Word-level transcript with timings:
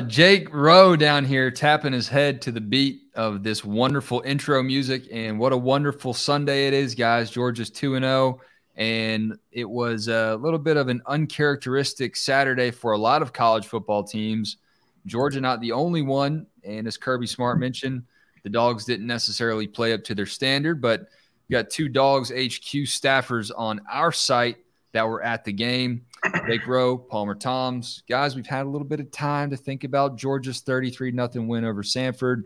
Jake 0.00 0.52
Rowe 0.52 0.96
down 0.96 1.24
here 1.24 1.50
tapping 1.50 1.92
his 1.92 2.08
head 2.08 2.42
to 2.42 2.52
the 2.52 2.60
beat 2.60 3.02
of 3.14 3.42
this 3.42 3.64
wonderful 3.64 4.22
intro 4.24 4.62
music. 4.62 5.04
And 5.10 5.38
what 5.38 5.52
a 5.52 5.56
wonderful 5.56 6.14
Sunday 6.14 6.66
it 6.66 6.74
is, 6.74 6.94
guys. 6.94 7.30
Georgia's 7.30 7.70
2 7.70 7.94
and 7.94 8.04
0. 8.04 8.40
And 8.76 9.38
it 9.50 9.68
was 9.68 10.08
a 10.08 10.36
little 10.36 10.58
bit 10.58 10.76
of 10.76 10.88
an 10.88 11.02
uncharacteristic 11.06 12.16
Saturday 12.16 12.70
for 12.70 12.92
a 12.92 12.98
lot 12.98 13.22
of 13.22 13.32
college 13.32 13.66
football 13.66 14.04
teams. 14.04 14.58
Georgia, 15.06 15.40
not 15.40 15.60
the 15.60 15.72
only 15.72 16.02
one. 16.02 16.46
And 16.64 16.86
as 16.86 16.96
Kirby 16.96 17.26
Smart 17.26 17.58
mentioned, 17.58 18.04
the 18.42 18.50
dogs 18.50 18.84
didn't 18.84 19.06
necessarily 19.06 19.66
play 19.66 19.92
up 19.92 20.04
to 20.04 20.14
their 20.14 20.26
standard, 20.26 20.80
but 20.80 21.08
we 21.48 21.54
got 21.54 21.70
two 21.70 21.88
Dawgs 21.88 22.30
HQ 22.30 22.86
staffers 22.86 23.50
on 23.56 23.80
our 23.90 24.12
site 24.12 24.58
that 24.92 25.06
were 25.06 25.22
at 25.22 25.44
the 25.44 25.52
game. 25.52 26.04
Jake 26.46 26.66
Rowe, 26.66 26.98
Palmer 26.98 27.34
Thombs. 27.34 28.02
Guys, 28.08 28.34
we've 28.34 28.46
had 28.46 28.66
a 28.66 28.68
little 28.68 28.86
bit 28.86 29.00
of 29.00 29.10
time 29.10 29.50
to 29.50 29.56
think 29.56 29.84
about 29.84 30.16
Georgia's 30.16 30.60
33 30.60 31.12
0 31.12 31.28
win 31.46 31.64
over 31.64 31.82
Samford. 31.82 32.44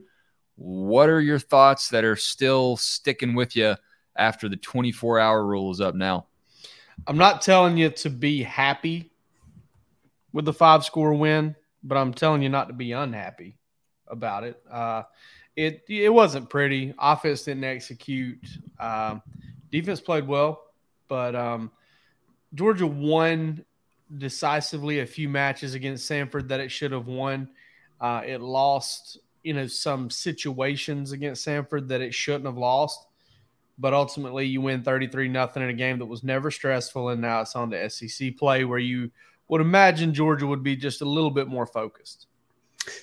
What 0.56 1.08
are 1.08 1.20
your 1.20 1.38
thoughts 1.38 1.88
that 1.88 2.04
are 2.04 2.16
still 2.16 2.76
sticking 2.76 3.34
with 3.34 3.56
you 3.56 3.76
after 4.16 4.48
the 4.48 4.56
24 4.56 5.18
hour 5.18 5.44
rule 5.44 5.70
is 5.70 5.80
up 5.80 5.94
now? 5.94 6.26
I'm 7.06 7.16
not 7.16 7.42
telling 7.42 7.76
you 7.76 7.90
to 7.90 8.10
be 8.10 8.42
happy 8.42 9.10
with 10.32 10.44
the 10.44 10.52
five 10.52 10.84
score 10.84 11.14
win, 11.14 11.56
but 11.82 11.96
I'm 11.96 12.14
telling 12.14 12.42
you 12.42 12.48
not 12.48 12.68
to 12.68 12.74
be 12.74 12.92
unhappy 12.92 13.56
about 14.06 14.44
it. 14.44 14.60
Uh, 14.70 15.02
it 15.56 15.82
it 15.88 16.12
wasn't 16.12 16.48
pretty. 16.48 16.94
Offense 16.98 17.42
didn't 17.42 17.64
execute. 17.64 18.46
Um, 18.78 19.22
defense 19.70 20.00
played 20.00 20.26
well, 20.26 20.62
but 21.08 21.34
um, 21.34 21.70
Georgia 22.54 22.86
won 22.86 23.64
decisively 24.18 25.00
a 25.00 25.06
few 25.06 25.28
matches 25.28 25.74
against 25.74 26.10
Samford 26.10 26.48
that 26.48 26.60
it 26.60 26.70
should 26.70 26.92
have 26.92 27.06
won. 27.06 27.48
Uh, 28.00 28.22
it 28.26 28.40
lost, 28.40 29.18
you 29.42 29.54
know, 29.54 29.66
some 29.66 30.10
situations 30.10 31.12
against 31.12 31.46
Samford 31.46 31.88
that 31.88 32.00
it 32.00 32.12
shouldn't 32.12 32.46
have 32.46 32.58
lost. 32.58 33.06
But 33.78 33.94
ultimately, 33.94 34.46
you 34.46 34.60
win 34.60 34.82
33 34.82 35.28
nothing 35.28 35.62
in 35.62 35.70
a 35.70 35.74
game 35.74 35.98
that 35.98 36.06
was 36.06 36.22
never 36.22 36.50
stressful. 36.50 37.08
And 37.08 37.22
now 37.22 37.40
it's 37.40 37.56
on 37.56 37.70
to 37.70 37.88
SEC 37.88 38.36
play 38.36 38.64
where 38.64 38.78
you 38.78 39.10
would 39.48 39.60
imagine 39.60 40.14
Georgia 40.14 40.46
would 40.46 40.62
be 40.62 40.76
just 40.76 41.00
a 41.00 41.08
little 41.08 41.30
bit 41.30 41.48
more 41.48 41.66
focused. 41.66 42.26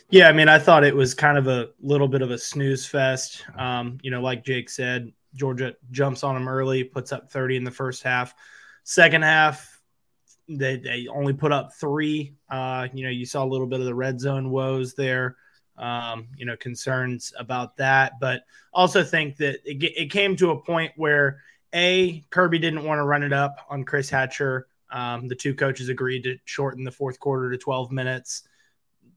Yeah, 0.09 0.27
I 0.27 0.33
mean, 0.33 0.49
I 0.49 0.59
thought 0.59 0.83
it 0.83 0.95
was 0.95 1.13
kind 1.13 1.37
of 1.37 1.47
a 1.47 1.69
little 1.81 2.07
bit 2.07 2.21
of 2.21 2.31
a 2.31 2.37
snooze 2.37 2.85
fest. 2.85 3.45
Um, 3.57 3.97
you 4.01 4.11
know, 4.11 4.21
like 4.21 4.43
Jake 4.43 4.69
said, 4.69 5.11
Georgia 5.35 5.75
jumps 5.91 6.23
on 6.23 6.35
them 6.35 6.49
early, 6.49 6.83
puts 6.83 7.11
up 7.11 7.31
30 7.31 7.57
in 7.57 7.63
the 7.63 7.71
first 7.71 8.03
half. 8.03 8.33
Second 8.83 9.23
half, 9.23 9.81
they, 10.47 10.77
they 10.77 11.07
only 11.07 11.33
put 11.33 11.51
up 11.51 11.73
three. 11.73 12.35
Uh, 12.49 12.87
you 12.93 13.03
know, 13.03 13.09
you 13.11 13.25
saw 13.25 13.43
a 13.43 13.45
little 13.45 13.67
bit 13.67 13.79
of 13.79 13.85
the 13.85 13.95
red 13.95 14.19
zone 14.19 14.49
woes 14.49 14.93
there. 14.93 15.37
Um, 15.77 16.27
you 16.35 16.45
know, 16.45 16.57
concerns 16.57 17.31
about 17.39 17.77
that, 17.77 18.19
but 18.19 18.43
also 18.73 19.01
think 19.01 19.37
that 19.37 19.59
it, 19.63 19.81
it 19.81 20.11
came 20.11 20.35
to 20.35 20.51
a 20.51 20.61
point 20.61 20.91
where 20.97 21.39
a 21.73 22.21
Kirby 22.31 22.59
didn't 22.59 22.83
want 22.83 22.99
to 22.99 23.05
run 23.05 23.23
it 23.23 23.31
up 23.31 23.65
on 23.69 23.85
Chris 23.85 24.09
Hatcher. 24.09 24.67
Um, 24.91 25.27
the 25.27 25.35
two 25.35 25.53
coaches 25.53 25.87
agreed 25.87 26.23
to 26.23 26.37
shorten 26.45 26.83
the 26.83 26.91
fourth 26.91 27.19
quarter 27.19 27.49
to 27.51 27.57
12 27.57 27.91
minutes. 27.91 28.43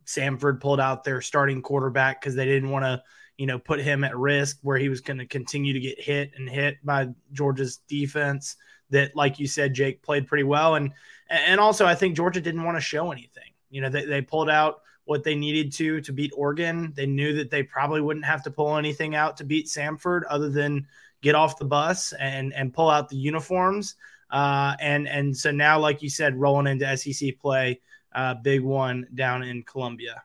Samford 0.06 0.60
pulled 0.60 0.80
out 0.80 1.04
their 1.04 1.20
starting 1.20 1.62
quarterback 1.62 2.20
because 2.20 2.34
they 2.34 2.44
didn't 2.44 2.70
want 2.70 2.84
to, 2.84 3.02
you 3.38 3.46
know, 3.46 3.58
put 3.58 3.80
him 3.80 4.04
at 4.04 4.16
risk 4.16 4.58
where 4.62 4.78
he 4.78 4.88
was 4.88 5.00
going 5.00 5.18
to 5.18 5.26
continue 5.26 5.72
to 5.72 5.80
get 5.80 6.00
hit 6.00 6.32
and 6.36 6.48
hit 6.48 6.76
by 6.84 7.08
Georgia's 7.32 7.78
defense. 7.88 8.56
That, 8.92 9.14
like 9.16 9.38
you 9.38 9.46
said, 9.46 9.74
Jake 9.74 10.02
played 10.02 10.26
pretty 10.26 10.44
well, 10.44 10.76
and 10.76 10.92
and 11.28 11.60
also 11.60 11.86
I 11.86 11.94
think 11.94 12.16
Georgia 12.16 12.40
didn't 12.40 12.62
want 12.62 12.76
to 12.76 12.80
show 12.80 13.12
anything. 13.12 13.50
You 13.70 13.80
know, 13.80 13.88
they, 13.88 14.04
they 14.04 14.22
pulled 14.22 14.50
out 14.50 14.82
what 15.04 15.24
they 15.24 15.34
needed 15.34 15.72
to 15.72 16.00
to 16.02 16.12
beat 16.12 16.32
Oregon. 16.36 16.92
They 16.94 17.06
knew 17.06 17.34
that 17.34 17.50
they 17.50 17.62
probably 17.62 18.00
wouldn't 18.00 18.24
have 18.24 18.42
to 18.44 18.50
pull 18.50 18.76
anything 18.76 19.14
out 19.14 19.36
to 19.38 19.44
beat 19.44 19.66
Samford 19.66 20.22
other 20.30 20.48
than 20.48 20.86
get 21.22 21.34
off 21.34 21.58
the 21.58 21.64
bus 21.64 22.12
and 22.18 22.54
and 22.54 22.72
pull 22.72 22.88
out 22.88 23.08
the 23.08 23.16
uniforms. 23.16 23.96
Uh, 24.30 24.74
and 24.80 25.08
and 25.08 25.36
so 25.36 25.50
now, 25.50 25.78
like 25.78 26.02
you 26.02 26.08
said, 26.08 26.40
rolling 26.40 26.66
into 26.66 26.96
SEC 26.96 27.38
play 27.38 27.80
uh, 28.14 28.34
big 28.34 28.62
one 28.62 29.06
down 29.14 29.42
in 29.42 29.62
Columbia. 29.62 30.22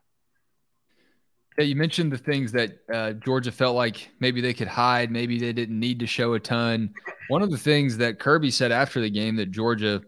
Yeah, 1.57 1.66
you 1.66 1.75
mentioned 1.75 2.12
the 2.12 2.18
things 2.18 2.51
that 2.51 2.78
uh, 2.94 3.13
Georgia 3.13 3.51
felt 3.51 3.75
like 3.75 4.09
maybe 4.19 4.41
they 4.41 4.53
could 4.53 4.68
hide, 4.68 5.12
maybe 5.12 5.40
they 5.40 5.53
didn't 5.53 5.79
need 5.79 6.00
to 6.00 6.07
show 6.07 6.34
a 6.34 6.40
ton. 6.40 6.94
One 7.29 7.41
of 7.41 7.50
the 7.50 7.57
things 7.57 7.97
that 7.97 8.19
Kirby 8.19 8.51
said 8.51 8.72
after 8.72 9.01
the 9.01 9.09
game 9.09 9.35
that 9.38 9.51
Georgia 9.51 10.01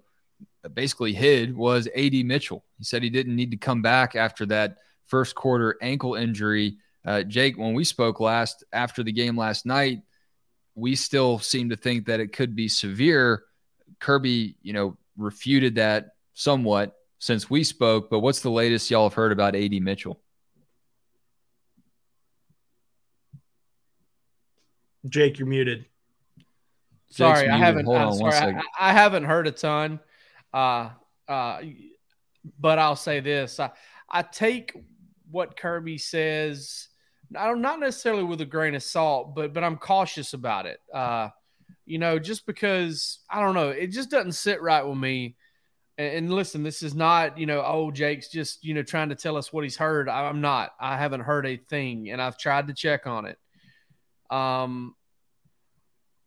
basically 0.73 1.13
hid 1.13 1.55
was 1.55 1.87
AD 1.95 2.13
Mitchell. 2.25 2.63
He 2.77 2.83
said 2.83 3.01
he 3.01 3.09
didn't 3.09 3.35
need 3.35 3.51
to 3.51 3.57
come 3.57 3.81
back 3.81 4.15
after 4.15 4.45
that 4.47 4.77
first 5.05 5.33
quarter 5.33 5.75
ankle 5.81 6.15
injury. 6.15 6.77
Uh, 7.05 7.23
Jake, 7.23 7.57
when 7.57 7.73
we 7.73 7.83
spoke 7.83 8.19
last 8.19 8.63
after 8.71 9.01
the 9.01 9.11
game 9.11 9.37
last 9.37 9.65
night, 9.65 10.01
we 10.75 10.95
still 10.95 11.39
seem 11.39 11.69
to 11.69 11.75
think 11.75 12.05
that 12.05 12.19
it 12.19 12.33
could 12.33 12.55
be 12.55 12.67
severe. 12.67 13.43
Kirby, 13.99 14.55
you 14.61 14.73
know, 14.73 14.97
refuted 15.17 15.75
that 15.75 16.09
somewhat 16.33 16.95
since 17.17 17.49
we 17.49 17.63
spoke, 17.63 18.09
but 18.09 18.19
what's 18.19 18.41
the 18.41 18.51
latest 18.51 18.91
y'all 18.91 19.09
have 19.09 19.13
heard 19.13 19.31
about 19.31 19.55
AD 19.55 19.73
Mitchell? 19.81 20.21
Jake, 25.07 25.39
you're 25.39 25.47
muted. 25.47 25.85
Sorry, 27.09 27.47
muted. 27.47 27.53
I 27.53 27.57
haven't. 27.57 27.87
Uh, 27.87 28.11
sorry, 28.13 28.55
I, 28.55 28.61
I, 28.79 28.93
haven't 28.93 29.23
heard 29.23 29.47
a 29.47 29.51
ton. 29.51 29.99
Uh, 30.53 30.89
uh, 31.27 31.61
but 32.59 32.79
I'll 32.79 32.95
say 32.95 33.19
this: 33.19 33.59
I, 33.59 33.71
I 34.09 34.21
take 34.21 34.73
what 35.31 35.57
Kirby 35.57 35.97
says. 35.97 36.87
I 37.35 37.45
don't 37.45 37.61
not 37.61 37.79
necessarily 37.79 38.23
with 38.23 38.41
a 38.41 38.45
grain 38.45 38.75
of 38.75 38.83
salt, 38.83 39.35
but 39.35 39.53
but 39.53 39.63
I'm 39.63 39.77
cautious 39.77 40.33
about 40.33 40.65
it. 40.65 40.79
Uh, 40.93 41.29
you 41.85 41.97
know, 41.97 42.19
just 42.19 42.45
because 42.45 43.19
I 43.29 43.41
don't 43.41 43.55
know, 43.55 43.69
it 43.69 43.87
just 43.87 44.11
doesn't 44.11 44.33
sit 44.33 44.61
right 44.61 44.85
with 44.85 44.97
me 44.97 45.35
and, 45.99 46.13
and 46.13 46.33
listen, 46.33 46.63
this 46.63 46.81
is 46.81 46.95
not, 46.95 47.37
you 47.37 47.45
know, 47.45 47.61
oh, 47.63 47.91
Jake's 47.91 48.29
just, 48.29 48.63
you 48.63 48.73
know, 48.73 48.81
trying 48.81 49.09
to 49.09 49.15
tell 49.15 49.35
us 49.35 49.53
what 49.53 49.65
he's 49.65 49.75
heard. 49.75 50.07
I'm 50.09 50.41
not. 50.41 50.71
I 50.79 50.97
haven't 50.97 51.21
heard 51.21 51.45
a 51.45 51.57
thing, 51.57 52.09
and 52.09 52.21
I've 52.21 52.37
tried 52.37 52.67
to 52.67 52.73
check 52.73 53.05
on 53.05 53.25
it. 53.25 53.37
Um, 54.29 54.95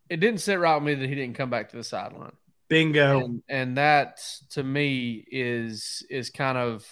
it 0.09 0.21
didn't 0.21 0.41
sit 0.41 0.59
right 0.59 0.75
with 0.75 0.85
me 0.85 0.95
that 0.95 1.09
he 1.09 1.15
didn't 1.15 1.37
come 1.37 1.51
back 1.51 1.71
to 1.71 1.77
the 1.77 1.85
sideline. 1.85 2.33
Bingo. 2.69 3.21
And, 3.21 3.43
and 3.49 3.77
that 3.77 4.21
to 4.51 4.63
me 4.63 5.25
is 5.31 6.05
is 6.09 6.31
kind 6.31 6.57
of 6.57 6.87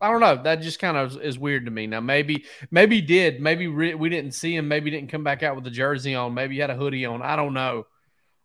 I 0.00 0.10
don't 0.10 0.20
know. 0.20 0.42
That 0.42 0.62
just 0.62 0.78
kind 0.78 0.96
of 0.96 1.20
is 1.20 1.38
weird 1.38 1.66
to 1.66 1.70
me. 1.70 1.86
Now 1.86 2.00
maybe 2.00 2.44
maybe 2.70 2.96
he 2.96 3.02
did. 3.02 3.40
Maybe 3.40 3.66
re- 3.66 3.94
we 3.94 4.08
didn't 4.08 4.32
see 4.32 4.56
him. 4.56 4.68
Maybe 4.68 4.90
didn't 4.90 5.10
come 5.10 5.24
back 5.24 5.42
out 5.42 5.56
with 5.56 5.66
a 5.66 5.70
jersey 5.70 6.14
on. 6.14 6.34
Maybe 6.34 6.54
he 6.54 6.60
had 6.60 6.70
a 6.70 6.76
hoodie 6.76 7.06
on. 7.06 7.22
I 7.22 7.36
don't 7.36 7.54
know. 7.54 7.86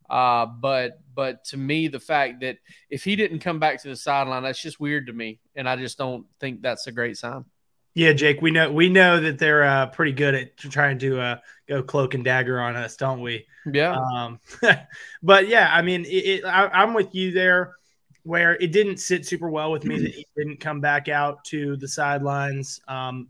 Uh, 0.10 0.46
but 0.46 1.00
but 1.14 1.44
to 1.46 1.58
me, 1.58 1.88
the 1.88 2.00
fact 2.00 2.42
that 2.42 2.58
if 2.90 3.04
he 3.04 3.16
didn't 3.16 3.40
come 3.40 3.60
back 3.60 3.82
to 3.82 3.88
the 3.88 3.96
sideline, 3.96 4.44
that's 4.44 4.62
just 4.62 4.80
weird 4.80 5.08
to 5.08 5.14
me, 5.14 5.40
and 5.56 5.68
I 5.68 5.76
just 5.78 5.98
don't 5.98 6.26
think 6.40 6.62
that's 6.62 6.88
a 6.88 6.92
great 6.92 7.18
sign. 7.18 7.46
Yeah, 7.96 8.12
Jake, 8.12 8.42
we 8.42 8.52
know 8.52 8.72
we 8.72 8.90
know 8.90 9.22
that 9.22 9.40
they're 9.40 9.64
uh, 9.64 9.88
pretty 9.88 10.12
good 10.12 10.36
at 10.36 10.58
trying 10.58 11.00
to 11.00 11.20
uh, 11.20 11.38
go 11.68 11.82
cloak 11.82 12.14
and 12.14 12.26
dagger 12.26 12.60
on 12.60 12.76
us, 12.76 12.98
don't 12.98 13.22
we? 13.22 13.48
Yeah. 13.66 13.98
Um, 13.98 14.40
but 15.24 15.48
yeah, 15.48 15.70
I 15.72 15.82
mean, 15.82 16.04
it, 16.04 16.08
it, 16.08 16.46
I, 16.46 16.68
I'm 16.68 16.94
with 16.94 17.16
you 17.16 17.32
there, 17.32 17.76
where 18.24 18.56
it 18.56 18.74
didn't 18.74 18.98
sit 18.98 19.26
super 19.26 19.50
well 19.50 19.72
with 19.72 19.86
me 19.86 19.98
that 20.02 20.12
he 20.12 20.28
didn't 20.36 20.60
come 20.60 20.82
back 20.82 21.08
out 21.08 21.46
to 21.46 21.78
the 21.78 21.88
sidelines. 21.88 22.82
Um, 22.86 23.30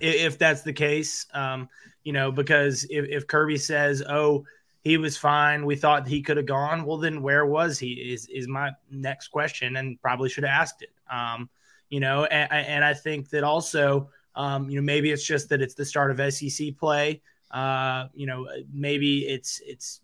if 0.00 0.38
that's 0.38 0.62
the 0.62 0.72
case, 0.72 1.26
um, 1.34 1.68
you 2.04 2.12
know, 2.12 2.30
because 2.30 2.86
if, 2.88 3.06
if 3.08 3.26
Kirby 3.26 3.56
says, 3.56 4.04
"Oh," 4.08 4.44
he 4.84 4.98
was 4.98 5.16
fine. 5.16 5.66
We 5.66 5.74
thought 5.74 6.06
he 6.06 6.22
could 6.22 6.36
have 6.36 6.46
gone. 6.46 6.84
Well, 6.84 6.98
then 6.98 7.22
where 7.22 7.44
was 7.44 7.76
he? 7.76 7.94
Is 7.94 8.26
is 8.26 8.46
my 8.46 8.70
next 8.88 9.28
question, 9.28 9.74
and 9.74 10.00
probably 10.00 10.28
should 10.28 10.44
have 10.44 10.60
asked 10.60 10.82
it. 10.82 10.92
Um, 11.12 11.50
you 11.88 12.00
know, 12.00 12.24
and, 12.24 12.50
and, 12.52 12.84
I 12.84 12.94
think 12.94 13.30
that 13.30 13.44
also, 13.44 14.10
um, 14.34 14.68
you 14.68 14.76
know, 14.76 14.82
maybe 14.82 15.10
it's 15.10 15.24
just 15.24 15.48
that 15.50 15.62
it's 15.62 15.74
the 15.74 15.84
start 15.84 16.10
of 16.10 16.34
SEC 16.34 16.76
play. 16.76 17.22
Uh, 17.50 18.06
you 18.14 18.26
know, 18.26 18.48
maybe 18.72 19.20
it's 19.26 19.60
it's 19.64 20.00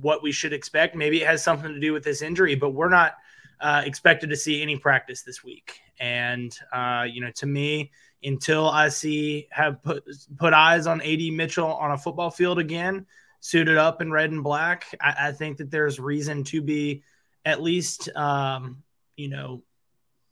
what 0.00 0.22
we 0.22 0.32
should 0.32 0.52
expect. 0.52 0.96
Maybe 0.96 1.22
it 1.22 1.26
has 1.26 1.42
something 1.42 1.72
to 1.72 1.80
do 1.80 1.92
with 1.92 2.02
this 2.02 2.22
injury, 2.22 2.54
but 2.54 2.70
we're 2.70 2.88
not 2.88 3.14
uh, 3.60 3.82
expected 3.84 4.30
to 4.30 4.36
see 4.36 4.62
any 4.62 4.76
practice 4.76 5.22
this 5.22 5.44
week. 5.44 5.80
And 6.00 6.56
uh, 6.72 7.06
you 7.08 7.20
know, 7.20 7.30
to 7.36 7.46
me, 7.46 7.90
until 8.22 8.68
I 8.68 8.88
see 8.88 9.48
have 9.50 9.82
put 9.82 10.04
put 10.38 10.52
eyes 10.52 10.86
on 10.86 11.00
AD 11.02 11.32
Mitchell 11.32 11.72
on 11.72 11.92
a 11.92 11.98
football 11.98 12.30
field 12.30 12.58
again 12.58 13.06
suited 13.40 13.76
up 13.76 14.00
in 14.02 14.10
red 14.10 14.30
and 14.30 14.42
black, 14.42 14.86
I, 15.00 15.28
I 15.28 15.32
think 15.32 15.58
that 15.58 15.70
there's 15.70 16.00
reason 16.00 16.42
to 16.44 16.60
be 16.62 17.02
at 17.44 17.62
least, 17.62 18.08
um, 18.16 18.82
you 19.16 19.28
know, 19.28 19.62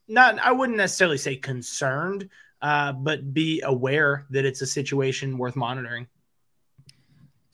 not, 0.08 0.38
I 0.38 0.52
wouldn't 0.52 0.78
necessarily 0.78 1.18
say 1.18 1.36
concerned, 1.36 2.28
uh, 2.62 2.92
but 2.92 3.34
be 3.34 3.60
aware 3.62 4.26
that 4.30 4.44
it's 4.44 4.60
a 4.62 4.66
situation 4.66 5.38
worth 5.38 5.56
monitoring. 5.56 6.06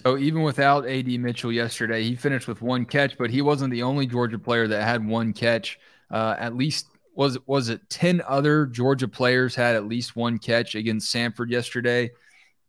So 0.03 0.19
even 0.19 0.43
without 0.43 0.89
AD 0.89 1.07
Mitchell 1.21 1.53
yesterday, 1.53 2.03
he 2.03 2.17
finished 2.17 2.49
with 2.49 2.61
one 2.61 2.85
catch, 2.85 3.17
but 3.17 3.31
he 3.31 3.41
wasn't 3.41 3.73
the 3.73 3.85
only 3.85 4.07
Georgia 4.07 4.39
player 4.39 4.67
that 4.67 4.83
had 4.83 5.07
one 5.07 5.33
catch. 5.33 5.79
Uh, 6.11 6.35
at 6.39 6.57
least 6.57 6.87
was 7.15 7.39
was 7.47 7.69
it 7.69 7.89
10 7.89 8.23
other 8.27 8.67
Georgia 8.67 9.07
players 9.07 9.55
had 9.55 9.77
at 9.77 9.87
least 9.87 10.17
one 10.17 10.39
catch 10.39 10.75
against 10.75 11.15
Samford 11.15 11.51
yesterday. 11.51 12.11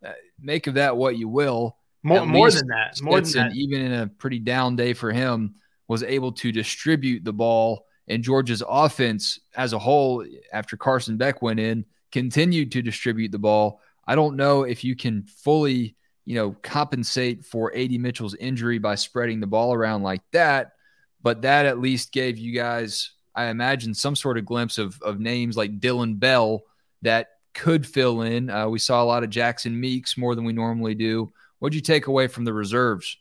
Uh, 0.05 0.11
make 0.39 0.67
of 0.67 0.75
that 0.75 0.95
what 0.95 1.17
you 1.17 1.27
will. 1.27 1.77
More, 2.03 2.25
more 2.25 2.51
than 2.51 2.67
that, 2.67 3.01
more 3.01 3.21
than 3.21 3.31
that. 3.31 3.55
even 3.55 3.81
in 3.81 3.93
a 3.93 4.07
pretty 4.07 4.39
down 4.39 4.75
day 4.75 4.93
for 4.93 5.11
him, 5.11 5.55
was 5.87 6.03
able 6.03 6.33
to 6.33 6.51
distribute 6.51 7.23
the 7.23 7.33
ball. 7.33 7.85
And 8.07 8.23
Georgia's 8.23 8.63
offense 8.67 9.39
as 9.55 9.73
a 9.73 9.79
whole, 9.79 10.25
after 10.51 10.75
Carson 10.77 11.17
Beck 11.17 11.41
went 11.41 11.59
in, 11.59 11.85
continued 12.11 12.71
to 12.73 12.81
distribute 12.81 13.31
the 13.31 13.39
ball. 13.39 13.79
I 14.05 14.15
don't 14.15 14.35
know 14.35 14.63
if 14.63 14.83
you 14.83 14.95
can 14.95 15.23
fully, 15.23 15.95
you 16.25 16.35
know, 16.35 16.55
compensate 16.61 17.45
for 17.45 17.73
AD 17.75 17.91
Mitchell's 17.91 18.35
injury 18.35 18.77
by 18.77 18.95
spreading 18.95 19.39
the 19.39 19.47
ball 19.47 19.73
around 19.73 20.03
like 20.03 20.21
that, 20.31 20.73
but 21.21 21.43
that 21.43 21.65
at 21.65 21.79
least 21.79 22.11
gave 22.11 22.37
you 22.37 22.53
guys 22.53 23.11
I 23.35 23.45
imagine 23.45 23.93
some 23.93 24.15
sort 24.15 24.37
of 24.37 24.45
glimpse 24.45 24.77
of, 24.77 25.01
of 25.01 25.19
names 25.19 25.57
like 25.57 25.79
Dillon 25.79 26.15
Bell 26.15 26.63
that 27.01 27.29
could 27.53 27.85
fill 27.85 28.21
in. 28.21 28.49
Uh, 28.49 28.67
we 28.67 28.79
saw 28.79 29.01
a 29.01 29.05
lot 29.05 29.23
of 29.23 29.29
Jackson 29.29 29.79
Meeks 29.79 30.17
more 30.17 30.35
than 30.35 30.45
we 30.45 30.53
normally 30.53 30.95
do. 30.95 31.31
What'd 31.59 31.75
you 31.75 31.81
take 31.81 32.07
away 32.07 32.27
from 32.27 32.45
the 32.45 32.53
reserves? 32.53 33.17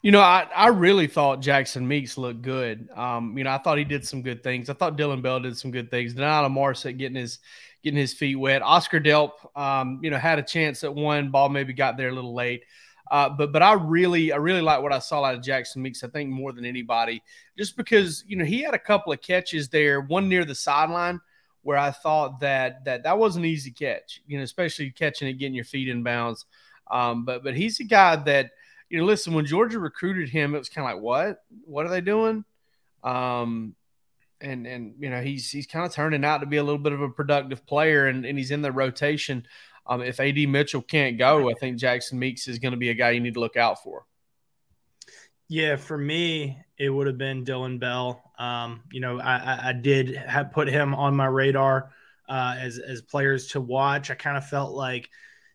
You 0.00 0.12
know, 0.12 0.20
I, 0.20 0.46
I 0.54 0.68
really 0.68 1.08
thought 1.08 1.40
Jackson 1.40 1.86
Meeks 1.86 2.16
looked 2.16 2.42
good. 2.42 2.88
Um, 2.94 3.36
you 3.36 3.42
know, 3.42 3.50
I 3.50 3.58
thought 3.58 3.78
he 3.78 3.84
did 3.84 4.06
some 4.06 4.22
good 4.22 4.44
things. 4.44 4.70
I 4.70 4.74
thought 4.74 4.96
Dillon 4.96 5.22
Bell 5.22 5.40
did 5.40 5.58
some 5.58 5.72
good 5.72 5.90
things. 5.90 6.14
De'Nylon 6.14 6.52
Morrissette 6.52 6.98
getting 6.98 7.16
his 7.16 7.40
getting 7.82 7.98
his 7.98 8.14
feet 8.14 8.36
wet. 8.36 8.62
Oscar 8.62 9.00
Delp, 9.00 9.32
um, 9.56 10.00
you 10.02 10.10
know, 10.10 10.18
had 10.18 10.38
a 10.38 10.42
chance 10.42 10.84
at 10.84 10.94
one 10.94 11.30
ball, 11.30 11.48
maybe 11.48 11.72
got 11.72 11.96
there 11.96 12.10
a 12.10 12.14
little 12.14 12.34
late. 12.34 12.62
Uh, 13.10 13.28
but 13.28 13.52
but 13.52 13.62
I 13.62 13.72
really 13.72 14.32
I 14.32 14.36
really 14.36 14.60
like 14.60 14.82
what 14.82 14.92
I 14.92 14.98
saw 15.00 15.24
out 15.24 15.34
of 15.34 15.42
Jackson 15.42 15.82
Meeks. 15.82 16.04
I 16.04 16.08
think 16.08 16.30
more 16.30 16.52
than 16.52 16.64
anybody, 16.64 17.22
just 17.56 17.76
because 17.76 18.22
you 18.28 18.36
know 18.36 18.44
he 18.44 18.62
had 18.62 18.74
a 18.74 18.78
couple 18.78 19.12
of 19.12 19.20
catches 19.20 19.68
there, 19.68 20.00
one 20.00 20.28
near 20.28 20.44
the 20.44 20.54
sideline 20.54 21.20
where 21.62 21.78
I 21.78 21.90
thought 21.90 22.38
that 22.40 22.84
that 22.84 23.02
that 23.02 23.18
was 23.18 23.36
an 23.36 23.44
easy 23.44 23.70
catch. 23.72 24.22
You 24.28 24.38
know, 24.38 24.44
especially 24.44 24.90
catching 24.90 25.26
it, 25.26 25.34
getting 25.34 25.54
your 25.54 25.64
feet 25.64 25.88
in 25.88 26.04
bounds. 26.04 26.44
Um, 26.90 27.24
but 27.24 27.42
but 27.42 27.56
he's 27.56 27.80
a 27.80 27.84
guy 27.84 28.16
that 28.16 28.50
you 28.88 28.98
know. 28.98 29.04
Listen, 29.04 29.34
when 29.34 29.46
Georgia 29.46 29.78
recruited 29.78 30.28
him, 30.28 30.54
it 30.54 30.58
was 30.58 30.68
kind 30.68 30.88
of 30.88 30.94
like, 30.94 31.02
what 31.02 31.42
what 31.64 31.86
are 31.86 31.90
they 31.90 32.00
doing? 32.00 32.44
Um, 33.02 33.74
and 34.40 34.66
and 34.66 34.94
you 34.98 35.10
know 35.10 35.20
he's 35.20 35.50
he's 35.50 35.66
kind 35.66 35.84
of 35.84 35.92
turning 35.92 36.24
out 36.24 36.38
to 36.38 36.46
be 36.46 36.56
a 36.58 36.62
little 36.62 36.78
bit 36.78 36.92
of 36.92 37.02
a 37.02 37.08
productive 37.08 37.66
player, 37.66 38.06
and, 38.06 38.24
and 38.24 38.38
he's 38.38 38.50
in 38.50 38.62
the 38.62 38.72
rotation. 38.72 39.46
Um, 39.86 40.02
if 40.02 40.20
AD 40.20 40.36
Mitchell 40.48 40.82
can't 40.82 41.16
go, 41.16 41.50
I 41.50 41.54
think 41.54 41.78
Jackson 41.78 42.18
Meeks 42.18 42.46
is 42.46 42.58
going 42.58 42.72
to 42.72 42.78
be 42.78 42.90
a 42.90 42.94
guy 42.94 43.10
you 43.10 43.20
need 43.20 43.34
to 43.34 43.40
look 43.40 43.56
out 43.56 43.82
for. 43.82 44.04
Yeah, 45.48 45.76
for 45.76 45.96
me, 45.96 46.58
it 46.78 46.90
would 46.90 47.06
have 47.06 47.16
been 47.16 47.42
Dillon 47.42 47.78
Bell. 47.78 48.22
Um, 48.38 48.82
you 48.92 49.00
know, 49.00 49.18
I, 49.18 49.70
I 49.70 49.72
did 49.72 50.14
have 50.14 50.52
put 50.52 50.68
him 50.68 50.94
on 50.94 51.16
my 51.16 51.24
radar 51.24 51.90
uh, 52.28 52.56
as 52.58 52.78
as 52.78 53.00
players 53.00 53.48
to 53.48 53.60
watch. 53.60 54.10
I 54.10 54.14
kind 54.14 54.36
of 54.36 54.46
felt 54.46 54.74
like 54.74 55.08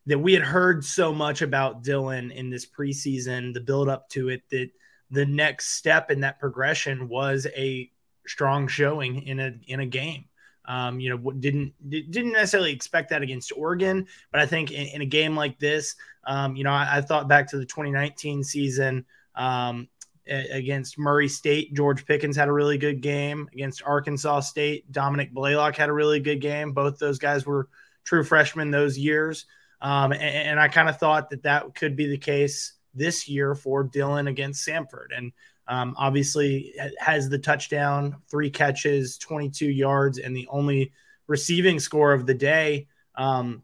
that 0.06 0.18
we 0.18 0.34
had 0.34 0.42
heard 0.42 0.84
so 0.84 1.12
much 1.12 1.42
about 1.42 1.82
Dillon 1.82 2.30
in 2.30 2.50
this 2.50 2.66
preseason, 2.66 3.54
the 3.54 3.60
build 3.60 3.88
up 3.88 4.08
to 4.10 4.28
it, 4.28 4.42
that 4.50 4.70
the 5.10 5.26
next 5.26 5.74
step 5.74 6.10
in 6.10 6.20
that 6.20 6.38
progression 6.38 7.08
was 7.08 7.46
a 7.56 7.90
strong 8.26 8.68
showing 8.68 9.22
in 9.26 9.40
a 9.40 9.52
in 9.66 9.80
a 9.80 9.86
game. 9.86 10.24
Um, 10.66 10.98
you 10.98 11.10
know, 11.10 11.30
didn't 11.32 11.74
didn't 11.88 12.32
necessarily 12.32 12.72
expect 12.72 13.10
that 13.10 13.22
against 13.22 13.52
Oregon, 13.54 14.06
but 14.32 14.40
I 14.40 14.46
think 14.46 14.70
in, 14.70 14.86
in 14.88 15.02
a 15.02 15.06
game 15.06 15.36
like 15.36 15.58
this, 15.58 15.94
um, 16.26 16.56
you 16.56 16.64
know, 16.64 16.72
I, 16.72 16.96
I, 16.96 17.00
thought 17.02 17.28
back 17.28 17.48
to 17.50 17.58
the 17.58 17.66
2019 17.66 18.42
season 18.42 19.04
um, 19.34 19.88
against 20.26 20.98
Murray 20.98 21.28
State. 21.28 21.74
George 21.74 22.06
Pickens 22.06 22.34
had 22.34 22.48
a 22.48 22.52
really 22.52 22.78
good 22.78 23.02
game 23.02 23.46
against 23.52 23.82
Arkansas 23.84 24.40
State. 24.40 24.90
Dominick 24.90 25.34
Blaylock 25.34 25.76
had 25.76 25.90
a 25.90 25.92
really 25.92 26.20
good 26.20 26.40
game. 26.40 26.72
Both 26.72 26.98
those 26.98 27.18
guys 27.18 27.44
were 27.44 27.68
true 28.04 28.24
freshmen 28.24 28.70
those 28.70 28.96
years, 28.96 29.44
um, 29.84 30.12
and, 30.12 30.22
and 30.22 30.60
I 30.60 30.68
kind 30.68 30.88
of 30.88 30.98
thought 30.98 31.30
that 31.30 31.42
that 31.42 31.74
could 31.74 31.94
be 31.94 32.08
the 32.08 32.18
case 32.18 32.72
this 32.94 33.28
year 33.28 33.54
for 33.54 33.84
Dillon 33.84 34.28
against 34.28 34.66
Samford, 34.66 35.08
and 35.16 35.30
um, 35.68 35.94
obviously, 35.98 36.74
has 36.98 37.28
the 37.28 37.38
touchdown, 37.38 38.16
three 38.30 38.50
catches, 38.50 39.18
22 39.18 39.66
yards, 39.66 40.18
and 40.18 40.34
the 40.34 40.48
only 40.50 40.92
receiving 41.26 41.78
score 41.78 42.12
of 42.12 42.26
the 42.26 42.34
day. 42.34 42.86
Um, 43.14 43.62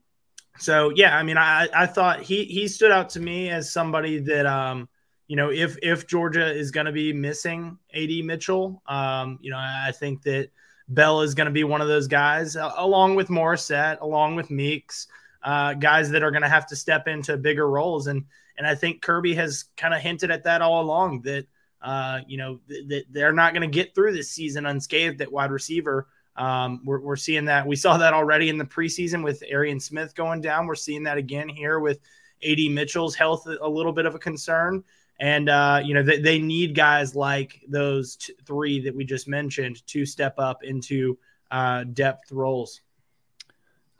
so 0.59 0.93
yeah, 0.95 1.17
I 1.17 1.23
mean, 1.23 1.39
I, 1.39 1.69
I 1.75 1.87
thought 1.87 2.21
he 2.21 2.45
he 2.45 2.69
stood 2.69 2.91
out 2.91 3.11
to 3.11 3.21
me 3.21 3.49
as 3.49 3.73
somebody 3.73 4.19
that 4.21 4.45
um, 4.45 4.89
you 5.27 5.37
know, 5.37 5.51
if 5.51 5.79
if 5.83 6.07
Georgia 6.07 6.53
is 6.53 6.71
going 6.71 6.87
to 6.87 6.93
be 6.93 7.15
missing 7.15 7.79
AD 7.95 8.11
Mitchell, 8.25 8.83
um, 8.87 9.39
you 9.41 9.51
know, 9.51 9.59
I 9.59 9.93
think 9.95 10.23
that 10.25 10.51
Bell 10.89 11.23
is 11.23 11.35
going 11.35 11.47
to 11.47 11.53
be 11.53 11.65
one 11.65 11.81
of 11.81 11.89
those 11.89 12.09
guys, 12.09 12.57
along 12.57 13.15
with 13.15 13.29
Morrissette, 13.29 14.01
along 14.01 14.37
with 14.37 14.51
Meeks, 14.51 15.07
uh, 15.43 15.75
guys 15.75 16.11
that 16.11 16.23
are 16.23 16.31
going 16.31 16.43
to 16.43 16.49
have 16.49 16.67
to 16.67 16.77
step 16.77 17.09
into 17.09 17.37
bigger 17.37 17.69
roles. 17.69 18.07
And 18.07 18.25
and 18.57 18.67
I 18.67 18.75
think 18.75 19.01
Kirby 19.01 19.35
has 19.35 19.65
kind 19.77 19.95
of 19.95 20.01
hinted 20.01 20.31
at 20.31 20.45
that 20.45 20.61
all 20.61 20.83
along 20.83 21.23
that 21.23 21.47
uh, 21.83 22.21
you 22.27 22.37
know, 22.37 22.61
th- 22.69 22.89
th- 22.89 23.07
they're 23.11 23.33
not 23.33 23.55
going 23.55 23.69
to 23.69 23.75
get 23.75 23.95
through 23.95 24.13
this 24.13 24.31
season 24.31 24.67
unscathed 24.67 25.21
at 25.21 25.33
wide 25.33 25.51
receiver. 25.51 26.09
Um, 26.37 26.83
we're, 26.85 27.01
we're 27.01 27.17
seeing 27.17 27.47
that. 27.47 27.67
We 27.67 27.77
saw 27.77 27.97
that 27.99 28.15
already 28.15 28.49
in 28.49 28.59
the 28.59 28.65
preseason 28.65 29.25
with 29.25 29.43
Arian 29.49 29.81
Smith 29.81 30.15
going 30.15 30.41
down. 30.41 30.67
We're 30.67 30.75
seeing 30.75 31.05
that 31.05 31.17
again 31.17 31.49
here 31.49 31.81
with 31.81 32.01
AD 32.47 32.59
Mitchell's 32.71 33.15
health, 33.15 33.47
a 33.47 33.69
little 33.69 33.93
bit 33.93 34.07
of 34.07 34.15
a 34.15 34.19
concern. 34.19 34.85
And, 35.19 35.49
uh, 35.49 35.83
you 35.85 35.95
know, 35.95 36.03
they, 36.03 36.19
they 36.19 36.39
need 36.39 36.75
guys 36.75 37.15
like 37.15 37.61
those 37.69 38.17
t- 38.17 38.35
three 38.47 38.81
that 38.81 38.95
we 38.95 39.05
just 39.05 39.29
mentioned 39.29 39.87
to 39.89 40.07
step 40.07 40.35
up 40.39 40.63
into 40.63 41.19
uh, 41.51 41.85
depth 41.85 42.33
roles. 42.33 42.81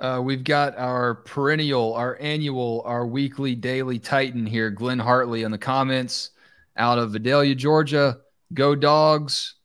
Uh, 0.01 0.19
we've 0.23 0.45
got 0.45 0.79
our 0.79 1.17
perennial, 1.17 1.93
our 1.95 2.17
annual, 2.21 2.83
our 2.87 3.07
weekly, 3.07 3.55
daily 3.55 3.99
Titan 3.99 4.47
here, 4.47 4.71
Glenn 4.71 4.99
Hartley, 4.99 5.43
in 5.43 5.51
the 5.51 5.59
comments 5.59 6.31
out 6.77 6.99
of 6.99 7.13
Vidalia, 7.13 7.55
Georgia. 7.55 8.19
Go 8.55 8.75
dogs. 8.75 9.57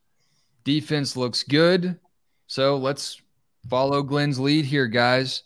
Defense 0.66 1.16
looks 1.16 1.44
good. 1.44 1.98
So 2.48 2.76
let's 2.76 3.22
follow 3.70 4.04
Glenn's 4.04 4.38
lead 4.38 4.66
here, 4.66 4.88
guys. 4.88 5.44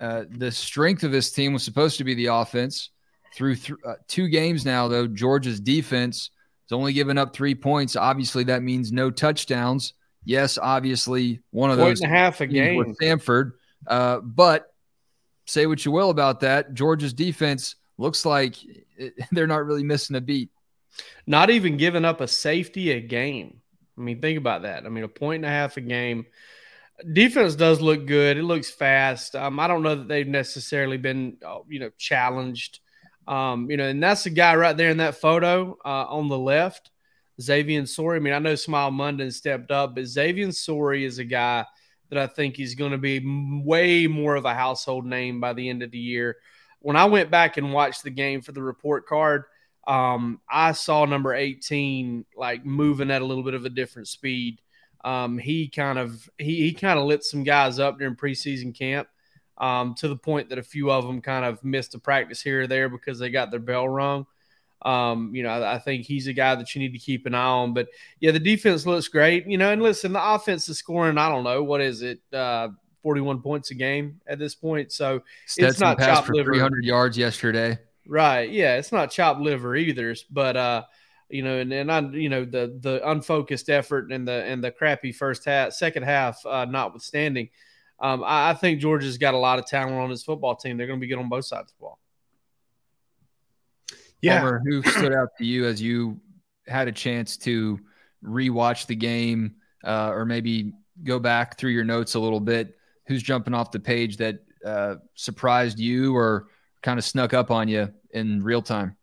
Uh, 0.00 0.24
the 0.30 0.50
strength 0.50 1.04
of 1.04 1.12
this 1.12 1.30
team 1.30 1.52
was 1.52 1.62
supposed 1.62 1.98
to 1.98 2.04
be 2.04 2.14
the 2.14 2.26
offense. 2.26 2.90
Through 3.34 3.56
th- 3.56 3.78
uh, 3.86 3.94
two 4.08 4.28
games 4.28 4.64
now, 4.64 4.88
though, 4.88 5.06
Georgia's 5.06 5.60
defense 5.60 6.30
has 6.64 6.72
only 6.72 6.92
given 6.92 7.18
up 7.18 7.34
three 7.34 7.54
points. 7.54 7.96
Obviously, 7.96 8.44
that 8.44 8.62
means 8.62 8.92
no 8.92 9.10
touchdowns. 9.10 9.92
Yes, 10.24 10.58
obviously, 10.58 11.40
one 11.50 11.70
of 11.70 11.78
Point 11.78 11.90
those 11.90 12.00
and 12.00 12.12
a 12.12 12.16
half 12.16 12.40
a 12.40 12.46
game 12.46 12.76
with 12.76 12.98
Samford. 12.98 13.52
Uh, 13.86 14.20
but 14.20 14.72
say 15.46 15.66
what 15.66 15.84
you 15.84 15.92
will 15.92 16.10
about 16.10 16.40
that, 16.40 16.74
Georgia's 16.74 17.14
defense 17.14 17.76
looks 17.98 18.24
like 18.24 18.56
they're 19.32 19.46
not 19.46 19.64
really 19.64 19.84
missing 19.84 20.16
a 20.16 20.20
beat. 20.20 20.50
Not 21.26 21.50
even 21.50 21.76
giving 21.76 22.04
up 22.04 22.20
a 22.20 22.28
safety 22.28 22.90
a 22.90 23.00
game. 23.00 23.60
I 23.96 24.00
mean, 24.00 24.20
think 24.20 24.38
about 24.38 24.62
that. 24.62 24.84
I 24.84 24.88
mean, 24.88 25.04
a 25.04 25.08
point 25.08 25.44
and 25.44 25.46
a 25.46 25.54
half 25.54 25.76
a 25.76 25.80
game. 25.80 26.26
Defense 27.12 27.54
does 27.54 27.80
look 27.80 28.06
good. 28.06 28.36
It 28.36 28.42
looks 28.42 28.70
fast. 28.70 29.34
Um, 29.34 29.58
I 29.58 29.68
don't 29.68 29.82
know 29.82 29.96
that 29.96 30.08
they've 30.08 30.26
necessarily 30.26 30.98
been, 30.98 31.38
uh, 31.44 31.60
you 31.68 31.80
know, 31.80 31.90
challenged. 31.98 32.80
Um, 33.26 33.70
you 33.70 33.76
know, 33.76 33.88
and 33.88 34.02
that's 34.02 34.24
the 34.24 34.30
guy 34.30 34.54
right 34.56 34.76
there 34.76 34.90
in 34.90 34.98
that 34.98 35.16
photo 35.16 35.76
uh, 35.84 36.06
on 36.08 36.28
the 36.28 36.38
left, 36.38 36.90
Xavian 37.40 37.86
Sorey. 37.86 38.16
I 38.16 38.20
mean, 38.20 38.34
I 38.34 38.38
know 38.38 38.54
Smael 38.54 38.92
Mondon 38.92 39.32
stepped 39.32 39.70
up, 39.70 39.94
but 39.94 40.06
Xavian 40.06 40.52
Sorey 40.52 41.04
is 41.04 41.18
a 41.18 41.24
guy 41.24 41.64
that 42.12 42.22
I 42.22 42.26
think 42.26 42.56
he's 42.56 42.74
going 42.74 42.90
to 42.92 42.98
be 42.98 43.22
way 43.64 44.06
more 44.06 44.36
of 44.36 44.44
a 44.44 44.52
household 44.52 45.06
name 45.06 45.40
by 45.40 45.54
the 45.54 45.66
end 45.66 45.82
of 45.82 45.90
the 45.90 45.98
year. 45.98 46.36
When 46.80 46.94
I 46.94 47.06
went 47.06 47.30
back 47.30 47.56
and 47.56 47.72
watched 47.72 48.02
the 48.02 48.10
game 48.10 48.42
for 48.42 48.52
the 48.52 48.62
report 48.62 49.06
card, 49.06 49.44
um, 49.86 50.38
I 50.46 50.72
saw 50.72 51.06
number 51.06 51.32
18 51.32 52.26
like 52.36 52.66
moving 52.66 53.10
at 53.10 53.22
a 53.22 53.24
little 53.24 53.42
bit 53.42 53.54
of 53.54 53.64
a 53.64 53.70
different 53.70 54.08
speed. 54.08 54.60
Um, 55.02 55.38
he 55.38 55.68
kind 55.68 55.98
of 55.98 56.28
he, 56.36 56.56
he 56.60 56.74
kind 56.74 56.98
of 56.98 57.06
lit 57.06 57.24
some 57.24 57.44
guys 57.44 57.78
up 57.78 57.98
during 57.98 58.14
preseason 58.14 58.76
camp 58.78 59.08
um, 59.56 59.94
to 59.94 60.06
the 60.06 60.16
point 60.16 60.50
that 60.50 60.58
a 60.58 60.62
few 60.62 60.90
of 60.90 61.06
them 61.06 61.22
kind 61.22 61.46
of 61.46 61.64
missed 61.64 61.94
a 61.94 61.98
practice 61.98 62.42
here 62.42 62.62
or 62.62 62.66
there 62.66 62.90
because 62.90 63.18
they 63.20 63.30
got 63.30 63.50
their 63.50 63.58
bell 63.58 63.88
rung. 63.88 64.26
Um, 64.84 65.34
you 65.34 65.42
know, 65.42 65.50
I, 65.50 65.74
I, 65.74 65.78
think 65.78 66.04
he's 66.04 66.26
a 66.26 66.32
guy 66.32 66.54
that 66.54 66.74
you 66.74 66.80
need 66.80 66.92
to 66.92 66.98
keep 66.98 67.26
an 67.26 67.34
eye 67.34 67.44
on. 67.44 67.72
But 67.72 67.88
yeah, 68.20 68.32
the 68.32 68.40
defense 68.40 68.84
looks 68.84 69.08
great. 69.08 69.46
You 69.46 69.56
know, 69.56 69.70
and 69.70 69.82
listen, 69.82 70.12
the 70.12 70.34
offense 70.34 70.68
is 70.68 70.78
scoring. 70.78 71.18
I 71.18 71.28
don't 71.28 71.44
know 71.44 71.62
what 71.62 71.80
is 71.80 72.02
it, 72.02 72.20
uh, 72.32 72.68
41 73.02 73.42
points 73.42 73.70
a 73.70 73.74
game 73.74 74.20
at 74.26 74.38
this 74.38 74.54
point. 74.54 74.92
So 74.92 75.22
Stetson 75.46 75.70
it's 75.70 75.80
not 75.80 75.98
passed 75.98 76.24
for 76.24 76.34
liver. 76.34 76.52
300 76.52 76.84
yards 76.84 77.16
yesterday. 77.16 77.78
Right. 78.06 78.50
Yeah. 78.50 78.76
It's 78.76 78.92
not 78.92 79.10
chopped 79.10 79.40
liver 79.40 79.76
either, 79.76 80.16
but 80.30 80.56
uh, 80.56 80.82
you 81.28 81.42
know, 81.42 81.58
and, 81.58 81.72
and 81.72 81.90
I, 81.90 82.00
you 82.00 82.28
know, 82.28 82.44
the 82.44 82.76
the 82.80 83.08
unfocused 83.08 83.70
effort 83.70 84.12
and 84.12 84.26
the 84.28 84.44
and 84.44 84.62
the 84.62 84.70
crappy 84.70 85.12
first 85.12 85.44
half, 85.44 85.72
second 85.72 86.02
half, 86.02 86.44
uh, 86.44 86.66
notwithstanding, 86.66 87.48
um, 88.00 88.22
I, 88.22 88.50
I 88.50 88.54
think 88.54 88.80
Georgia's 88.80 89.16
got 89.16 89.34
a 89.34 89.38
lot 89.38 89.58
of 89.58 89.66
talent 89.66 89.94
on 89.94 90.10
his 90.10 90.22
football 90.22 90.56
team. 90.56 90.76
They're 90.76 90.86
going 90.86 90.98
to 90.98 91.00
be 91.00 91.06
good 91.06 91.18
on 91.18 91.28
both 91.28 91.46
sides 91.46 91.70
of 91.70 91.78
the 91.78 91.80
ball. 91.80 91.98
Yeah. 94.22 94.58
Who 94.64 94.82
stood 94.82 95.12
out 95.12 95.30
to 95.38 95.44
you 95.44 95.66
as 95.66 95.82
you 95.82 96.20
had 96.66 96.88
a 96.88 96.92
chance 96.92 97.36
to 97.38 97.78
rewatch 98.24 98.86
the 98.86 98.94
game, 98.94 99.56
uh, 99.84 100.10
or 100.10 100.24
maybe 100.24 100.72
go 101.02 101.18
back 101.18 101.58
through 101.58 101.72
your 101.72 101.84
notes 101.84 102.14
a 102.14 102.20
little 102.20 102.40
bit, 102.40 102.76
who's 103.06 103.22
jumping 103.22 103.52
off 103.52 103.72
the 103.72 103.80
page 103.80 104.16
that 104.18 104.38
uh, 104.64 104.96
surprised 105.14 105.78
you 105.78 106.14
or 106.16 106.48
kind 106.82 106.98
of 106.98 107.04
snuck 107.04 107.34
up 107.34 107.50
on 107.50 107.68
you 107.68 107.92
in 108.12 108.42
real 108.42 108.62
time? 108.62 108.96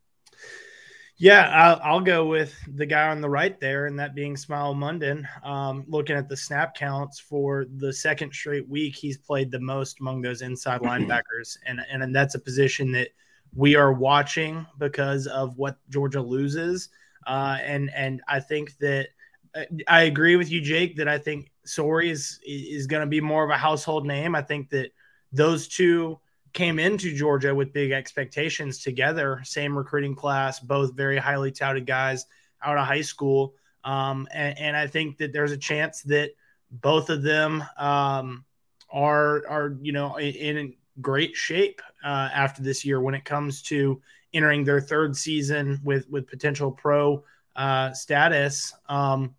Yeah, 1.17 1.49
I'll, 1.49 1.81
I'll, 1.83 1.99
go 1.99 2.25
with 2.27 2.55
the 2.75 2.85
guy 2.85 3.09
on 3.09 3.19
the 3.19 3.29
right 3.29 3.59
there, 3.59 3.87
and 3.87 3.99
that 3.99 4.15
being 4.15 4.35
Smael 4.35 4.73
Mondon. 4.73 5.25
Um, 5.45 5.83
looking 5.85 6.15
at 6.15 6.29
the 6.29 6.37
snap 6.37 6.75
counts 6.75 7.19
for 7.19 7.65
the 7.75 7.91
second 7.91 8.33
straight 8.33 8.69
week, 8.69 8.95
he's 8.95 9.17
played 9.17 9.51
the 9.51 9.59
most 9.59 9.99
among 9.99 10.21
those 10.21 10.41
inside 10.41 10.79
linebackers, 10.81 11.57
and, 11.65 11.81
and 11.91 12.03
and 12.03 12.15
that's 12.15 12.35
a 12.35 12.39
position 12.39 12.93
that 12.93 13.09
we 13.53 13.75
are 13.75 13.91
watching 13.91 14.65
because 14.77 15.27
of 15.27 15.57
what 15.57 15.77
Georgia 15.89 16.21
loses. 16.21 16.89
Uh, 17.25 17.57
and 17.63 17.91
and 17.93 18.21
I 18.27 18.39
think 18.39 18.77
that 18.77 19.09
uh, 19.55 19.63
I 19.87 20.03
agree 20.03 20.35
with 20.35 20.51
you, 20.51 20.61
Jake, 20.61 20.97
that 20.97 21.07
I 21.07 21.17
think 21.17 21.51
Sorey 21.65 22.09
is 22.09 22.39
is 22.45 22.87
going 22.87 23.01
to 23.01 23.07
be 23.07 23.21
more 23.21 23.43
of 23.43 23.49
a 23.49 23.57
household 23.57 24.05
name. 24.05 24.35
I 24.35 24.41
think 24.41 24.69
that 24.69 24.91
those 25.31 25.67
two 25.67 26.19
came 26.53 26.79
into 26.79 27.15
Georgia 27.15 27.53
with 27.53 27.73
big 27.73 27.91
expectations 27.91 28.79
together, 28.79 29.41
same 29.43 29.77
recruiting 29.77 30.15
class, 30.15 30.59
both 30.59 30.95
very 30.95 31.17
highly 31.17 31.51
touted 31.51 31.85
guys 31.85 32.25
out 32.63 32.77
of 32.77 32.85
high 32.85 33.01
school. 33.01 33.53
Um, 33.83 34.27
and, 34.33 34.57
and, 34.57 34.75
I 34.75 34.87
think 34.87 35.19
that 35.19 35.31
there's 35.31 35.53
a 35.53 35.57
chance 35.57 36.01
that 36.03 36.31
both 36.69 37.09
of 37.09 37.23
them 37.23 37.63
um, 37.77 38.43
are 38.91 39.47
are 39.47 39.77
you 39.81 39.93
know 39.93 40.19
in 40.19 40.73
great 41.01 41.35
shape 41.35 41.81
uh, 42.03 42.29
after 42.33 42.61
this 42.61 42.85
year 42.85 43.01
when 43.01 43.15
it 43.15 43.25
comes 43.25 43.61
to 43.63 44.01
entering 44.33 44.63
their 44.63 44.81
third 44.81 45.15
season 45.15 45.79
with 45.83 46.09
with 46.09 46.27
potential 46.27 46.71
pro 46.71 47.23
uh, 47.55 47.91
status. 47.93 48.73
Um, 48.87 49.35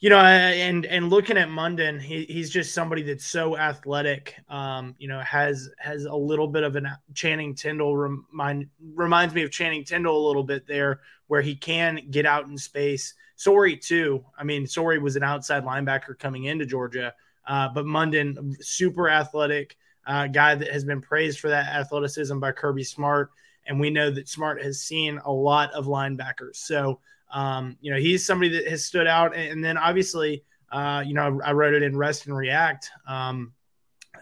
you 0.00 0.10
know, 0.10 0.18
and 0.18 0.86
and 0.86 1.10
looking 1.10 1.36
at 1.36 1.48
Mondon, 1.48 2.00
he, 2.00 2.24
he's 2.24 2.50
just 2.50 2.72
somebody 2.72 3.02
that's 3.02 3.26
so 3.26 3.56
athletic. 3.56 4.36
Um, 4.48 4.94
you 4.98 5.08
know, 5.08 5.20
has 5.20 5.68
has 5.78 6.04
a 6.04 6.14
little 6.14 6.46
bit 6.46 6.62
of 6.62 6.76
a 6.76 6.82
Channing 7.14 7.54
Tindall 7.54 7.96
remind 7.96 8.68
reminds 8.94 9.34
me 9.34 9.42
of 9.42 9.50
Channing 9.50 9.84
Tindall 9.84 10.24
a 10.24 10.26
little 10.26 10.44
bit 10.44 10.68
there, 10.68 11.00
where 11.26 11.42
he 11.42 11.56
can 11.56 12.00
get 12.10 12.26
out 12.26 12.46
in 12.46 12.56
space. 12.56 13.14
Sorey 13.34 13.76
too. 13.76 14.24
I 14.38 14.44
mean, 14.44 14.66
Sorey 14.66 15.00
was 15.00 15.16
an 15.16 15.24
outside 15.24 15.64
linebacker 15.64 16.16
coming 16.16 16.44
into 16.44 16.64
Georgia, 16.64 17.12
uh, 17.46 17.68
but 17.68 17.84
Mondon 17.84 18.54
super 18.60 19.08
athletic 19.08 19.76
uh, 20.08 20.26
guy 20.26 20.56
that 20.56 20.72
has 20.72 20.84
been 20.84 21.00
praised 21.00 21.38
for 21.38 21.50
that 21.50 21.68
athleticism 21.68 22.40
by 22.40 22.50
Kirby 22.50 22.82
Smart, 22.82 23.30
and 23.66 23.78
we 23.78 23.90
know 23.90 24.10
that 24.10 24.28
Smart 24.28 24.62
has 24.62 24.80
seen 24.80 25.20
a 25.24 25.30
lot 25.30 25.72
of 25.72 25.86
linebackers. 25.86 26.56
So 26.56 26.98
um, 27.30 27.76
you 27.80 27.92
know, 27.92 27.98
he's 27.98 28.24
somebody 28.24 28.50
that 28.50 28.68
has 28.68 28.84
stood 28.84 29.06
out. 29.06 29.36
And 29.36 29.62
then 29.62 29.76
obviously, 29.76 30.44
uh, 30.72 31.02
you 31.06 31.14
know, 31.14 31.40
I 31.44 31.52
wrote 31.52 31.74
it 31.74 31.82
in 31.82 31.96
Rest 31.96 32.26
and 32.26 32.36
React. 32.36 32.90
Um, 33.06 33.52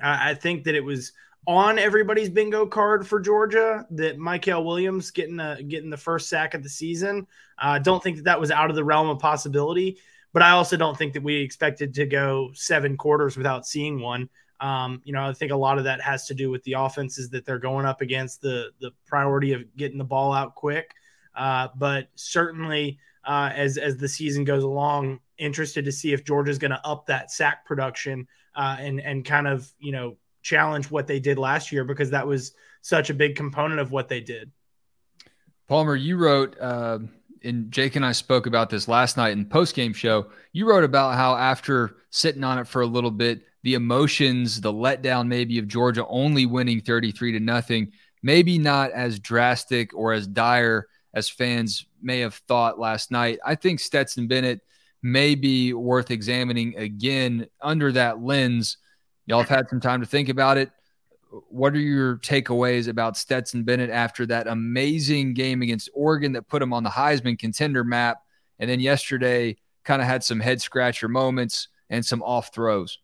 I, 0.02 0.30
I, 0.30 0.34
think 0.34 0.64
that 0.64 0.74
it 0.74 0.84
was 0.84 1.12
on 1.46 1.78
everybody's 1.78 2.28
bingo 2.28 2.66
card 2.66 3.06
for 3.06 3.20
Georgia 3.20 3.86
that 3.90 4.18
Mykel 4.18 4.64
Williams 4.64 5.10
getting 5.10 5.40
a, 5.40 5.62
getting 5.62 5.90
the 5.90 5.96
first 5.96 6.28
sack 6.28 6.54
of 6.54 6.62
the 6.62 6.68
season. 6.68 7.26
I 7.58 7.76
uh, 7.76 7.78
don't 7.78 8.02
think 8.02 8.16
that 8.16 8.24
that 8.24 8.40
was 8.40 8.50
out 8.50 8.70
of 8.70 8.76
the 8.76 8.84
realm 8.84 9.08
of 9.08 9.18
possibility, 9.18 9.98
but 10.32 10.42
I 10.42 10.50
also 10.50 10.76
don't 10.76 10.96
think 10.96 11.14
that 11.14 11.22
we 11.22 11.36
expected 11.36 11.94
to 11.94 12.06
go 12.06 12.50
seven 12.54 12.96
quarters 12.96 13.36
without 13.36 13.66
seeing 13.66 14.00
one. 14.00 14.28
Um, 14.60 15.02
you 15.04 15.12
know, 15.12 15.28
I 15.28 15.32
think 15.32 15.52
a 15.52 15.56
lot 15.56 15.78
of 15.78 15.84
that 15.84 16.00
has 16.00 16.26
to 16.26 16.34
do 16.34 16.50
with 16.50 16.62
the 16.64 16.74
offenses 16.74 17.28
that 17.30 17.44
they're 17.44 17.58
going 17.58 17.86
up 17.86 18.00
against, 18.00 18.40
the 18.40 18.70
the 18.80 18.92
priority 19.06 19.52
of 19.52 19.64
getting 19.76 19.98
the 19.98 20.04
ball 20.04 20.32
out 20.32 20.54
quick. 20.54 20.94
Uh, 21.34 21.68
but 21.76 22.08
certainly, 22.14 22.98
uh, 23.24 23.50
as 23.54 23.76
as 23.76 23.96
the 23.96 24.08
season 24.08 24.44
goes 24.44 24.62
along, 24.62 25.20
interested 25.38 25.84
to 25.84 25.92
see 25.92 26.12
if 26.12 26.24
Georgia's 26.24 26.58
going 26.58 26.70
to 26.70 26.86
up 26.86 27.06
that 27.06 27.30
sack 27.30 27.66
production 27.66 28.26
uh, 28.54 28.76
and 28.80 29.00
and 29.00 29.24
kind 29.24 29.46
of 29.46 29.70
you 29.78 29.92
know 29.92 30.16
challenge 30.42 30.90
what 30.90 31.06
they 31.06 31.20
did 31.20 31.38
last 31.38 31.72
year 31.72 31.84
because 31.84 32.10
that 32.10 32.26
was 32.26 32.52
such 32.80 33.10
a 33.10 33.14
big 33.14 33.36
component 33.36 33.80
of 33.80 33.90
what 33.90 34.08
they 34.08 34.20
did. 34.20 34.50
Palmer, 35.68 35.96
you 35.96 36.16
wrote, 36.16 36.56
uh, 36.60 37.00
and 37.42 37.72
Jake 37.72 37.96
and 37.96 38.06
I 38.06 38.12
spoke 38.12 38.46
about 38.46 38.70
this 38.70 38.86
last 38.86 39.16
night 39.16 39.32
in 39.32 39.44
post 39.46 39.74
game 39.74 39.92
show. 39.92 40.28
You 40.52 40.68
wrote 40.68 40.84
about 40.84 41.16
how 41.16 41.36
after 41.36 41.96
sitting 42.10 42.44
on 42.44 42.58
it 42.58 42.68
for 42.68 42.82
a 42.82 42.86
little 42.86 43.10
bit, 43.10 43.42
the 43.62 43.74
emotions, 43.74 44.60
the 44.60 44.72
letdown 44.72 45.26
maybe 45.26 45.58
of 45.58 45.68
Georgia 45.68 46.06
only 46.06 46.46
winning 46.46 46.80
33 46.80 47.32
to 47.32 47.40
nothing, 47.40 47.92
maybe 48.22 48.58
not 48.58 48.90
as 48.92 49.18
drastic 49.18 49.94
or 49.94 50.12
as 50.12 50.26
dire 50.26 50.86
as 51.14 51.28
fans 51.28 51.86
may 52.02 52.20
have 52.20 52.34
thought 52.34 52.78
last 52.78 53.10
night. 53.10 53.38
I 53.44 53.54
think 53.54 53.80
Stetson 53.80 54.28
Bennett 54.28 54.60
may 55.02 55.34
be 55.34 55.72
worth 55.72 56.10
examining 56.10 56.76
again 56.76 57.46
under 57.60 57.92
that 57.92 58.22
lens. 58.22 58.78
Y'all 59.26 59.40
have 59.40 59.48
had 59.48 59.68
some 59.68 59.80
time 59.80 60.00
to 60.00 60.06
think 60.06 60.28
about 60.28 60.58
it. 60.58 60.70
What 61.48 61.74
are 61.74 61.80
your 61.80 62.18
takeaways 62.18 62.88
about 62.88 63.16
Stetson 63.16 63.64
Bennett 63.64 63.90
after 63.90 64.26
that 64.26 64.46
amazing 64.46 65.34
game 65.34 65.62
against 65.62 65.90
Oregon 65.94 66.32
that 66.32 66.48
put 66.48 66.62
him 66.62 66.72
on 66.72 66.82
the 66.82 66.90
Heisman 66.90 67.38
contender 67.38 67.82
map? 67.82 68.18
And 68.58 68.70
then 68.70 68.80
yesterday, 68.80 69.56
kind 69.84 70.02
of 70.02 70.08
had 70.08 70.22
some 70.22 70.40
head 70.40 70.60
scratcher 70.60 71.08
moments 71.08 71.68
and 71.88 72.04
some 72.04 72.22
off 72.22 72.52
throws. 72.52 72.98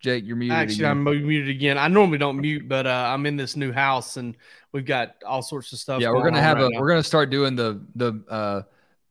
Jake, 0.00 0.24
you're 0.24 0.36
muted. 0.36 0.56
Actually, 0.56 0.84
again. 0.84 0.90
I'm 0.90 1.04
muted 1.04 1.48
again. 1.48 1.78
I 1.78 1.88
normally 1.88 2.18
don't 2.18 2.40
mute, 2.40 2.66
but 2.66 2.86
uh, 2.86 3.10
I'm 3.12 3.26
in 3.26 3.36
this 3.36 3.54
new 3.54 3.70
house 3.70 4.16
and 4.16 4.34
we've 4.72 4.86
got 4.86 5.16
all 5.26 5.42
sorts 5.42 5.72
of 5.72 5.78
stuff. 5.78 6.00
Yeah, 6.00 6.10
we're 6.10 6.24
gonna 6.24 6.40
have 6.40 6.56
right 6.56 6.66
a 6.66 6.70
now. 6.70 6.80
we're 6.80 6.88
gonna 6.88 7.02
start 7.02 7.30
doing 7.30 7.54
the 7.54 7.80
the 7.94 8.24
uh, 8.28 8.62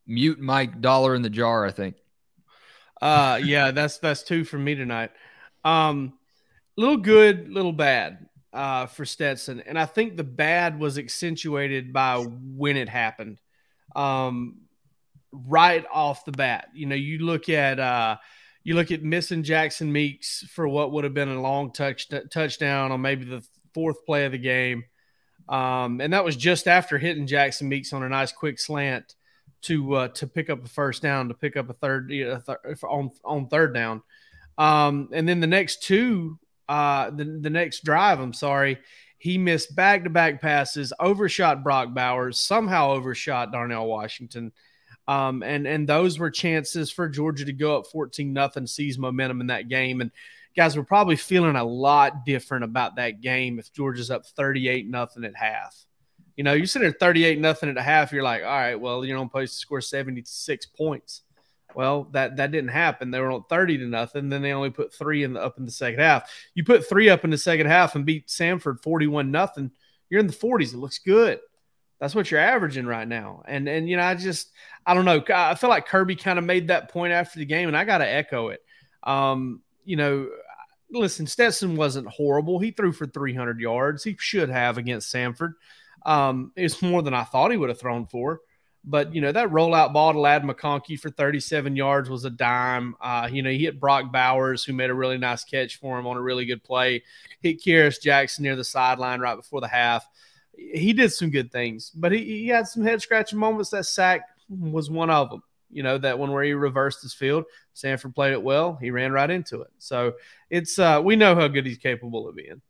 mute 0.07 0.39
mic 0.39 0.81
dollar 0.81 1.15
in 1.15 1.21
the 1.21 1.29
jar. 1.29 1.65
I 1.65 1.71
think. 1.71 1.95
Uh, 3.01 3.39
yeah, 3.43 3.71
that's 3.71 3.99
that's 3.99 4.23
two 4.23 4.43
for 4.43 4.57
me 4.57 4.73
tonight. 4.75 5.11
Um, 5.63 6.13
little 6.75 6.97
good, 6.97 7.49
little 7.49 7.73
bad 7.73 8.27
uh, 8.51 8.87
for 8.87 9.05
Stetson, 9.05 9.61
and 9.61 9.77
I 9.77 9.85
think 9.85 10.17
the 10.17 10.23
bad 10.23 10.79
was 10.79 10.97
accentuated 10.97 11.93
by 11.93 12.17
when 12.17 12.77
it 12.77 12.89
happened. 12.89 13.37
Um, 13.95 14.61
right 15.31 15.85
off 15.91 16.25
the 16.25 16.31
bat, 16.31 16.69
you 16.73 16.87
know, 16.87 16.95
you 16.95 17.19
look 17.19 17.49
at 17.49 17.79
uh 17.79 18.17
you 18.63 18.75
look 18.75 18.91
at 18.91 19.03
missing 19.03 19.43
Jackson 19.43 19.91
Meeks 19.91 20.43
for 20.49 20.67
what 20.67 20.91
would 20.91 21.03
have 21.03 21.13
been 21.13 21.29
a 21.29 21.41
long 21.41 21.71
touch 21.71 22.09
touchdown 22.31 22.91
on 22.91 23.01
maybe 23.01 23.25
the 23.25 23.43
fourth 23.73 24.05
play 24.05 24.25
of 24.25 24.31
the 24.31 24.37
game. 24.37 24.83
Um, 25.47 25.99
and 26.01 26.13
that 26.13 26.25
was 26.25 26.35
just 26.35 26.67
after 26.67 26.97
hitting 26.97 27.25
Jackson 27.25 27.69
Meeks 27.69 27.93
on 27.93 28.03
a 28.03 28.09
nice 28.09 28.31
quick 28.31 28.59
slant 28.59 29.15
to 29.61 29.93
uh, 29.95 30.07
to 30.09 30.27
pick 30.27 30.49
up 30.49 30.63
a 30.63 30.67
first 30.67 31.01
down, 31.01 31.29
to 31.29 31.33
pick 31.33 31.57
up 31.57 31.69
a 31.69 31.73
third 31.73 32.11
you 32.11 32.27
know, 32.27 32.39
th- 32.39 32.83
on 32.83 33.11
on 33.25 33.47
third 33.47 33.73
down. 33.73 34.03
Um, 34.57 35.09
and 35.13 35.27
then 35.27 35.39
the 35.39 35.47
next 35.47 35.83
two, 35.83 36.37
uh, 36.67 37.09
the 37.09 37.25
the 37.25 37.49
next 37.49 37.83
drive, 37.83 38.19
I'm 38.19 38.33
sorry, 38.33 38.79
he 39.17 39.37
missed 39.37 39.75
back 39.75 40.03
to 40.03 40.09
back 40.09 40.41
passes, 40.41 40.93
overshot 40.99 41.63
Brock 41.63 41.93
Bowers, 41.93 42.39
somehow 42.39 42.91
overshot 42.91 43.51
Darnell 43.51 43.87
Washington. 43.87 44.51
Um, 45.09 45.41
and 45.41 45.65
and 45.65 45.89
those 45.89 46.19
were 46.19 46.29
chances 46.29 46.91
for 46.91 47.09
Georgia 47.09 47.43
to 47.43 47.51
go 47.51 47.75
up 47.75 47.87
14 47.87 48.31
nothing, 48.31 48.67
seize 48.67 48.99
momentum 48.99 49.41
in 49.41 49.47
that 49.47 49.67
game. 49.67 50.01
And 50.01 50.11
guys, 50.55 50.77
we're 50.77 50.83
probably 50.83 51.15
feeling 51.15 51.55
a 51.55 51.63
lot 51.63 52.27
different 52.27 52.63
about 52.63 52.97
that 52.97 53.19
game 53.19 53.57
if 53.57 53.73
Georgia's 53.73 54.11
up 54.11 54.27
38 54.27 54.87
nothing 54.87 55.25
at 55.25 55.35
half. 55.35 55.83
You 56.37 56.43
know, 56.43 56.53
you're 56.53 56.67
sitting 56.67 56.87
there 56.87 56.97
38 56.99 57.39
nothing 57.39 57.69
at 57.69 57.77
a 57.77 57.81
half, 57.81 58.11
you're 58.11 58.21
like, 58.21 58.43
all 58.43 58.49
right, 58.49 58.75
well, 58.75 59.03
you're 59.03 59.17
on 59.17 59.29
post 59.29 59.53
to 59.53 59.59
score 59.59 59.81
76 59.81 60.65
points. 60.67 61.23
Well, 61.73 62.03
that 62.11 62.37
that 62.37 62.51
didn't 62.51 62.69
happen. 62.69 63.09
They 63.09 63.19
were 63.19 63.31
on 63.31 63.45
30 63.49 63.79
to 63.79 63.85
nothing. 63.85 64.29
Then 64.29 64.43
they 64.43 64.53
only 64.53 64.69
put 64.69 64.93
three 64.93 65.23
in 65.23 65.33
the 65.33 65.41
up 65.41 65.57
in 65.57 65.65
the 65.65 65.71
second 65.71 66.01
half. 66.01 66.31
You 66.53 66.63
put 66.63 66.87
three 66.87 67.09
up 67.09 67.23
in 67.23 67.31
the 67.31 67.37
second 67.39 67.65
half 67.65 67.95
and 67.95 68.05
beat 68.05 68.27
Samford 68.27 68.83
41 68.83 69.31
nothing. 69.31 69.71
You're 70.11 70.19
in 70.19 70.27
the 70.27 70.33
40s. 70.33 70.75
It 70.75 70.77
looks 70.77 70.99
good. 70.99 71.39
That's 71.99 72.15
what 72.15 72.31
you're 72.31 72.39
averaging 72.39 72.85
right 72.85 73.07
now. 73.07 73.43
And 73.45 73.67
and 73.67 73.89
you 73.89 73.97
know, 73.97 74.03
I 74.03 74.15
just 74.15 74.51
I 74.85 74.93
don't 74.93 75.05
know. 75.05 75.23
I 75.33 75.55
feel 75.55 75.69
like 75.69 75.85
Kirby 75.85 76.15
kind 76.15 76.39
of 76.39 76.45
made 76.45 76.69
that 76.69 76.89
point 76.89 77.13
after 77.13 77.39
the 77.39 77.45
game, 77.45 77.67
and 77.67 77.77
I 77.77 77.83
got 77.83 77.99
to 77.99 78.07
echo 78.07 78.49
it. 78.49 78.61
Um, 79.03 79.61
you 79.83 79.95
know, 79.95 80.29
listen, 80.91 81.27
Stetson 81.27 81.75
wasn't 81.75 82.07
horrible. 82.07 82.59
He 82.59 82.71
threw 82.71 82.91
for 82.91 83.05
300 83.05 83.59
yards. 83.59 84.03
He 84.03 84.15
should 84.17 84.49
have 84.49 84.77
against 84.77 85.13
Samford. 85.13 85.53
Um, 86.05 86.53
it's 86.55 86.81
more 86.81 87.01
than 87.01 87.13
I 87.13 87.23
thought 87.23 87.51
he 87.51 87.57
would 87.57 87.69
have 87.69 87.79
thrown 87.79 88.05
for. 88.05 88.41
But 88.85 89.13
you 89.13 89.19
know 89.19 89.33
that 89.33 89.49
rollout 89.49 89.91
ball 89.91 90.13
to 90.13 90.19
Ladd 90.19 90.43
McConkey 90.43 90.97
for 90.97 91.09
37 91.09 91.75
yards 91.75 92.09
was 92.09 92.23
a 92.23 92.29
dime. 92.29 92.95
Uh, 93.01 93.27
you 93.29 93.41
know 93.41 93.49
he 93.49 93.65
hit 93.65 93.79
Brock 93.79 94.09
Bowers, 94.09 94.63
who 94.63 94.71
made 94.71 94.89
a 94.89 94.93
really 94.93 95.17
nice 95.17 95.43
catch 95.43 95.77
for 95.79 95.99
him 95.99 96.07
on 96.07 96.15
a 96.15 96.21
really 96.21 96.45
good 96.45 96.63
play. 96.63 97.03
Hit 97.41 97.61
Kearis 97.61 98.01
Jackson 98.01 98.43
near 98.43 98.55
the 98.55 98.63
sideline 98.63 99.19
right 99.19 99.35
before 99.35 99.59
the 99.59 99.67
half 99.67 100.07
he 100.59 100.93
did 100.93 101.11
some 101.11 101.29
good 101.29 101.51
things, 101.51 101.91
but 101.91 102.11
he, 102.11 102.23
he 102.23 102.47
had 102.47 102.67
some 102.67 102.83
head 102.83 103.01
scratching 103.01 103.39
moments. 103.39 103.69
That 103.69 103.85
sack 103.85 104.21
was 104.49 104.89
one 104.89 105.09
of 105.09 105.29
them. 105.29 105.43
You 105.71 105.83
know, 105.83 105.97
that 105.99 106.17
one 106.17 106.31
where 106.31 106.43
he 106.43 106.53
reversed 106.53 107.01
his 107.03 107.13
field. 107.13 107.45
Samford 107.75 108.15
played 108.15 108.33
it 108.33 108.41
well. 108.41 108.75
He 108.81 108.89
ran 108.89 109.11
right 109.11 109.29
into 109.29 109.61
it. 109.61 109.69
So 109.77 110.13
it's 110.49 110.79
uh 110.79 111.01
we 111.03 111.15
know 111.15 111.35
how 111.35 111.47
good 111.47 111.65
he's 111.65 111.77
capable 111.77 112.27
of 112.27 112.35
being. 112.35 112.61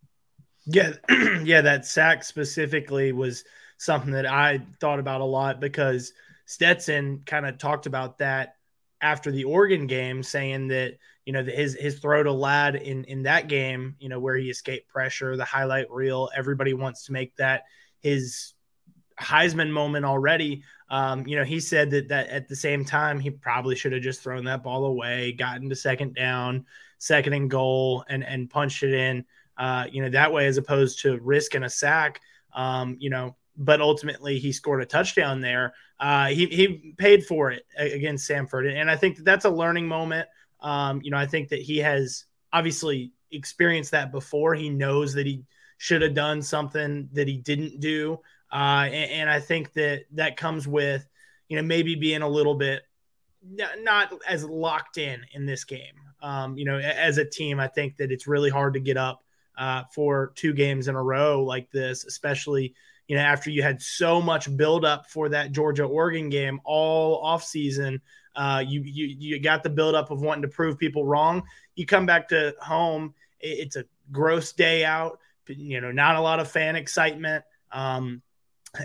Yeah, 0.65 0.93
yeah, 1.43 1.61
that 1.61 1.85
sack 1.85 2.23
specifically 2.23 3.11
was 3.11 3.43
something 3.77 4.11
that 4.11 4.25
I 4.25 4.61
thought 4.79 4.99
about 4.99 5.21
a 5.21 5.25
lot 5.25 5.59
because 5.59 6.13
Stetson 6.45 7.23
kind 7.25 7.45
of 7.45 7.57
talked 7.57 7.85
about 7.85 8.17
that 8.17 8.55
after 9.01 9.31
the 9.31 9.45
Oregon 9.45 9.87
game, 9.87 10.21
saying 10.21 10.67
that 10.67 10.97
you 11.29 11.33
know 11.33 11.43
his 11.43 11.75
his 11.75 11.99
throw 11.99 12.23
to 12.23 12.31
Ladd 12.31 12.75
in 12.75 13.03
in 13.03 13.21
that 13.21 13.47
game, 13.47 13.95
you 13.99 14.09
know 14.09 14.19
where 14.19 14.35
he 14.35 14.49
escaped 14.49 14.89
pressure, 14.89 15.37
the 15.37 15.45
highlight 15.45 15.91
reel. 15.91 16.27
Everybody 16.35 16.73
wants 16.73 17.05
to 17.05 17.11
make 17.11 17.35
that 17.35 17.65
his 17.99 18.55
Heisman 19.21 19.69
moment 19.69 20.05
already. 20.05 20.63
Um, 20.89 21.27
you 21.27 21.35
know, 21.35 21.43
he 21.43 21.59
said 21.59 21.91
that 21.91 22.07
that 22.07 22.29
at 22.29 22.47
the 22.47 22.55
same 22.55 22.83
time 22.83 23.19
he 23.19 23.29
probably 23.29 23.75
should 23.75 23.93
have 23.93 24.01
just 24.01 24.23
thrown 24.23 24.45
that 24.45 24.63
ball 24.63 24.85
away, 24.85 25.33
gotten 25.33 25.69
to 25.69 25.75
second 25.75 26.15
down, 26.15 26.65
second 26.97 27.33
and 27.33 27.47
goal, 27.47 28.03
and 28.09 28.23
and 28.23 28.49
punched 28.49 28.81
it 28.81 28.95
in. 28.95 29.23
Uh, 29.55 29.85
you 29.91 30.01
know, 30.01 30.09
that 30.09 30.33
way 30.33 30.47
as 30.47 30.57
opposed 30.57 31.01
to 31.01 31.19
risking 31.19 31.61
a 31.61 31.69
sack. 31.69 32.21
Um, 32.55 32.97
you 32.99 33.11
know, 33.11 33.35
but 33.55 33.81
ultimately 33.81 34.39
he 34.39 34.51
scored 34.51 34.81
a 34.81 34.85
touchdown 34.87 35.41
there. 35.41 35.75
Uh, 35.99 36.29
he 36.29 36.47
he 36.47 36.95
paid 36.97 37.23
for 37.23 37.51
it 37.51 37.67
against 37.77 38.27
Samford, 38.27 38.67
and 38.75 38.89
I 38.89 38.95
think 38.95 39.17
that 39.17 39.25
that's 39.25 39.45
a 39.45 39.51
learning 39.51 39.87
moment. 39.87 40.27
Um, 40.61 41.01
you 41.03 41.11
know, 41.11 41.17
I 41.17 41.25
think 41.25 41.49
that 41.49 41.61
he 41.61 41.77
has 41.77 42.25
obviously 42.51 43.11
experienced 43.31 43.91
that 43.91 44.11
before. 44.11 44.55
He 44.55 44.69
knows 44.69 45.13
that 45.13 45.25
he 45.25 45.43
should 45.77 46.01
have 46.01 46.13
done 46.13 46.41
something 46.41 47.09
that 47.13 47.27
he 47.27 47.37
didn't 47.37 47.79
do. 47.79 48.19
Uh, 48.51 48.85
and, 48.87 49.11
and, 49.11 49.29
I 49.29 49.39
think 49.39 49.73
that 49.73 50.05
that 50.13 50.35
comes 50.35 50.67
with, 50.67 51.07
you 51.47 51.55
know, 51.55 51.61
maybe 51.61 51.93
being 51.93 52.23
a 52.23 52.27
little 52.27 52.55
bit 52.55 52.81
not 53.43 54.11
as 54.27 54.43
locked 54.43 54.97
in 54.97 55.25
in 55.33 55.45
this 55.45 55.63
game. 55.63 55.93
Um, 56.21 56.57
you 56.57 56.65
know, 56.65 56.77
as 56.77 57.17
a 57.17 57.25
team, 57.25 57.59
I 57.59 57.67
think 57.67 57.97
that 57.97 58.11
it's 58.11 58.27
really 58.27 58.49
hard 58.49 58.73
to 58.73 58.79
get 58.79 58.97
up 58.97 59.23
uh, 59.57 59.83
for 59.93 60.33
two 60.35 60.53
games 60.53 60.87
in 60.87 60.95
a 60.95 61.03
row 61.03 61.43
like 61.43 61.71
this, 61.71 62.05
especially, 62.05 62.73
you 63.07 63.15
know, 63.15 63.21
after 63.21 63.49
you 63.49 63.63
had 63.63 63.81
so 63.81 64.21
much 64.21 64.55
buildup 64.57 65.09
for 65.09 65.29
that 65.29 65.51
Georgia 65.51 65.83
Oregon 65.83 66.29
game 66.29 66.59
all 66.65 67.21
off 67.23 67.43
season. 67.43 68.01
Uh, 68.35 68.63
you, 68.65 68.81
you, 68.81 69.15
you 69.17 69.39
got 69.39 69.63
the 69.63 69.69
buildup 69.69 70.11
of 70.11 70.21
wanting 70.21 70.43
to 70.43 70.47
prove 70.47 70.77
people 70.77 71.05
wrong. 71.05 71.43
You 71.75 71.85
come 71.85 72.05
back 72.05 72.29
to 72.29 72.55
home, 72.61 73.13
it's 73.39 73.75
a 73.75 73.85
gross 74.11 74.53
day 74.53 74.85
out, 74.85 75.19
you 75.47 75.81
know, 75.81 75.91
not 75.91 76.15
a 76.15 76.21
lot 76.21 76.39
of 76.39 76.49
fan 76.49 76.75
excitement. 76.75 77.43
Um, 77.71 78.21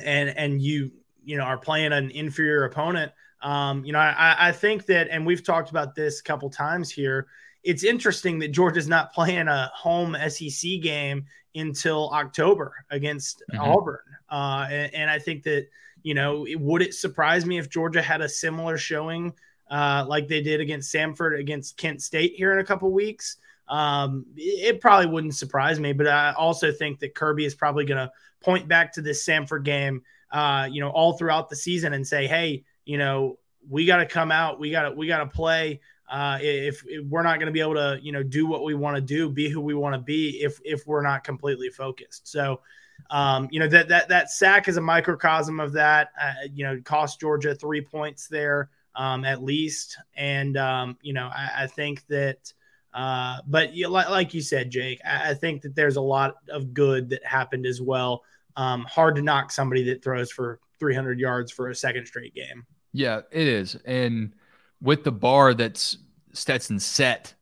and 0.03 0.31
and 0.31 0.63
you 0.63 0.91
you 1.25 1.37
know 1.37 1.45
are 1.45 1.59
playing 1.59 1.93
an 1.93 2.11
inferior 2.11 2.65
opponent 2.65 3.13
um, 3.43 3.85
you 3.85 3.93
know 3.93 3.99
I, 3.99 4.49
I 4.49 4.53
think 4.53 4.87
that 4.87 5.09
and 5.11 5.27
we've 5.27 5.45
talked 5.45 5.71
about 5.71 5.95
this 5.95 6.21
a 6.21 6.23
couple 6.23 6.49
times 6.51 6.91
here 6.91 7.27
it's 7.63 7.85
interesting 7.85 8.39
that 8.41 8.53
georgia's 8.53 8.89
not 8.89 9.13
playing 9.13 9.49
a 9.49 9.71
home 9.75 10.17
sec 10.29 10.81
game 10.83 11.25
until 11.55 12.11
october 12.11 12.75
against 12.91 13.43
mm-hmm. 13.53 13.61
auburn 13.61 14.01
uh, 14.31 14.67
and, 14.71 14.95
and, 14.95 15.11
i 15.11 15.19
think 15.19 15.43
that 15.45 15.67
you 16.05 16.15
know 16.15 16.47
it, 16.47 16.61
would 16.61 16.83
it 16.83 16.95
surprise 16.95 17.45
me 17.45 17.59
if 17.59 17.69
georgia 17.69 18.01
had 18.01 18.21
a 18.21 18.29
similar 18.29 18.79
showing 18.79 19.33
uh, 19.71 20.05
like 20.07 20.29
they 20.29 20.41
did 20.41 20.61
against 20.61 20.95
samford 20.95 21.37
against 21.39 21.77
kent 21.77 22.01
state 22.01 22.35
here 22.37 22.53
in 22.53 22.61
a 22.61 22.65
couple 22.65 22.93
weeks 22.93 23.39
um, 23.69 24.27
it 24.37 24.81
probably 24.81 25.07
wouldn't 25.07 25.35
surprise 25.35 25.81
me, 25.81 25.93
but 25.93 26.07
I 26.07 26.33
also 26.33 26.71
think 26.73 26.99
that 27.01 27.15
Kirby 27.15 27.45
is 27.45 27.55
probably 27.55 27.85
going 27.85 27.99
to 27.99 28.13
point 28.41 28.69
back 28.69 28.93
to 28.95 29.03
this 29.03 29.27
Samford 29.27 29.65
game, 29.65 30.03
uh, 30.31 30.69
you 30.71 30.81
know, 30.81 30.91
all 30.91 31.15
throughout 31.15 31.49
the 31.49 31.57
season 31.57 31.95
and 31.95 32.07
say, 32.07 32.27
hey, 32.27 32.65
you 32.85 32.99
know, 32.99 33.39
we 33.69 33.87
got 33.87 33.99
to 33.99 34.07
come 34.07 34.31
out, 34.31 34.61
we 34.61 34.71
got 34.71 34.91
to 34.91 34.91
we 34.93 35.07
got 35.07 35.19
to 35.19 35.27
play. 35.27 35.81
Uh, 36.11 36.39
if, 36.43 36.85
if 36.87 37.07
we're 37.07 37.23
not 37.23 37.39
going 37.39 37.47
to 37.47 37.53
be 37.53 37.63
able 37.63 37.75
to, 37.75 37.99
you 38.03 38.13
know, 38.13 38.23
do 38.23 38.47
what 38.47 38.63
we 38.63 38.75
want 38.75 38.95
to 38.95 39.01
do, 39.01 39.31
be 39.31 39.49
who 39.49 39.61
we 39.61 39.73
want 39.73 39.95
to 39.95 40.01
be, 40.01 40.43
if 40.43 40.61
if 40.63 40.87
we're 40.87 41.03
not 41.03 41.25
completely 41.25 41.71
focused. 41.71 42.29
So, 42.29 42.61
um, 43.11 43.49
you 43.51 43.61
know, 43.61 43.69
that 43.69 43.89
that 43.89 44.09
that 44.09 44.31
sack 44.31 44.69
is 44.69 44.77
a 44.77 44.81
microcosm 44.81 45.61
of 45.61 45.73
that. 45.73 46.11
Uh, 46.21 46.33
you 46.53 46.65
know, 46.65 46.81
cost 46.85 47.21
Georgia 47.21 47.55
three 47.55 47.81
points 47.81 48.29
there 48.29 48.71
um, 48.97 49.25
at 49.25 49.43
least, 49.43 49.99
and 50.17 50.57
um, 50.57 50.97
you 51.03 51.13
know, 51.13 51.31
I, 51.33 51.51
I 51.63 51.67
think 51.67 52.07
that. 52.09 52.53
Uh, 52.93 53.39
but 53.49 53.75
you, 53.75 53.89
like, 53.89 54.09
like, 54.09 54.33
you 54.33 54.41
said, 54.41 54.71
Jake, 54.71 55.01
I, 55.05 55.31
I, 55.31 55.35
think 55.35 55.63
that 55.63 55.75
there's 55.75 55.97
a 55.97 56.01
lot 56.01 56.37
of 56.49 56.73
good 56.73 57.09
that 57.09 57.27
happened 57.27 57.67
as 57.67 57.81
well. 57.81 58.23
Um, 58.57 58.85
hard 58.85 59.17
to 59.17 59.23
knock 59.23 59.51
somebody 59.51 59.83
that 59.87 60.05
throws 60.05 60.31
for 60.31 60.61
300 60.79 61.19
yards 61.19 61.51
for 61.51 61.71
a 61.71 61.75
second 61.75 62.07
straight 62.07 62.37
game. 62.37 62.65
Yeah, 62.93 63.23
it 63.33 63.49
is. 63.49 63.75
And 63.85 64.33
with 64.81 65.03
the 65.03 65.11
bar 65.11 65.55
that's 65.55 65.99
Stetson 66.35 66.79
set 66.79 67.35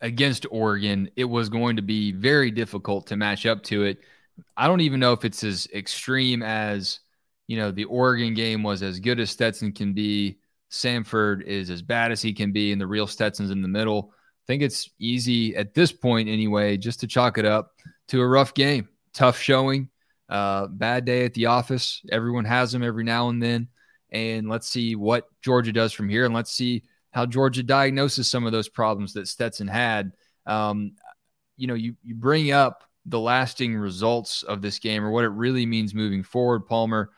against 0.00 0.46
Oregon, 0.50 1.08
it 1.14 1.26
was 1.26 1.48
going 1.48 1.76
to 1.76 1.82
be 1.82 2.10
very 2.10 2.50
difficult 2.50 3.06
to 3.06 3.16
match 3.16 3.46
up 3.46 3.62
to 3.64 3.84
it. 3.84 4.00
I 4.56 4.66
don't 4.66 4.80
even 4.80 5.00
know 5.00 5.12
if 5.12 5.24
it's 5.24 5.44
as 5.44 5.68
extreme 5.74 6.42
as, 6.42 7.00
you 7.46 7.56
know, 7.56 7.70
the 7.70 7.84
Oregon 7.84 8.34
game 8.34 8.62
was 8.62 8.82
as 8.82 9.00
good 9.00 9.20
as 9.20 9.30
Stetson 9.30 9.72
can 9.72 9.92
be. 9.92 10.38
Samford 10.70 11.42
is 11.42 11.68
as 11.68 11.82
bad 11.82 12.12
as 12.12 12.22
he 12.22 12.32
can 12.32 12.50
be, 12.50 12.72
and 12.72 12.80
the 12.80 12.86
real 12.86 13.06
Stetson's 13.06 13.50
in 13.50 13.60
the 13.60 13.68
middle. 13.68 14.10
I 14.14 14.44
think 14.46 14.62
it's 14.62 14.88
easy 14.98 15.54
at 15.54 15.74
this 15.74 15.92
point, 15.92 16.28
anyway, 16.28 16.78
just 16.78 17.00
to 17.00 17.06
chalk 17.06 17.36
it 17.36 17.44
up 17.44 17.72
to 18.08 18.20
a 18.20 18.26
rough 18.26 18.54
game, 18.54 18.88
tough 19.12 19.38
showing, 19.38 19.90
uh, 20.28 20.66
bad 20.68 21.04
day 21.04 21.26
at 21.26 21.34
the 21.34 21.46
office. 21.46 22.00
Everyone 22.10 22.46
has 22.46 22.72
them 22.72 22.82
every 22.82 23.04
now 23.04 23.28
and 23.28 23.42
then. 23.42 23.68
And 24.10 24.48
let's 24.48 24.66
see 24.66 24.94
what 24.96 25.28
Georgia 25.42 25.72
does 25.72 25.92
from 25.92 26.08
here. 26.08 26.24
And 26.24 26.34
let's 26.34 26.52
see 26.52 26.84
how 27.12 27.26
Georgia 27.26 27.62
diagnoses 27.62 28.28
some 28.28 28.46
of 28.46 28.52
those 28.52 28.68
problems 28.68 29.12
that 29.12 29.28
Stetson 29.28 29.68
had. 29.68 30.12
Um, 30.46 30.92
you 31.56 31.66
know, 31.66 31.74
you, 31.74 31.96
you 32.02 32.14
bring 32.14 32.50
up 32.50 32.84
the 33.06 33.20
lasting 33.20 33.76
results 33.76 34.42
of 34.42 34.62
this 34.62 34.78
game 34.78 35.04
or 35.04 35.10
what 35.10 35.24
it 35.24 35.28
really 35.28 35.66
means 35.66 35.94
moving 35.94 36.22
forward, 36.22 36.66
Palmer. 36.66 37.10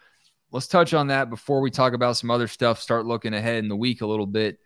Let's 0.50 0.68
touch 0.68 0.94
on 0.94 1.08
that 1.08 1.30
before 1.30 1.60
we 1.60 1.70
talk 1.70 1.92
about 1.92 2.16
some 2.16 2.30
other 2.30 2.48
stuff, 2.48 2.80
start 2.80 3.06
looking 3.06 3.34
ahead 3.34 3.58
in 3.58 3.68
the 3.68 3.76
week 3.76 4.00
a 4.00 4.06
little 4.06 4.26
bit. 4.26 4.58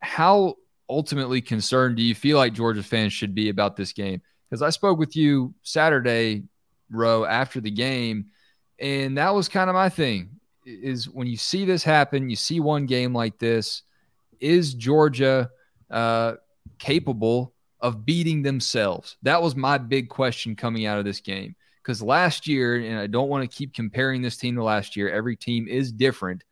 How 0.00 0.54
ultimately 0.88 1.40
concerned 1.40 1.96
do 1.96 2.02
you 2.02 2.14
feel 2.14 2.36
like 2.36 2.54
Georgia 2.54 2.82
fans 2.82 3.12
should 3.12 3.34
be 3.34 3.48
about 3.48 3.76
this 3.76 3.92
game? 3.92 4.22
Because 4.48 4.62
I 4.62 4.70
spoke 4.70 4.98
with 4.98 5.16
you 5.16 5.54
Saturday, 5.62 6.44
Row, 6.90 7.24
after 7.24 7.60
the 7.60 7.70
game, 7.70 8.26
and 8.78 9.18
that 9.18 9.34
was 9.34 9.48
kind 9.48 9.68
of 9.68 9.74
my 9.74 9.88
thing. 9.88 10.30
Is 10.64 11.08
when 11.08 11.26
you 11.26 11.36
see 11.36 11.64
this 11.64 11.82
happen, 11.84 12.30
you 12.30 12.36
see 12.36 12.60
one 12.60 12.86
game 12.86 13.14
like 13.14 13.38
this, 13.38 13.82
is 14.40 14.74
Georgia 14.74 15.50
uh, 15.90 16.34
capable 16.78 17.52
of 17.80 18.04
beating 18.04 18.42
themselves? 18.42 19.16
That 19.22 19.42
was 19.42 19.56
my 19.56 19.78
big 19.78 20.08
question 20.08 20.56
coming 20.56 20.86
out 20.86 20.98
of 20.98 21.04
this 21.04 21.20
game. 21.20 21.54
Because 21.82 22.02
last 22.02 22.46
year, 22.46 22.76
and 22.76 22.98
I 22.98 23.06
don't 23.06 23.28
want 23.28 23.48
to 23.48 23.56
keep 23.56 23.74
comparing 23.74 24.20
this 24.20 24.36
team 24.36 24.56
to 24.56 24.62
last 24.62 24.96
year, 24.96 25.10
every 25.10 25.36
team 25.36 25.66
is 25.66 25.92
different, 25.92 26.44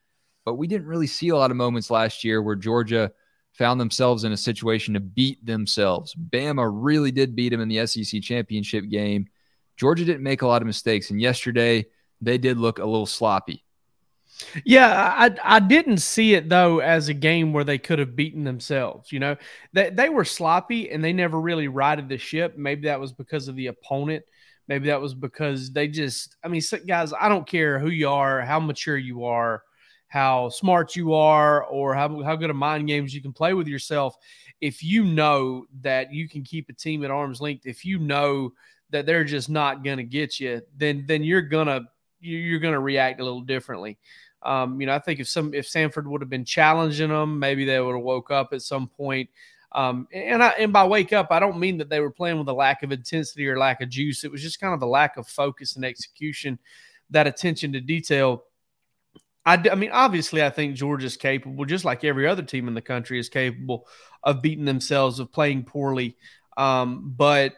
but 0.44 0.54
we 0.54 0.66
didn't 0.66 0.86
really 0.86 1.06
see 1.06 1.28
a 1.28 1.36
lot 1.36 1.50
of 1.50 1.56
moments 1.56 1.90
last 1.90 2.24
year 2.24 2.42
where 2.42 2.56
Georgia– 2.56 3.12
found 3.58 3.80
themselves 3.80 4.22
in 4.22 4.30
a 4.30 4.36
situation 4.36 4.94
to 4.94 5.00
beat 5.00 5.44
themselves. 5.44 6.14
Bama 6.14 6.70
really 6.72 7.10
did 7.10 7.34
beat 7.34 7.48
them 7.48 7.60
in 7.60 7.68
the 7.68 7.84
SEC 7.86 8.22
championship 8.22 8.88
game. 8.88 9.26
Georgia 9.76 10.04
didn't 10.04 10.22
make 10.22 10.42
a 10.42 10.46
lot 10.46 10.62
of 10.62 10.66
mistakes, 10.66 11.10
and 11.10 11.20
yesterday 11.20 11.84
they 12.20 12.38
did 12.38 12.56
look 12.56 12.78
a 12.78 12.84
little 12.84 13.04
sloppy. 13.04 13.64
Yeah, 14.64 15.14
I 15.16 15.56
I 15.56 15.60
didn't 15.60 15.98
see 15.98 16.34
it 16.34 16.48
though 16.48 16.78
as 16.78 17.08
a 17.08 17.14
game 17.14 17.52
where 17.52 17.64
they 17.64 17.78
could 17.78 17.98
have 17.98 18.14
beaten 18.14 18.44
themselves. 18.44 19.10
You 19.12 19.18
know, 19.20 19.36
they 19.72 19.90
they 19.90 20.08
were 20.08 20.24
sloppy 20.24 20.90
and 20.90 21.02
they 21.02 21.12
never 21.12 21.40
really 21.40 21.68
righted 21.68 22.08
the 22.08 22.18
ship. 22.18 22.56
Maybe 22.56 22.82
that 22.82 23.00
was 23.00 23.12
because 23.12 23.48
of 23.48 23.56
the 23.56 23.66
opponent. 23.66 24.24
Maybe 24.68 24.88
that 24.88 25.00
was 25.00 25.14
because 25.14 25.72
they 25.72 25.88
just. 25.88 26.36
I 26.44 26.48
mean, 26.48 26.62
guys, 26.86 27.12
I 27.18 27.28
don't 27.28 27.46
care 27.48 27.78
who 27.78 27.88
you 27.88 28.08
are, 28.10 28.40
how 28.42 28.60
mature 28.60 28.96
you 28.96 29.24
are 29.24 29.62
how 30.10 30.48
smart 30.48 30.96
you 30.96 31.12
are 31.12 31.64
or 31.64 31.94
how, 31.94 32.22
how 32.22 32.34
good 32.34 32.48
of 32.48 32.56
mind 32.56 32.86
games 32.88 33.14
you 33.14 33.20
can 33.20 33.32
play 33.32 33.52
with 33.52 33.66
yourself 33.68 34.16
if 34.60 34.82
you 34.82 35.04
know 35.04 35.66
that 35.82 36.12
you 36.12 36.26
can 36.28 36.42
keep 36.42 36.68
a 36.70 36.72
team 36.72 37.04
at 37.04 37.10
arm's 37.10 37.40
length 37.42 37.66
if 37.66 37.84
you 37.84 37.98
know 37.98 38.50
that 38.88 39.04
they're 39.04 39.24
just 39.24 39.50
not 39.50 39.84
going 39.84 39.98
to 39.98 40.04
get 40.04 40.40
you 40.40 40.62
then 40.76 41.04
then 41.06 41.22
you're 41.22 41.42
gonna 41.42 41.82
you're 42.20 42.58
gonna 42.58 42.80
react 42.80 43.20
a 43.20 43.24
little 43.24 43.42
differently 43.42 43.98
um, 44.42 44.80
you 44.80 44.86
know 44.86 44.94
i 44.94 44.98
think 44.98 45.20
if 45.20 45.28
some 45.28 45.52
if 45.54 45.66
Samford 45.66 46.06
would 46.06 46.20
have 46.20 46.30
been 46.30 46.44
challenging 46.44 47.10
them 47.10 47.38
maybe 47.38 47.64
they 47.64 47.80
would 47.80 47.94
have 47.94 48.04
woke 48.04 48.30
up 48.30 48.52
at 48.52 48.62
some 48.62 48.88
point 48.88 49.28
um, 49.72 50.08
and 50.12 50.42
I, 50.42 50.48
and 50.52 50.72
by 50.72 50.86
wake 50.86 51.12
up, 51.12 51.26
I 51.30 51.38
don't 51.38 51.60
mean 51.60 51.76
that 51.76 51.90
they 51.90 52.00
were 52.00 52.10
playing 52.10 52.38
with 52.38 52.48
a 52.48 52.54
lack 52.54 52.82
of 52.82 52.90
intensity 52.90 53.46
or 53.46 53.58
lack 53.58 53.82
of 53.82 53.90
juice. 53.90 54.24
It 54.24 54.32
was 54.32 54.40
just 54.40 54.60
kind 54.60 54.72
of 54.72 54.80
a 54.80 54.86
lack 54.86 55.18
of 55.18 55.28
focus 55.28 55.76
and 55.76 55.84
execution, 55.84 56.58
that 57.10 57.26
attention 57.26 57.74
to 57.74 57.80
detail 57.82 58.44
I, 59.48 59.54
I 59.72 59.76
mean, 59.76 59.90
obviously, 59.92 60.42
I 60.42 60.50
think 60.50 60.76
Georgia's 60.76 61.16
capable, 61.16 61.64
just 61.64 61.86
like 61.86 62.04
every 62.04 62.26
other 62.26 62.42
team 62.42 62.68
in 62.68 62.74
the 62.74 62.82
country 62.82 63.18
is 63.18 63.30
capable 63.30 63.86
of 64.22 64.42
beating 64.42 64.66
themselves, 64.66 65.20
of 65.20 65.32
playing 65.32 65.64
poorly. 65.64 66.18
Um, 66.58 67.14
but 67.16 67.54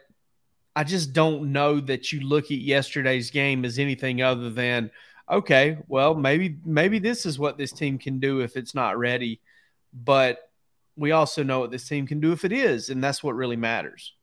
I 0.73 0.85
just 0.85 1.11
don't 1.11 1.51
know 1.51 1.81
that 1.81 2.13
you 2.13 2.21
look 2.21 2.45
at 2.45 2.51
yesterday's 2.51 3.29
game 3.29 3.65
as 3.65 3.77
anything 3.77 4.21
other 4.21 4.49
than 4.49 4.89
okay, 5.29 5.77
well, 5.87 6.15
maybe 6.15 6.57
maybe 6.65 6.99
this 6.99 7.25
is 7.25 7.37
what 7.37 7.57
this 7.57 7.71
team 7.71 7.97
can 7.97 8.19
do 8.19 8.41
if 8.41 8.55
it's 8.55 8.75
not 8.75 8.97
ready. 8.97 9.41
But 9.93 10.49
we 10.95 11.11
also 11.11 11.43
know 11.43 11.59
what 11.59 11.71
this 11.71 11.87
team 11.87 12.07
can 12.07 12.19
do 12.19 12.31
if 12.31 12.45
it 12.45 12.51
is, 12.51 12.89
and 12.89 13.03
that's 13.03 13.23
what 13.23 13.35
really 13.35 13.57
matters. 13.57 14.13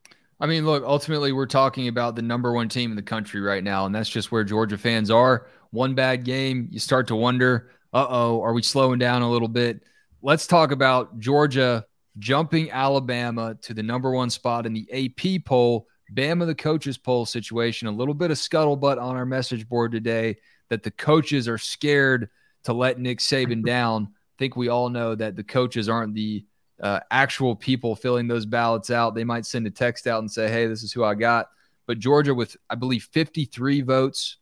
I 0.41 0.47
mean, 0.47 0.65
look, 0.65 0.85
ultimately, 0.85 1.33
we're 1.33 1.47
talking 1.47 1.89
about 1.89 2.15
the 2.15 2.23
number 2.23 2.53
one 2.53 2.69
team 2.69 2.91
in 2.91 2.97
the 2.97 3.03
country 3.03 3.41
right 3.41 3.65
now, 3.65 3.87
and 3.87 3.95
that's 3.95 4.09
just 4.09 4.31
where 4.31 4.45
Georgia 4.45 4.79
fans 4.79 5.11
are. 5.11 5.47
One 5.71 5.95
bad 5.95 6.25
game, 6.25 6.69
you 6.71 6.79
start 6.79 7.09
to 7.09 7.17
wonder, 7.17 7.71
uh 7.93 8.07
oh, 8.09 8.41
are 8.43 8.53
we 8.53 8.63
slowing 8.63 8.99
down 8.99 9.23
a 9.23 9.31
little 9.31 9.49
bit? 9.49 9.83
let's 10.23 10.47
talk 10.47 10.71
about 10.71 11.19
Georgia 11.19 11.85
jumping 12.19 12.71
Alabama 12.71 13.57
to 13.63 13.75
the 13.75 13.83
number 13.83 14.11
one 14.11 14.31
spot 14.31 14.67
in 14.67 14.73
the 14.73 14.89
AP 14.93 15.45
poll. 15.45 15.87
Bama, 16.15 16.47
the 16.47 16.55
coaches 16.55 16.97
poll 16.97 17.27
situation, 17.27 17.87
a 17.87 17.93
little 17.93 18.15
bit 18.15 18.31
of 18.31 18.39
scuttlebutt 18.39 19.01
on 19.01 19.17
our 19.17 19.27
message 19.27 19.69
board 19.69 19.93
today 19.93 20.37
that 20.71 20.83
the 20.83 20.91
coaches 20.91 21.49
are 21.49 21.59
scared 21.59 22.29
to 22.65 22.73
let 22.73 22.99
Nick 22.99 23.19
Saban 23.19 23.65
down. 23.67 24.09
I 24.13 24.37
think 24.39 24.57
we 24.57 24.69
all 24.69 24.89
know 24.89 25.15
that 25.15 25.37
the 25.37 25.45
coaches 25.45 25.89
aren't 25.89 26.15
the 26.15 26.45
uh, 26.81 27.01
actual 27.11 27.57
people 27.57 27.97
filling 27.97 28.29
those 28.29 28.47
ballots 28.47 28.91
out. 28.91 29.15
They 29.15 29.25
might 29.25 29.47
send 29.47 29.67
a 29.67 29.71
text 29.71 30.07
out 30.07 30.21
and 30.21 30.31
say, 30.31 30.49
hey, 30.49 30.67
this 30.67 30.83
is 30.83 30.93
who 30.93 31.05
I 31.05 31.15
got. 31.15 31.49
But 31.87 31.99
Georgia, 31.99 32.35
with 32.35 32.57
I 32.69 32.75
believe 32.75 33.09
53 33.13 33.81
votes 33.83 34.37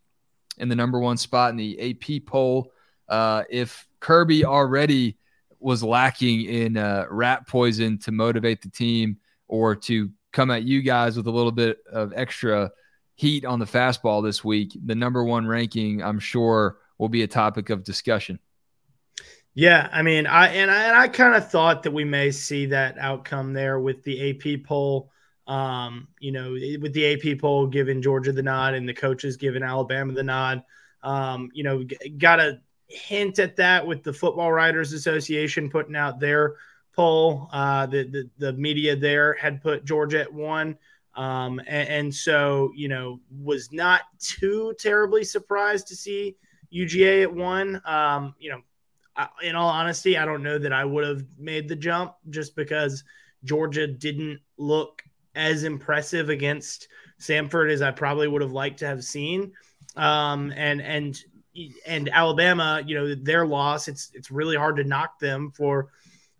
in 0.58 0.68
the 0.68 0.76
number 0.76 0.98
one 0.98 1.16
spot 1.16 1.50
in 1.50 1.56
the 1.56 1.90
AP 1.90 2.26
poll. 2.26 2.72
Uh, 3.08 3.44
if 3.48 3.86
Kirby 4.00 4.44
already 4.44 5.16
was 5.60 5.82
lacking 5.82 6.42
in 6.42 6.76
uh, 6.76 7.06
rat 7.10 7.46
poison 7.46 7.98
to 7.98 8.12
motivate 8.12 8.62
the 8.62 8.68
team 8.68 9.18
or 9.48 9.74
to 9.74 10.10
come 10.32 10.50
at 10.50 10.64
you 10.64 10.82
guys 10.82 11.16
with 11.16 11.26
a 11.26 11.30
little 11.30 11.52
bit 11.52 11.78
of 11.90 12.12
extra 12.14 12.70
heat 13.16 13.44
on 13.44 13.58
the 13.58 13.64
fastball 13.64 14.22
this 14.22 14.44
week, 14.44 14.76
the 14.84 14.94
number 14.94 15.24
one 15.24 15.46
ranking, 15.46 16.02
I'm 16.02 16.20
sure, 16.20 16.78
will 16.98 17.08
be 17.08 17.22
a 17.22 17.26
topic 17.26 17.70
of 17.70 17.82
discussion. 17.82 18.38
Yeah, 19.54 19.88
I 19.90 20.02
mean, 20.02 20.26
I 20.26 20.48
and 20.48 20.70
I, 20.70 20.84
and 20.84 20.96
I 20.96 21.08
kind 21.08 21.34
of 21.34 21.50
thought 21.50 21.82
that 21.82 21.90
we 21.90 22.04
may 22.04 22.30
see 22.30 22.66
that 22.66 22.98
outcome 22.98 23.54
there 23.54 23.80
with 23.80 24.02
the 24.04 24.30
AP 24.30 24.64
poll. 24.64 25.10
Um, 25.46 26.08
you 26.20 26.32
know, 26.32 26.50
with 26.52 26.92
the 26.92 27.32
AP 27.32 27.40
poll 27.40 27.66
giving 27.68 28.02
Georgia 28.02 28.32
the 28.32 28.42
nod 28.42 28.74
and 28.74 28.86
the 28.86 28.92
coaches 28.92 29.36
giving 29.36 29.62
Alabama 29.62 30.12
the 30.12 30.22
nod. 30.22 30.62
Um, 31.02 31.50
you 31.54 31.62
know, 31.62 31.84
got 32.18 32.40
a 32.40 32.60
hint 32.88 33.38
at 33.38 33.56
that 33.56 33.86
with 33.86 34.02
the 34.02 34.12
Football 34.12 34.52
Writers 34.52 34.92
Association 34.92 35.70
putting 35.70 35.96
out 35.96 36.20
their 36.20 36.56
poll. 36.94 37.48
Uh, 37.52 37.86
the, 37.86 38.04
the, 38.04 38.30
the 38.38 38.52
media 38.54 38.96
there 38.96 39.34
had 39.34 39.62
put 39.62 39.84
Georgia 39.84 40.20
at 40.20 40.32
one. 40.32 40.76
Um, 41.16 41.60
and, 41.60 41.88
and, 41.88 42.14
so, 42.14 42.70
you 42.76 42.88
know, 42.88 43.20
was 43.42 43.72
not 43.72 44.02
too 44.18 44.74
terribly 44.78 45.24
surprised 45.24 45.88
to 45.88 45.96
see 45.96 46.36
UGA 46.72 47.22
at 47.22 47.32
one. 47.32 47.80
Um, 47.86 48.34
you 48.38 48.50
know, 48.50 48.60
I, 49.16 49.28
in 49.42 49.56
all 49.56 49.70
honesty, 49.70 50.18
I 50.18 50.26
don't 50.26 50.42
know 50.42 50.58
that 50.58 50.72
I 50.72 50.84
would 50.84 51.04
have 51.04 51.24
made 51.38 51.68
the 51.68 51.76
jump 51.76 52.14
just 52.28 52.54
because 52.54 53.02
Georgia 53.44 53.86
didn't 53.86 54.40
look 54.58 55.02
as 55.34 55.64
impressive 55.64 56.28
against 56.28 56.88
Samford 57.20 57.72
as 57.72 57.82
I 57.82 57.90
probably 57.92 58.28
would 58.28 58.42
have 58.42 58.52
liked 58.52 58.78
to 58.80 58.86
have 58.86 59.04
seen. 59.04 59.52
Um, 59.96 60.52
and 60.54 60.82
and 60.82 61.18
and 61.86 62.10
Alabama, 62.10 62.82
you 62.86 62.94
know, 62.94 63.14
their 63.14 63.46
loss, 63.46 63.88
it's 63.88 64.10
it's 64.12 64.30
really 64.30 64.56
hard 64.56 64.76
to 64.76 64.84
knock 64.84 65.18
them 65.18 65.50
for 65.50 65.88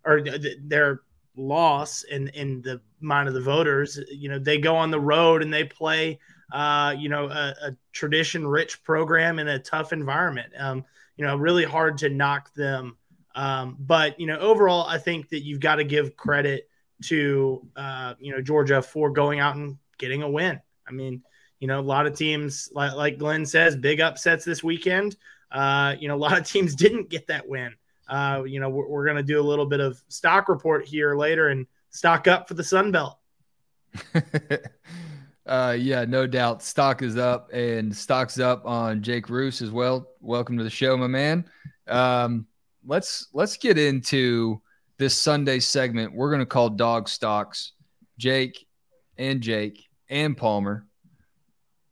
or 0.05 0.21
their 0.61 1.01
loss 1.37 2.03
in 2.03 2.27
in 2.29 2.61
the 2.61 2.81
mind 2.99 3.27
of 3.27 3.33
the 3.33 3.41
voters. 3.41 3.99
You 4.11 4.29
know, 4.29 4.39
they 4.39 4.57
go 4.57 4.75
on 4.75 4.91
the 4.91 4.99
road 4.99 5.41
and 5.41 5.53
they 5.53 5.63
play 5.63 6.19
uh, 6.51 6.95
you 6.97 7.09
know, 7.09 7.25
a, 7.25 7.55
a 7.61 7.77
tradition 7.91 8.47
rich 8.47 8.83
program 8.83 9.39
in 9.39 9.47
a 9.47 9.59
tough 9.59 9.91
environment. 9.93 10.53
Um, 10.57 10.85
you 11.17 11.25
know, 11.25 11.35
really 11.35 11.65
hard 11.65 11.97
to 11.99 12.09
knock 12.09 12.53
them. 12.53 12.97
Um, 13.35 13.75
but 13.79 14.19
you 14.19 14.27
know, 14.27 14.37
overall, 14.37 14.85
I 14.87 14.97
think 14.97 15.29
that 15.29 15.41
you've 15.43 15.59
got 15.59 15.75
to 15.75 15.83
give 15.83 16.15
credit 16.15 16.69
to 17.03 17.67
uh, 17.75 18.15
you 18.19 18.31
know 18.31 18.41
Georgia 18.41 18.81
for 18.81 19.09
going 19.11 19.39
out 19.39 19.55
and 19.55 19.77
getting 19.97 20.23
a 20.23 20.29
win. 20.29 20.61
I 20.87 20.91
mean, 20.91 21.21
you 21.59 21.67
know, 21.67 21.79
a 21.79 21.81
lot 21.81 22.07
of 22.07 22.15
teams, 22.15 22.69
like, 22.71 22.93
like 22.93 23.17
Glenn 23.17 23.45
says, 23.45 23.75
big 23.75 23.99
upsets 23.99 24.45
this 24.45 24.63
weekend. 24.63 25.17
Uh, 25.51 25.95
you 25.99 26.07
know, 26.07 26.15
a 26.15 26.17
lot 26.17 26.37
of 26.37 26.47
teams 26.47 26.75
didn't 26.75 27.09
get 27.09 27.27
that 27.27 27.47
win. 27.47 27.75
Uh, 28.07 28.43
you 28.45 28.59
know, 28.59 28.69
we're, 28.69 28.87
we're 28.87 29.05
going 29.05 29.17
to 29.17 29.23
do 29.23 29.39
a 29.39 29.43
little 29.43 29.65
bit 29.65 29.79
of 29.79 30.01
stock 30.07 30.49
report 30.49 30.85
here 30.85 31.15
later 31.15 31.49
and 31.49 31.67
stock 31.89 32.27
up 32.27 32.47
for 32.47 32.53
the 32.53 32.63
Sun 32.63 32.91
Belt. 32.91 33.17
uh, 35.45 35.75
yeah, 35.77 36.05
no 36.05 36.27
doubt. 36.27 36.61
Stock 36.61 37.01
is 37.01 37.17
up 37.17 37.51
and 37.53 37.95
stock's 37.95 38.39
up 38.39 38.65
on 38.65 39.01
Jake 39.01 39.29
Roos 39.29 39.61
as 39.61 39.71
well. 39.71 40.07
Welcome 40.21 40.57
to 40.57 40.63
the 40.63 40.69
show, 40.69 40.95
my 40.97 41.07
man. 41.07 41.45
Um, 41.87 42.47
let's 42.85 43.27
let's 43.33 43.57
get 43.57 43.77
into 43.77 44.61
this 44.97 45.15
Sunday 45.15 45.59
segment 45.59 46.13
we're 46.13 46.29
going 46.29 46.39
to 46.39 46.45
call 46.45 46.69
Dog 46.69 47.09
Stocks. 47.09 47.73
Jake 48.17 48.65
and 49.17 49.41
Jake 49.41 49.87
and 50.09 50.35
Palmer. 50.35 50.85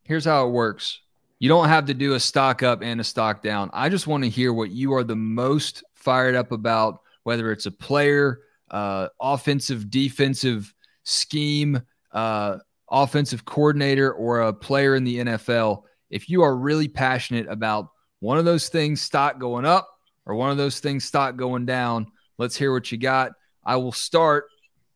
Here's 0.04 0.26
how 0.26 0.48
it 0.48 0.52
works. 0.52 1.02
You 1.40 1.50
don't 1.50 1.68
have 1.68 1.86
to 1.86 1.94
do 1.94 2.14
a 2.14 2.20
stock 2.20 2.64
up 2.64 2.82
and 2.82 3.00
a 3.00 3.04
stock 3.04 3.44
down. 3.44 3.70
I 3.74 3.90
just 3.90 4.08
want 4.08 4.24
to 4.24 4.30
hear 4.30 4.54
what 4.54 4.72
you 4.72 4.94
are 4.94 5.04
the 5.04 5.16
most 5.16 5.84
fired 6.06 6.36
up 6.36 6.54
about, 6.54 7.02
whether 7.24 7.52
it's 7.52 7.66
a 7.66 7.72
player, 7.72 8.40
uh, 8.72 9.10
offensive, 9.20 9.90
defensive 9.90 10.74
scheme, 11.04 11.82
uh, 12.14 12.58
offensive 12.90 13.44
coordinator, 13.44 14.14
or 14.14 14.42
a 14.42 14.54
player 14.54 14.96
in 14.96 15.04
the 15.04 15.18
NFL. 15.18 15.84
If 16.10 16.30
you 16.30 16.44
are 16.44 16.56
really 16.56 16.88
passionate 16.88 17.48
about 17.50 17.90
one 18.20 18.38
of 18.38 18.46
those 18.46 18.70
things, 18.70 19.02
stock 19.02 19.40
going 19.40 19.66
up, 19.66 19.90
or 20.26 20.36
one 20.36 20.52
of 20.52 20.58
those 20.58 20.80
things, 20.80 21.04
stock 21.04 21.36
going 21.36 21.66
down, 21.66 22.08
Let's 22.38 22.58
hear 22.58 22.74
what 22.74 22.92
you 22.92 22.98
got. 22.98 23.32
I 23.64 23.78
will 23.78 23.94
start 23.94 24.46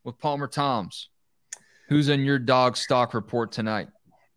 with 0.03 0.19
Palmer 0.19 0.47
Thombs. 0.47 1.09
Who's 1.87 2.09
in 2.09 2.23
your 2.23 2.37
dog 2.37 2.75
stock 2.75 3.13
report 3.13 3.51
tonight? 3.51 3.87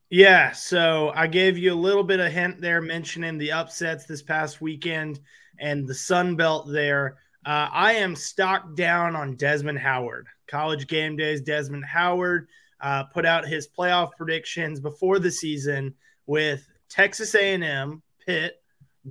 Yeah, 0.09 0.53
so 0.53 1.11
I 1.15 1.27
gave 1.27 1.59
you 1.59 1.73
a 1.73 1.75
little 1.75 2.05
bit 2.05 2.21
of 2.21 2.31
hint 2.31 2.61
there, 2.61 2.81
mentioning 2.81 3.39
the 3.39 3.53
upsets 3.53 4.05
this 4.05 4.23
past 4.23 4.61
weekend 4.61 5.21
and 5.63 5.87
the 5.87 5.95
Sun 5.95 6.37
Belt 6.37 6.71
there. 6.71 7.17
Uh, 7.47 7.69
I 7.73 7.95
am 7.95 8.15
stocked 8.15 8.75
down 8.75 9.17
on 9.17 9.37
Desmond 9.37 9.79
Howard. 9.79 10.27
College 10.49 10.87
game 10.87 11.17
days, 11.17 11.41
Desmond 11.41 11.85
Howard 11.85 12.49
uh, 12.81 13.05
put 13.05 13.25
out 13.25 13.47
his 13.47 13.69
playoff 13.69 14.11
predictions 14.19 14.81
before 14.81 15.19
the 15.19 15.31
season 15.31 15.95
with 16.27 16.69
Texas 16.89 17.35
A&M, 17.35 18.03
Pitt, 18.27 18.61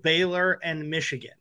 Baylor, 0.01 0.59
and 0.63 0.89
Michigan. 0.89 1.31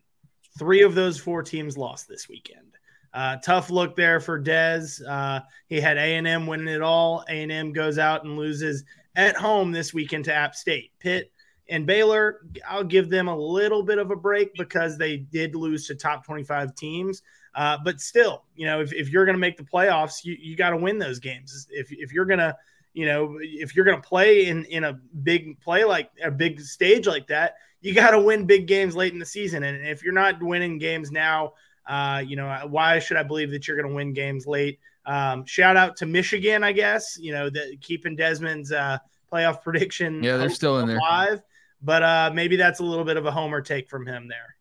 Three 0.59 0.83
of 0.83 0.95
those 0.95 1.19
four 1.19 1.43
teams 1.43 1.77
lost 1.77 2.09
this 2.09 2.29
weekend. 2.29 2.67
Uh, 3.13 3.37
tough 3.37 3.71
look 3.71 3.97
there 3.97 4.21
for 4.21 4.41
Dez. 4.41 5.05
Uh, 5.07 5.41
he 5.67 5.81
had 5.81 5.97
A 5.97 6.17
and 6.17 6.27
M 6.27 6.47
winning 6.47 6.69
it 6.69 6.83
all. 6.83 7.25
A 7.29 7.43
and 7.43 7.51
M 7.51 7.73
goes 7.73 7.99
out 7.99 8.25
and 8.25 8.37
loses 8.37 8.85
at 9.17 9.37
home 9.37 9.73
this 9.73 9.93
weekend 9.93 10.25
to 10.27 10.35
App 10.35 10.55
State. 10.55 10.93
Pitt 11.01 11.33
and 11.71 11.87
Baylor, 11.87 12.41
I'll 12.69 12.85
give 12.85 13.09
them 13.09 13.29
a 13.29 13.37
little 13.37 13.83
bit 13.83 13.99
of 13.99 14.11
a 14.11 14.17
break 14.17 14.53
because 14.55 14.99
they 14.99 15.19
did 15.19 15.55
lose 15.55 15.87
to 15.87 15.95
top 15.95 16.27
25 16.27 16.75
teams. 16.75 17.23
Uh, 17.55 17.79
but 17.85 18.01
still, 18.01 18.45
you 18.55 18.67
know, 18.67 18.81
if, 18.81 18.93
if 18.93 19.09
you're 19.09 19.25
going 19.25 19.35
to 19.35 19.41
make 19.41 19.57
the 19.57 19.65
playoffs, 19.65 20.25
you, 20.25 20.37
you 20.39 20.57
got 20.57 20.71
to 20.71 20.77
win 20.77 20.99
those 20.99 21.19
games. 21.19 21.67
If, 21.71 21.91
if 21.91 22.13
you're 22.13 22.25
going 22.25 22.39
to, 22.41 22.57
you 22.93 23.07
know, 23.07 23.39
if 23.41 23.75
you're 23.75 23.85
going 23.85 24.01
to 24.01 24.07
play 24.07 24.47
in, 24.47 24.65
in 24.67 24.85
a 24.85 24.95
big 25.23 25.61
play 25.61 25.85
like 25.85 26.11
a 26.23 26.31
big 26.31 26.61
stage 26.61 27.07
like 27.07 27.29
that, 27.29 27.55
you 27.81 27.95
got 27.95 28.11
to 28.11 28.21
win 28.21 28.47
big 28.47 28.67
games 28.67 28.97
late 28.97 29.13
in 29.13 29.19
the 29.19 29.27
season. 29.27 29.63
And 29.63 29.87
if 29.87 30.03
you're 30.03 30.13
not 30.13 30.43
winning 30.43 30.79
games 30.79 31.11
now, 31.11 31.55
uh, 31.87 32.23
you 32.25 32.37
know, 32.37 32.67
why 32.69 32.99
should 32.99 33.17
I 33.17 33.23
believe 33.23 33.51
that 33.53 33.67
you're 33.67 33.77
going 33.77 33.89
to 33.89 33.95
win 33.95 34.13
games 34.13 34.47
late? 34.47 34.79
Um, 35.07 35.45
shout 35.47 35.77
out 35.77 35.97
to 35.99 36.07
Michigan, 36.07 36.63
I 36.63 36.73
guess, 36.73 37.17
you 37.19 37.33
know, 37.33 37.49
the, 37.49 37.77
keeping 37.81 38.17
Desmond's 38.17 38.71
uh, 38.71 38.99
playoff 39.33 39.63
prediction. 39.65 40.23
Yeah, 40.23 40.37
they're 40.37 40.51
still 40.51 40.79
in 40.81 40.89
there. 40.89 40.99
Alive, 41.83 41.87
but 41.87 42.03
uh, 42.03 42.31
maybe 42.35 42.57
that's 42.57 42.81
a 42.81 42.85
little 42.85 43.05
bit 43.05 43.17
of 43.17 43.27
a 43.27 43.31
homer 43.31 43.61
take 43.61 43.89
from 43.89 44.07
him 44.07 44.29
there. 44.29 44.57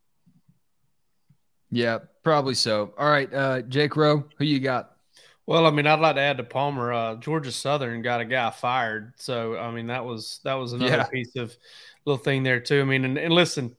Yeah, 1.71 1.99
probably 2.23 2.55
so. 2.55 2.93
All 2.97 3.09
right, 3.09 3.31
uh, 3.33 3.61
Jake 3.61 3.95
Rowe, 3.95 4.25
who 4.37 4.45
you 4.45 4.59
got? 4.59 4.95
Well, 5.45 5.65
I 5.65 5.71
mean, 5.71 5.87
I'd 5.87 5.99
like 5.99 6.15
to 6.15 6.21
add 6.21 6.37
to 6.37 6.43
Palmer. 6.43 6.93
Uh, 6.93 7.15
Georgia 7.15 7.51
Southern 7.51 8.01
got 8.01 8.21
a 8.21 8.25
guy 8.25 8.49
fired, 8.51 9.13
so 9.17 9.57
I 9.57 9.71
mean 9.71 9.87
that 9.87 10.05
was 10.05 10.39
that 10.43 10.53
was 10.53 10.73
another 10.73 10.97
yeah. 10.97 11.03
piece 11.05 11.35
of 11.35 11.55
little 12.05 12.23
thing 12.23 12.43
there 12.43 12.59
too. 12.59 12.81
I 12.81 12.83
mean, 12.83 13.05
and, 13.05 13.17
and 13.17 13.33
listen, 13.33 13.75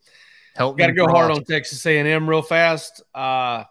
got 0.56 0.76
to 0.76 0.92
go 0.92 1.06
hard 1.06 1.30
on 1.30 1.44
Texas 1.44 1.84
A&M 1.86 2.28
real 2.28 2.42
fast. 2.42 3.02
Uh, 3.14 3.64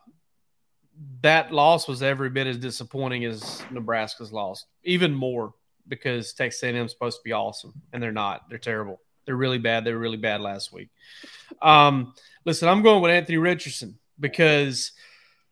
that 1.22 1.52
loss 1.52 1.88
was 1.88 2.02
every 2.02 2.30
bit 2.30 2.48
as 2.48 2.58
disappointing 2.58 3.26
as 3.26 3.62
Nebraska's 3.72 4.32
loss, 4.32 4.66
even 4.84 5.14
more 5.14 5.54
because 5.88 6.34
Texas 6.34 6.64
A&M 6.64 6.86
is 6.86 6.92
supposed 6.92 7.18
to 7.18 7.24
be 7.24 7.34
awesome, 7.34 7.74
and 7.92 8.02
they're 8.02 8.12
not. 8.12 8.50
They're 8.50 8.58
terrible. 8.58 9.02
They're 9.30 9.36
really 9.36 9.60
bad. 9.60 9.84
They 9.84 9.94
were 9.94 10.00
really 10.00 10.18
bad 10.18 10.42
last 10.42 10.74
week. 10.74 10.90
Um, 11.62 12.16
listen, 12.46 12.68
I'm 12.68 12.82
going 12.82 13.00
with 13.04 13.12
Anthony 13.12 13.38
Richardson 13.38 14.00
because 14.20 14.92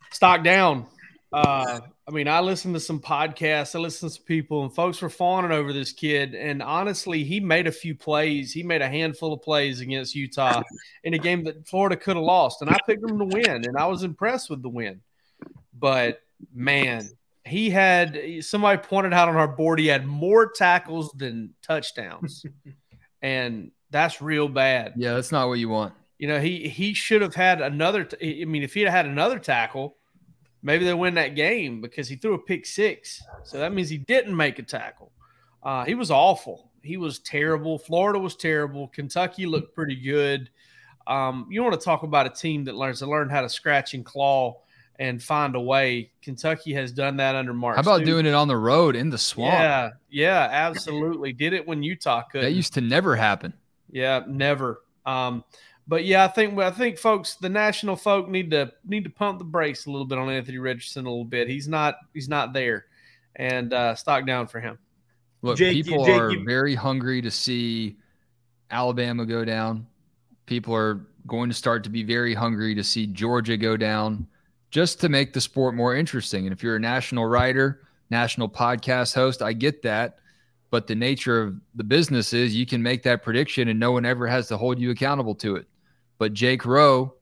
stock 0.10 0.44
down. 0.44 0.88
Uh, 1.32 1.82
I 2.08 2.12
mean, 2.12 2.28
I 2.28 2.40
listened 2.40 2.74
to 2.74 2.80
some 2.80 3.00
podcasts, 3.00 3.76
I 3.76 3.78
listened 3.78 4.14
to 4.14 4.22
people, 4.24 4.64
and 4.64 4.74
folks 4.74 5.00
were 5.00 5.12
fawning 5.12 5.52
over 5.52 5.74
this 5.74 5.92
kid. 5.92 6.34
And 6.34 6.64
honestly, 6.64 7.24
he 7.24 7.40
made 7.40 7.68
a 7.68 7.72
few 7.72 7.94
plays. 7.94 8.52
He 8.52 8.64
made 8.64 8.82
a 8.82 8.90
handful 8.90 9.32
of 9.32 9.44
plays 9.44 9.80
against 9.80 10.16
Utah 10.16 10.64
in 11.04 11.14
a 11.14 11.20
game 11.20 11.44
that 11.44 11.68
Florida 11.68 11.98
could 11.98 12.16
have 12.16 12.26
lost. 12.26 12.64
And 12.64 12.72
I 12.72 12.80
picked 12.88 13.08
him 13.08 13.20
to 13.20 13.26
win, 13.26 13.64
and 13.64 13.78
I 13.78 13.86
was 13.86 14.02
impressed 14.02 14.50
with 14.50 14.64
the 14.64 14.70
win. 14.70 15.02
But 15.78 16.24
man, 16.52 17.08
he 17.46 17.70
had 17.70 18.44
somebody 18.44 18.80
pointed 18.80 19.14
out 19.14 19.30
on 19.30 19.36
our 19.36 19.48
board 19.48 19.78
he 19.78 19.86
had 19.86 20.08
more 20.08 20.50
tackles 20.50 21.12
than 21.16 21.54
touchdowns. 21.62 22.44
and 23.22 23.72
that's 23.90 24.22
real 24.22 24.48
bad. 24.48 24.94
Yeah, 24.96 25.14
that's 25.14 25.32
not 25.32 25.48
what 25.48 25.60
you 25.60 25.70
want. 25.70 25.94
You 26.18 26.28
know, 26.28 26.40
he 26.40 26.68
he 26.68 26.94
should 26.94 27.22
have 27.22 27.36
had 27.36 27.62
another. 27.62 28.04
T- 28.04 28.42
I 28.42 28.46
mean, 28.46 28.64
if 28.64 28.74
he 28.74 28.82
had 28.82 28.92
had 28.92 29.06
another 29.06 29.40
tackle, 29.40 29.98
maybe 30.64 30.86
they 30.86 30.94
win 30.94 31.14
that 31.16 31.36
game 31.36 31.82
because 31.82 32.08
he 32.08 32.16
threw 32.16 32.34
a 32.34 32.40
pick 32.40 32.66
six. 32.66 33.22
So 33.44 33.60
that 33.60 33.74
means 33.74 33.90
he 33.90 33.98
didn't 33.98 34.36
make 34.36 34.60
a 34.60 34.64
tackle. 34.64 35.12
Uh, 35.64 35.86
he 35.86 35.96
was 35.96 36.12
awful. 36.12 36.72
He 36.82 36.98
was 36.98 37.20
terrible. 37.20 37.78
Florida 37.78 38.20
was 38.20 38.36
terrible. 38.36 38.88
Kentucky 38.88 39.46
looked 39.46 39.76
pretty 39.76 39.96
good. 39.96 40.50
Um, 41.06 41.48
you 41.50 41.62
want 41.64 41.80
to 41.80 41.84
talk 41.84 42.04
about 42.04 42.26
a 42.26 42.30
team 42.30 42.66
that 42.66 42.76
learns 42.76 43.00
to 43.00 43.06
learn 43.06 43.30
how 43.30 43.42
to 43.42 43.50
scratch 43.50 43.94
and 43.94 44.06
claw 44.06 44.62
and 45.00 45.22
find 45.22 45.56
a 45.56 45.60
way. 45.60 46.12
Kentucky 46.22 46.74
has 46.74 46.92
done 46.92 47.18
that 47.18 47.36
under 47.36 47.54
Mark. 47.54 47.76
How 47.76 47.82
about 47.82 47.98
Stoops. 47.98 48.10
doing 48.10 48.26
it 48.26 48.34
on 48.34 48.48
the 48.48 48.58
road 48.58 48.96
in 48.96 49.10
the 49.10 49.18
swamp? 49.18 49.54
Yeah, 49.54 49.90
yeah, 50.10 50.48
absolutely. 50.52 51.34
Did 51.34 51.54
it 51.54 51.68
when 51.68 51.84
Utah 51.84 52.24
could. 52.24 52.44
That 52.44 52.54
used 52.54 52.74
to 52.74 52.82
never 52.82 53.16
happen. 53.16 53.54
Yeah, 53.92 54.24
never. 54.28 54.82
Um, 55.06 55.44
but 55.88 56.04
yeah, 56.04 56.26
I 56.26 56.28
think 56.28 56.58
I 56.60 56.72
think 56.72 56.98
folks, 56.98 57.36
the 57.36 57.50
national 57.50 57.96
folk 57.96 58.28
need 58.28 58.52
to 58.52 58.72
need 58.86 59.04
to 59.06 59.10
pump 59.10 59.40
the 59.40 59.46
brakes 59.46 59.86
a 59.86 59.92
little 59.92 60.06
bit 60.08 60.18
on 60.18 60.30
Anthony 60.30 60.58
Richardson 60.58 61.06
a 61.06 61.10
little 61.10 61.24
bit. 61.26 61.48
He's 61.48 61.68
not 61.68 61.96
he's 62.14 62.28
not 62.28 62.52
there, 62.54 62.86
and 63.36 63.72
uh, 63.74 63.96
stock 63.96 64.26
down 64.26 64.48
for 64.48 64.60
him. 64.60 64.78
Look, 65.44 65.58
Jake, 65.58 65.86
people 65.86 66.04
Jake, 66.06 66.20
are 66.20 66.32
you- 66.32 66.44
very 66.44 66.76
hungry 66.76 67.22
to 67.22 67.32
see 67.32 67.98
Alabama 68.70 69.26
go 69.26 69.46
down. 69.46 69.88
People 70.46 70.76
are 70.76 71.06
going 71.26 71.50
to 71.50 71.56
start 71.56 71.84
to 71.84 71.90
be 71.90 72.04
very 72.04 72.34
hungry 72.34 72.74
to 72.76 72.84
see 72.84 73.06
Georgia 73.06 73.56
go 73.58 73.78
down 73.78 74.28
just 74.78 75.02
to 75.02 75.10
make 75.10 75.34
the 75.34 75.42
sport 75.42 75.74
more 75.74 75.96
interesting. 75.96 76.46
And 76.46 76.54
if 76.54 76.62
you're 76.62 76.76
a 76.76 76.80
national 76.80 77.26
writer, 77.26 77.82
national 78.12 78.48
podcast 78.48 79.16
host, 79.16 79.42
I 79.42 79.52
get 79.54 79.82
that. 79.82 80.20
But 80.70 80.86
the 80.86 80.94
nature 80.94 81.42
of 81.42 81.56
the 81.74 81.84
business 81.84 82.32
is 82.32 82.56
you 82.56 82.68
can 82.68 82.84
make 82.84 83.02
that 83.02 83.24
prediction 83.24 83.70
and 83.70 83.80
no 83.80 83.92
one 83.92 84.06
ever 84.06 84.28
has 84.28 84.48
to 84.50 84.58
hold 84.58 84.78
you 84.78 84.92
accountable 84.92 85.34
to 85.36 85.56
it. 85.56 85.66
But 86.20 86.34
Jake 86.34 86.64
Rowe 86.64 87.16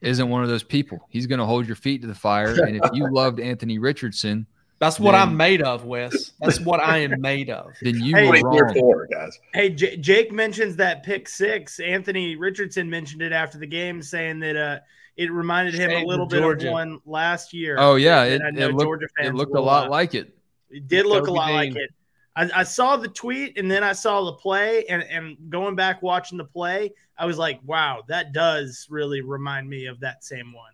isn't 0.00 0.30
one 0.30 0.42
of 0.42 0.48
those 0.48 0.62
people. 0.62 0.98
He's 1.10 1.26
going 1.26 1.40
to 1.40 1.44
hold 1.44 1.66
your 1.66 1.76
feet 1.76 2.00
to 2.00 2.06
the 2.06 2.14
fire. 2.14 2.54
And 2.64 2.76
if 2.82 2.90
you 2.94 3.06
loved 3.12 3.38
Anthony 3.38 3.78
Richardson, 3.78 4.46
That's 4.78 4.98
what 4.98 5.12
Then- 5.12 5.20
I'm 5.28 5.36
made 5.36 5.60
of, 5.60 5.84
Wes. 5.84 6.32
That's 6.40 6.58
what 6.60 6.80
I 6.80 6.98
am 6.98 7.20
made 7.20 7.50
of. 7.50 7.72
then 7.82 7.96
you 8.02 8.16
Hey, 8.16 8.28
were 8.30 8.36
are 8.38 8.64
wrong. 8.64 8.74
for, 8.78 9.06
guys? 9.12 9.38
Hey, 9.52 9.68
J- 9.68 9.98
Jake 9.98 10.32
mentions 10.32 10.76
that 10.76 11.02
pick 11.02 11.28
six. 11.28 11.80
Anthony 11.80 12.34
Richardson 12.36 12.88
mentioned 12.88 13.20
it 13.20 13.32
after 13.32 13.58
the 13.58 13.66
game, 13.66 14.00
saying 14.00 14.38
that 14.38 14.56
uh, 14.56 14.78
it 15.18 15.32
reminded 15.32 15.74
him 15.74 15.90
Shame 15.90 16.04
a 16.04 16.06
little 16.08 16.26
bit 16.26 16.40
Georgia. 16.40 16.68
of 16.68 16.72
one 16.72 17.00
last 17.04 17.52
year. 17.52 17.74
Oh 17.76 17.96
yeah, 17.96 18.22
it, 18.22 18.40
I 18.40 18.50
know 18.50 18.68
it 18.68 18.72
looked, 18.72 18.82
Georgia 18.84 19.06
it 19.06 19.22
fans 19.22 19.34
looked 19.36 19.54
a 19.56 19.60
lot 19.60 19.88
uh, 19.88 19.90
like 19.90 20.14
it. 20.14 20.38
It 20.70 20.86
did 20.86 21.06
look 21.06 21.26
Kobe 21.26 21.32
a 21.32 21.34
lot 21.34 21.46
Dean. 21.48 21.56
like 21.56 21.76
it. 21.76 21.90
I, 22.36 22.60
I 22.60 22.62
saw 22.62 22.96
the 22.96 23.08
tweet 23.08 23.58
and 23.58 23.68
then 23.68 23.82
I 23.82 23.92
saw 23.92 24.24
the 24.24 24.34
play, 24.34 24.84
and, 24.86 25.02
and 25.02 25.36
going 25.50 25.74
back 25.74 26.02
watching 26.02 26.38
the 26.38 26.44
play, 26.44 26.92
I 27.18 27.26
was 27.26 27.36
like, 27.36 27.58
wow, 27.66 28.04
that 28.06 28.32
does 28.32 28.86
really 28.88 29.20
remind 29.20 29.68
me 29.68 29.86
of 29.86 29.98
that 30.00 30.22
same 30.22 30.52
one. 30.52 30.72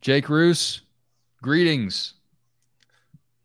Jake 0.00 0.28
Roos, 0.28 0.82
greetings. 1.40 2.14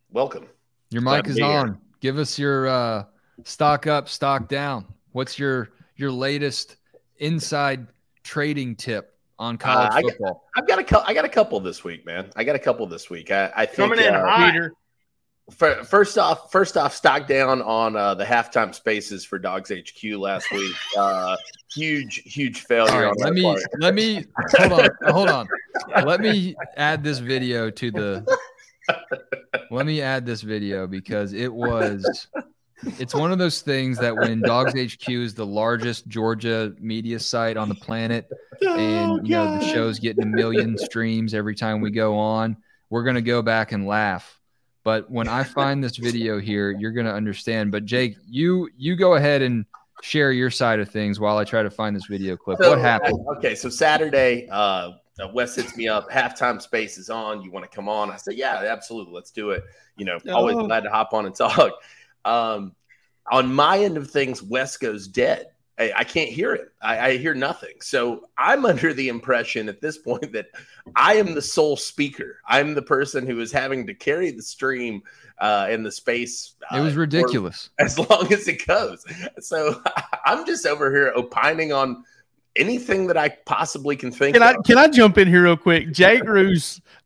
Welcome. 0.10 0.48
Your 0.90 1.04
mic 1.04 1.26
to 1.26 1.30
is 1.30 1.36
be 1.36 1.44
here. 1.44 1.52
on. 1.52 1.78
Give 2.00 2.18
us 2.18 2.40
your 2.40 2.68
uh, 2.68 3.04
stock 3.44 3.86
up, 3.86 4.10
stock 4.10 4.50
down. 4.50 4.86
What's 5.12 5.38
your 5.38 5.70
your 5.96 6.12
latest 6.12 6.78
inside 7.18 7.86
trading 8.24 8.76
tip 8.76 9.16
on 9.42 9.58
college 9.58 9.90
Uh, 9.92 9.96
I 9.96 10.02
got- 10.04 10.12
football? 10.12 10.50
I've 10.56 10.68
got 10.68 10.80
a 10.80 10.84
cou- 10.84 11.04
I 11.04 11.14
got 11.14 11.26
a 11.26 11.30
couple 11.30 11.60
this 11.60 11.84
week, 11.84 12.06
man. 12.06 12.30
I 12.36 12.44
got 12.44 12.56
a 12.56 12.60
couple 12.60 12.86
this 12.86 13.10
week. 13.10 13.32
I, 13.32 13.52
I 13.56 13.66
think 13.66 13.78
Coming 13.90 14.00
in 14.00 14.14
uh, 14.14 14.24
hot. 14.24 14.52
Peter, 14.52 14.74
fir- 15.52 15.84
first 15.84 16.18
off, 16.20 16.52
first 16.52 16.78
off, 16.78 16.94
stock 16.96 17.28
down 17.28 17.62
on 17.64 17.96
uh, 17.96 18.14
the 18.14 18.24
halftime 18.24 18.74
spaces 18.76 19.26
for 19.26 19.40
Dawgs 19.40 19.72
HQ 19.72 20.04
last 20.18 20.50
week. 20.52 20.76
Uh, 20.98 21.36
huge, 21.74 22.22
huge 22.26 22.62
failure. 22.66 22.92
All 22.94 23.00
right, 23.02 23.08
on 23.10 23.16
let 23.18 23.34
me 23.34 23.42
part. 23.44 23.62
let 23.80 23.96
me 23.96 24.26
hold 24.58 24.74
on, 24.74 24.90
hold 25.08 25.30
on. 25.30 25.48
Let 26.06 26.20
me 26.20 26.54
add 26.78 27.02
this 27.04 27.18
video 27.20 27.70
to 27.72 27.92
the. 27.92 28.38
Let 29.72 29.86
me 29.86 30.02
add 30.02 30.26
this 30.26 30.42
video 30.42 30.86
because 30.86 31.32
it 31.34 31.52
was. 31.52 32.28
It's 32.98 33.14
one 33.14 33.32
of 33.32 33.38
those 33.38 33.62
things 33.62 34.00
that 34.00 34.18
when 34.18 34.44
Dawgs 34.44 34.74
HQ 34.74 35.08
is 35.10 35.34
the 35.34 35.46
largest 35.46 36.08
Georgia 36.08 36.74
media 36.80 37.20
site 37.20 37.58
on 37.58 37.70
the 37.70 37.76
planet, 37.76 38.28
and 38.62 39.28
you 39.28 39.36
know 39.36 39.58
the 39.58 39.66
show's 39.66 40.00
getting 40.00 40.22
a 40.24 40.26
million 40.26 40.78
streams 40.86 41.34
every 41.34 41.56
time 41.56 41.82
we 41.82 41.90
go 41.90 42.16
on 42.18 42.56
we're 42.92 43.04
going 43.04 43.16
to 43.16 43.22
go 43.22 43.42
back 43.42 43.72
and 43.72 43.88
laugh 43.88 44.40
but 44.84 45.10
when 45.10 45.28
i 45.28 45.44
find 45.44 45.84
this 45.84 45.98
video 45.98 46.40
here 46.40 46.70
you're 46.70 46.92
going 46.92 47.08
to 47.08 47.14
understand 47.14 47.72
but 47.72 47.86
jake 47.86 48.16
you 48.30 48.70
you 48.78 48.96
go 48.96 49.16
ahead 49.16 49.42
and 49.42 49.66
share 50.04 50.32
your 50.32 50.52
side 50.52 50.80
of 50.80 50.88
things 50.90 51.20
while 51.20 51.38
i 51.38 51.44
try 51.44 51.64
to 51.64 51.72
find 51.72 51.96
this 51.96 52.06
video 52.06 52.38
clip 52.38 52.60
So, 52.62 52.70
what 52.70 52.78
happened 52.80 53.18
Okay, 53.38 53.56
so 53.56 53.68
Saturday, 53.68 54.48
uh, 54.52 54.92
uh, 55.20 55.28
Wes 55.34 55.56
hits 55.56 55.76
me 55.76 55.88
up. 55.88 56.10
Halftime 56.10 56.62
space 56.62 56.98
is 56.98 57.10
on. 57.10 57.42
You 57.42 57.52
want 57.52 57.70
to 57.70 57.76
come 57.76 57.90
on? 57.90 58.10
I 58.10 58.16
said, 58.16 58.36
yeah, 58.36 58.66
absolutely. 58.68 59.14
Let's 59.14 59.30
do 59.32 59.52
it. 59.52 59.64
You 59.98 60.06
know, 60.06 60.18
always 60.32 60.56
Oh. 60.56 60.66
glad 60.66 60.84
to 60.84 60.90
hop 60.90 61.14
on 61.14 61.26
and 61.26 61.36
talk. 61.36 61.74
Um, 62.26 62.76
on 63.32 63.54
my 63.54 63.80
end 63.80 63.98
of 63.98 64.10
things, 64.10 64.42
Wes 64.42 64.78
goes 64.78 65.08
dead. 65.08 65.48
I, 65.80 65.94
I 65.98 66.04
can't 66.04 66.30
hear 66.30 66.54
it. 66.54 66.72
I, 66.82 67.00
I 67.00 67.18
hear 67.18 67.34
nothing. 67.34 67.76
So 67.82 68.28
I'm 68.38 68.66
under 68.72 68.94
the 68.94 69.10
impression 69.10 69.70
at 69.70 69.82
this 69.82 69.98
point 69.98 70.32
that 70.34 70.48
I 70.96 71.16
am 71.16 71.34
the 71.34 71.42
sole 71.42 71.78
speaker. 71.78 72.40
I'm 72.48 72.74
the 72.74 72.82
person 72.82 73.26
who 73.26 73.40
is 73.40 73.52
having 73.52 73.88
to 73.88 73.94
carry 73.94 74.32
the 74.32 74.44
stream 74.44 75.02
uh, 75.40 75.68
in 75.72 75.82
the 75.84 75.92
space. 75.92 76.54
it 76.72 76.80
was 76.80 76.96
uh, 76.96 77.00
ridiculous 77.00 77.72
as 77.80 77.98
long 77.98 78.32
as 78.32 78.48
it 78.48 78.66
goes. 78.66 79.04
So 79.40 79.82
I'm 80.26 80.46
just 80.46 80.66
over 80.66 80.92
here 80.92 81.12
opining 81.16 81.74
on 81.74 82.04
anything 82.56 83.08
that 83.08 83.18
I 83.18 83.30
possibly 83.46 83.96
can 83.96 84.12
think 84.12 84.36
can 84.36 84.44
I 84.44 84.52
of. 84.52 84.64
can 84.66 84.78
I 84.78 84.88
jump 84.88 85.18
in 85.18 85.28
here 85.28 85.44
real 85.44 85.58
quick? 85.58 85.92
Jake 85.92 86.24
Roos, 86.26 86.80
uh, 86.80 87.01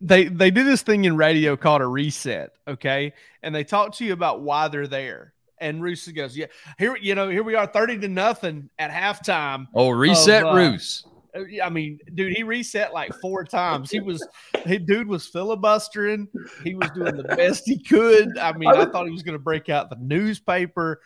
they 0.00 0.24
they 0.24 0.50
do 0.50 0.64
this 0.64 0.82
thing 0.82 1.04
in 1.04 1.16
radio 1.16 1.56
called 1.56 1.82
a 1.82 1.86
reset, 1.86 2.50
okay? 2.66 3.12
And 3.42 3.54
they 3.54 3.64
talk 3.64 3.94
to 3.96 4.04
you 4.04 4.12
about 4.12 4.42
why 4.42 4.68
they're 4.68 4.86
there. 4.86 5.34
And 5.58 5.82
Roos 5.82 6.06
goes, 6.08 6.36
"Yeah, 6.36 6.46
here 6.78 6.96
you 6.96 7.14
know, 7.14 7.28
here 7.28 7.42
we 7.42 7.54
are, 7.54 7.66
thirty 7.66 7.98
to 7.98 8.08
nothing 8.08 8.70
at 8.78 8.90
halftime. 8.90 9.66
oh 9.74 9.90
reset 9.90 10.44
Of, 10.44 10.54
uh, 10.54 10.56
roos 10.56 11.04
Uh, 11.34 11.42
I 11.62 11.68
mean, 11.68 11.98
dude, 12.14 12.36
he 12.36 12.42
reset 12.42 12.92
like 12.92 13.12
four 13.20 13.44
times. 13.44 13.90
He 13.90 14.00
was, 14.00 14.26
he, 14.66 14.78
dude 14.78 15.08
was 15.08 15.26
filibustering. 15.26 16.28
He 16.62 16.74
was 16.74 16.90
doing 16.90 17.16
the 17.16 17.24
best 17.24 17.64
he 17.66 17.78
could. 17.78 18.36
I 18.38 18.52
mean, 18.52 18.68
I 18.68 18.84
thought 18.86 19.06
he 19.06 19.12
was 19.12 19.22
going 19.22 19.38
to 19.38 19.42
break 19.42 19.68
out 19.68 19.90
the 19.90 19.98
newspaper. 20.00 21.00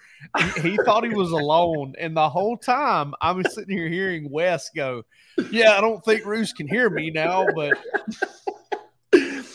He, 0.57 0.71
he 0.71 0.79
thought 0.85 1.05
he 1.05 1.15
was 1.15 1.31
alone, 1.31 1.95
and 1.99 2.17
the 2.17 2.29
whole 2.29 2.57
time 2.57 3.15
I'm 3.21 3.43
sitting 3.45 3.77
here 3.77 3.89
hearing 3.89 4.31
Wes 4.31 4.71
go, 4.75 5.03
"Yeah, 5.51 5.77
I 5.77 5.81
don't 5.81 6.05
think 6.05 6.25
Roos 6.25 6.53
can 6.53 6.69
hear 6.69 6.91
me 6.91 7.11
now, 7.11 7.47
but 7.55 7.79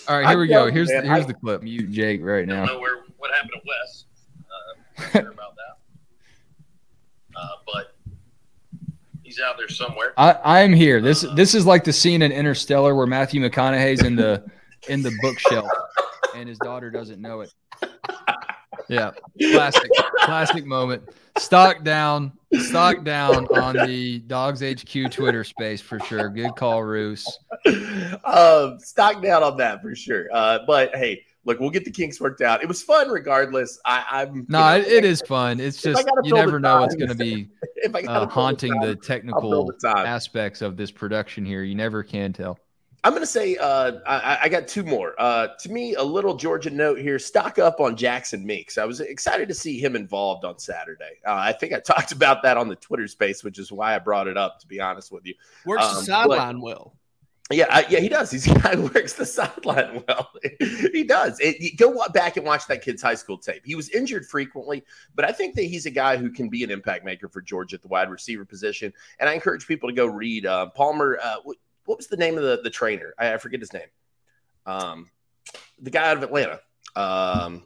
all 0.07 0.17
right 0.17 0.25
I 0.25 0.29
here 0.31 0.39
we 0.39 0.47
go 0.47 0.65
you, 0.65 0.71
here's 0.71 0.89
man, 0.89 1.03
the, 1.03 1.09
here's 1.13 1.23
I- 1.25 1.27
the 1.27 1.33
clip 1.33 1.63
mute 1.63 1.91
jake 1.91 2.21
right 2.23 2.45
now 2.47 2.63
I 2.63 2.65
don't 2.67 2.75
know 2.75 2.81
where 2.81 3.03
what 3.17 3.31
happened 3.31 3.51
to 3.53 3.61
Wes. 3.65 4.05
Uh, 4.39 5.01
not 5.01 5.11
sure 5.23 5.31
about 5.31 5.55
that. 5.55 5.77
Uh, 7.35 7.47
but 7.65 7.95
he's 9.23 9.39
out 9.39 9.57
there 9.57 9.69
somewhere. 9.69 10.13
I, 10.17 10.61
I'm 10.61 10.73
here. 10.73 10.99
This 11.01 11.25
this 11.35 11.55
is 11.55 11.65
like 11.65 11.83
the 11.83 11.93
scene 11.93 12.21
in 12.21 12.31
Interstellar 12.31 12.95
where 12.95 13.07
Matthew 13.07 13.41
McConaughey's 13.41 14.03
in 14.03 14.15
the 14.15 14.43
in 14.89 15.01
the 15.01 15.11
bookshelf 15.21 15.69
and 16.35 16.47
his 16.49 16.57
daughter 16.59 16.91
doesn't 16.91 17.21
know 17.21 17.41
it. 17.41 17.53
Yeah, 18.89 19.11
classic 19.51 19.89
classic 20.19 20.65
moment. 20.65 21.03
Stock 21.37 21.83
down, 21.83 22.33
stock 22.59 23.03
down 23.03 23.47
on 23.47 23.75
the 23.85 24.19
Dawgs 24.19 24.61
HQ 24.61 25.11
Twitter 25.11 25.43
space 25.43 25.81
for 25.81 25.99
sure. 25.99 26.29
Good 26.29 26.55
call, 26.55 26.83
Roos. 26.83 27.25
um, 28.23 28.79
stock 28.79 29.21
down 29.21 29.43
on 29.43 29.57
that 29.57 29.81
for 29.81 29.95
sure. 29.95 30.27
Uh, 30.31 30.59
but 30.65 30.95
hey, 30.95 31.23
look, 31.45 31.59
we'll 31.59 31.69
get 31.69 31.85
the 31.85 31.91
kinks 31.91 32.19
worked 32.19 32.41
out. 32.41 32.61
It 32.61 32.67
was 32.67 32.81
fun 32.81 33.09
regardless. 33.09 33.79
I, 33.85 34.05
I'm 34.09 34.45
No, 34.49 34.59
know, 34.59 34.75
it, 34.77 34.87
it 34.87 35.05
is 35.05 35.21
fun. 35.21 35.59
It's 35.59 35.81
just 35.81 36.07
you 36.23 36.33
never 36.33 36.59
know 36.59 36.81
what's 36.81 36.95
going 36.95 37.09
to 37.09 37.15
be 37.15 37.49
If 37.75 37.95
I 37.95 37.99
uh, 37.99 38.01
fill 38.01 38.27
the 38.27 38.33
haunting 38.33 38.73
time, 38.73 38.87
the 38.87 38.95
technical 38.95 39.65
the 39.65 39.89
aspects 39.89 40.61
of 40.61 40.77
this 40.77 40.91
production 40.91 41.45
here. 41.45 41.63
You 41.63 41.75
never 41.75 42.03
can 42.03 42.33
tell. 42.33 42.57
I'm 43.03 43.11
going 43.11 43.21
to 43.21 43.27
say 43.27 43.57
uh, 43.57 43.99
I, 44.05 44.39
I 44.43 44.49
got 44.49 44.67
two 44.67 44.83
more. 44.83 45.13
Uh, 45.17 45.49
to 45.59 45.69
me, 45.69 45.95
a 45.95 46.03
little 46.03 46.35
Georgia 46.35 46.69
note 46.69 46.99
here: 46.99 47.19
stock 47.19 47.59
up 47.59 47.79
on 47.79 47.97
Jackson 47.97 48.45
Meeks. 48.45 48.77
I 48.77 48.85
was 48.85 49.01
excited 49.01 49.49
to 49.49 49.53
see 49.53 49.79
him 49.79 49.95
involved 49.95 50.45
on 50.45 50.57
Saturday. 50.57 51.19
Uh, 51.27 51.33
I 51.33 51.51
think 51.51 51.73
I 51.73 51.79
talked 51.85 52.13
about 52.13 52.43
that 52.43 52.55
on 52.57 52.69
the 52.69 52.75
Twitter 52.75 53.07
space, 53.07 53.43
which 53.43 53.59
is 53.59 53.71
why 53.71 53.95
I 53.95 53.99
brought 53.99 54.27
it 54.27 54.37
up. 54.37 54.59
To 54.59 54.67
be 54.67 54.79
honest 54.79 55.11
with 55.11 55.25
you, 55.25 55.33
works 55.65 55.85
Um, 55.85 55.95
the 55.95 56.01
sideline 56.03 56.61
well." 56.61 56.95
yeah, 57.51 57.65
I, 57.69 57.85
yeah, 57.89 57.99
he 57.99 58.09
does. 58.09 58.31
He's 58.31 58.47
a 58.51 58.57
guy 58.57 58.75
who 58.75 58.83
works 58.83 59.13
the 59.13 59.25
sideline 59.25 60.03
well. 60.07 60.31
he 60.59 61.03
does. 61.03 61.39
It, 61.39 61.59
you 61.59 61.75
go 61.75 62.07
back 62.13 62.37
and 62.37 62.45
watch 62.45 62.67
that 62.67 62.81
kid's 62.81 63.01
high 63.01 63.15
school 63.15 63.37
tape. 63.37 63.63
He 63.65 63.75
was 63.75 63.89
injured 63.89 64.25
frequently, 64.25 64.83
but 65.15 65.25
I 65.25 65.31
think 65.31 65.55
that 65.55 65.63
he's 65.63 65.85
a 65.85 65.91
guy 65.91 66.17
who 66.17 66.29
can 66.29 66.49
be 66.49 66.63
an 66.63 66.71
impact 66.71 67.03
maker 67.05 67.27
for 67.27 67.41
Georgia 67.41 67.75
at 67.75 67.81
the 67.81 67.87
wide 67.87 68.09
receiver 68.09 68.45
position. 68.45 68.93
And 69.19 69.29
I 69.29 69.33
encourage 69.33 69.67
people 69.67 69.89
to 69.89 69.95
go 69.95 70.05
read 70.05 70.45
uh, 70.45 70.67
Palmer. 70.67 71.19
Uh, 71.21 71.35
what, 71.85 71.93
what 71.93 71.97
was 71.97 72.07
the 72.07 72.17
name 72.17 72.37
of 72.37 72.43
the, 72.43 72.61
the 72.63 72.69
trainer? 72.69 73.13
I, 73.17 73.33
I 73.33 73.37
forget 73.37 73.59
his 73.59 73.73
name. 73.73 73.87
Um, 74.65 75.09
the 75.81 75.89
guy 75.89 76.09
out 76.09 76.17
of 76.17 76.23
Atlanta. 76.23 76.59
Um, 76.95 77.63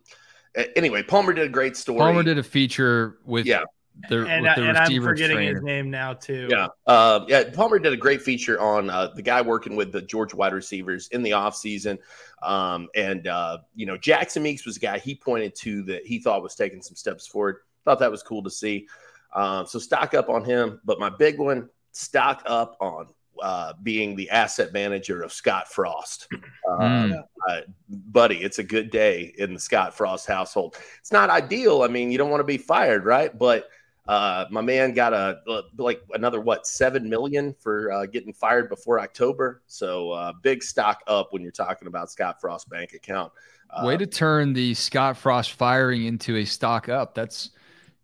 anyway, 0.76 1.04
Palmer 1.04 1.34
did 1.34 1.46
a 1.46 1.50
great 1.50 1.78
story. 1.78 2.00
Palmer 2.00 2.24
did 2.24 2.38
a 2.38 2.44
feature 2.44 3.20
with 3.26 3.46
Yeah. 3.46 3.64
the, 4.10 4.26
and, 4.26 4.44
with 4.44 4.52
I, 4.52 4.62
and 4.62 4.78
I'm 4.78 4.84
receiver 4.84 5.10
forgetting 5.10 5.42
his 5.42 5.62
name 5.62 5.90
now 5.90 6.14
too. 6.14 6.48
Yeah. 6.50 6.68
Uh, 6.86 7.26
yeah. 7.28 7.50
Palmer 7.52 7.80
did 7.80 7.94
a 7.94 7.98
great 7.98 8.22
feature 8.22 8.60
on 8.60 8.90
uh, 8.90 9.10
the 9.16 9.22
guy 9.22 9.42
working 9.42 9.76
with 9.76 9.92
the 9.92 10.02
Georgia 10.02 10.36
wide 10.36 10.54
receivers 10.54 11.08
in 11.10 11.24
the 11.24 11.32
offseason. 11.32 11.98
Um, 12.42 12.88
and, 12.96 13.28
uh, 13.28 13.60
you 13.76 13.86
know, 13.86 13.98
Jackson 13.98 14.44
Meeks 14.44 14.66
was 14.66 14.78
a 14.78 14.80
guy 14.80 15.00
he 15.00 15.16
pointed 15.16 15.56
to 15.56 15.84
that 15.84 16.06
he 16.06 16.20
thought 16.20 16.42
was 16.42 16.56
taking 16.56 16.82
some 16.82 16.96
steps 16.96 17.28
forward. 17.28 17.58
Thought 17.86 18.00
that 18.00 18.12
was 18.12 18.24
cool 18.24 18.44
to 18.44 18.52
see. 18.52 18.88
Um, 19.34 19.66
so 19.66 19.80
stock 19.80 20.14
up 20.14 20.30
on 20.30 20.44
him. 20.44 20.80
But 20.84 21.00
my 21.00 21.10
big 21.10 21.40
one, 21.40 21.70
stock 21.92 22.44
up 22.46 22.78
on 22.80 23.08
uh, 23.42 23.74
being 23.84 24.16
the 24.16 24.30
asset 24.30 24.74
manager 24.74 25.22
of 25.22 25.32
Scott 25.32 25.68
Frost. 25.68 26.28
Uh, 26.34 26.78
Mm. 26.80 27.24
uh, 27.50 27.62
buddy, 27.90 28.38
it's 28.38 28.60
a 28.60 28.64
good 28.64 28.90
day 28.92 29.34
in 29.38 29.54
the 29.54 29.60
Scott 29.60 29.96
Frost 29.96 30.28
household. 30.28 30.76
It's 31.00 31.12
not 31.12 31.30
ideal. 31.30 31.84
I 31.84 31.88
mean, 31.88 32.12
you 32.12 32.18
don't 32.18 32.30
want 32.30 32.42
to 32.42 32.46
be 32.46 32.58
fired, 32.58 33.06
right? 33.06 33.36
But 33.38 33.70
uh, 34.08 34.46
my 34.50 34.62
man 34.62 34.94
got 34.94 35.14
a 35.14 35.40
like 35.78 36.02
another 36.14 36.40
what 36.40 36.66
seven 36.66 37.10
million 37.10 37.54
for 37.60 37.92
uh, 37.92 38.06
getting 38.06 38.32
fired 38.32 38.70
before 38.70 39.00
October. 39.02 39.62
So 39.68 40.12
uh, 40.12 40.34
big 40.42 40.64
stock 40.64 41.02
up 41.08 41.34
when 41.34 41.42
you're 41.42 41.52
talking 41.52 41.88
about 41.88 42.10
Scott 42.10 42.40
Frost 42.40 42.70
bank 42.70 42.94
account. 42.94 43.34
Uh, 43.70 43.86
Way 43.86 43.98
to 43.98 44.06
turn 44.08 44.54
the 44.54 44.74
Scott 44.74 45.18
Frost 45.18 45.52
firing 45.54 46.06
into 46.06 46.38
a 46.38 46.46
stock 46.46 46.88
up. 46.88 47.16
That's, 47.16 47.50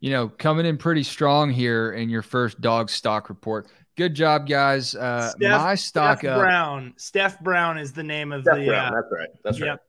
you 0.02 0.12
know, 0.12 0.28
coming 0.28 0.65
in 0.65 0.78
pretty 0.78 1.04
strong 1.04 1.50
here 1.50 1.93
in 1.93 2.10
your 2.10 2.22
first 2.22 2.60
dog 2.60 2.89
stock 2.89 3.30
report. 3.30 3.67
Good 3.96 4.16
job, 4.16 4.48
guys. 4.48 4.96
Uh, 4.96 5.30
Steph- 5.30 5.62
my 5.62 5.76
stock 5.76 6.20
Steph 6.20 6.32
up. 6.32 6.40
Brown. 6.40 6.94
Steph 6.98 7.40
Brown 7.42 7.78
is 7.78 7.94
the 7.94 8.04
name 8.04 8.32
of 8.32 8.42
Steph 8.44 8.58
the. 8.58 8.66
Brown, 8.68 8.94
Uh, 8.94 9.02
that's 9.02 9.12
right. 9.14 9.30
That's 9.44 9.60
yep. 9.60 9.68
right. 9.70 9.80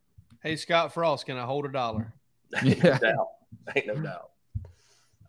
Hey, 0.43 0.57
Scott 0.57 0.93
Frost, 0.93 1.25
can 1.27 1.38
I 1.38 1.45
hold 1.45 1.64
a 1.64 1.69
dollar? 1.73 2.12
Yeah. 2.62 2.75
no 2.75 2.99
doubt. 2.99 3.29
Ain't 3.75 3.87
no 3.87 3.95
doubt. 3.97 4.31